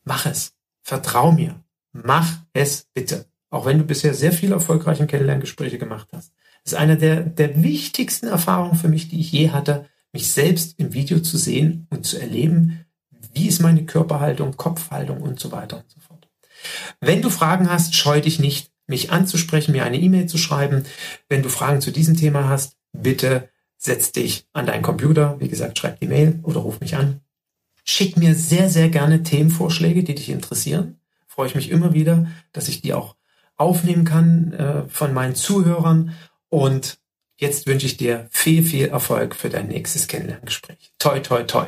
mach 0.03 0.25
es. 0.25 0.53
Vertrau 0.81 1.31
mir. 1.31 1.63
Mach 1.91 2.39
es 2.53 2.87
bitte. 2.93 3.25
Auch 3.49 3.65
wenn 3.65 3.77
du 3.77 3.83
bisher 3.85 4.13
sehr 4.13 4.31
viele 4.31 4.55
erfolgreiche 4.55 5.07
Kennenlerngespräche 5.07 5.77
gemacht 5.77 6.07
hast. 6.13 6.33
Das 6.63 6.73
ist 6.73 6.79
eine 6.79 6.97
der, 6.97 7.21
der 7.21 7.63
wichtigsten 7.63 8.27
Erfahrungen 8.27 8.75
für 8.75 8.89
mich, 8.89 9.07
die 9.07 9.19
ich 9.19 9.31
je 9.31 9.51
hatte, 9.51 9.85
mich 10.11 10.31
selbst 10.31 10.79
im 10.79 10.93
Video 10.93 11.19
zu 11.19 11.37
sehen 11.37 11.87
und 11.89 12.05
zu 12.05 12.19
erleben, 12.19 12.85
wie 13.33 13.47
ist 13.47 13.61
meine 13.61 13.85
Körperhaltung, 13.85 14.55
Kopfhaltung 14.55 15.21
und 15.21 15.39
so 15.39 15.51
weiter 15.51 15.77
und 15.77 15.89
so 15.89 15.99
fort. 15.99 16.04
Wenn 16.99 17.22
du 17.22 17.30
Fragen 17.30 17.70
hast, 17.70 17.95
scheu 17.95 18.22
dich 18.22 18.39
nicht, 18.39 18.72
mich 18.88 19.11
anzusprechen, 19.11 19.72
mir 19.72 19.84
eine 19.84 19.99
E-Mail 19.99 20.28
zu 20.28 20.38
schreiben. 20.38 20.86
Wenn 21.28 21.43
du 21.43 21.49
Fragen 21.49 21.82
zu 21.82 21.91
diesem 21.91 22.16
Thema 22.16 22.49
hast, 22.49 22.78
bitte 22.93 23.49
setz 23.78 24.11
dich 24.11 24.47
an 24.53 24.66
deinen 24.66 24.84
Computer. 24.84 25.39
Wie 25.39 25.47
gesagt, 25.47 25.78
schreib 25.78 25.99
die 25.99 26.07
Mail 26.07 26.39
oder 26.43 26.59
ruf 26.61 26.80
mich 26.80 26.95
an. 26.95 27.22
Schick 27.84 28.18
mir 28.18 28.34
sehr, 28.36 28.70
sehr 28.70 28.89
gerne 28.89 29.24
Themenvorschläge, 29.24 30.03
die 30.03 30.16
dich 30.16 30.30
interessieren. 30.30 30.99
Freue 31.28 31.47
ich 31.47 31.55
mich 31.55 31.70
immer 31.70 31.93
wieder, 31.93 32.28
dass 32.51 32.68
ich 32.68 32.82
die 32.82 32.93
auch 32.93 33.16
aufnehmen 33.57 34.05
kann 34.05 34.53
äh, 34.53 34.84
von 34.89 35.13
meinen 35.13 35.36
Zuhörern. 35.36 36.13
Und 36.49 36.97
jetzt 37.38 37.68
wünsche 37.68 37.86
ich 37.86 37.97
dir 37.97 38.28
viel, 38.32 38.63
viel 38.63 38.88
Erfolg 38.88 39.36
für 39.36 39.49
dein 39.49 39.68
nächstes 39.68 40.07
Kennenlerngespräch. 40.07 40.93
Toi, 40.97 41.20
toi, 41.20 41.43
toi. 41.43 41.68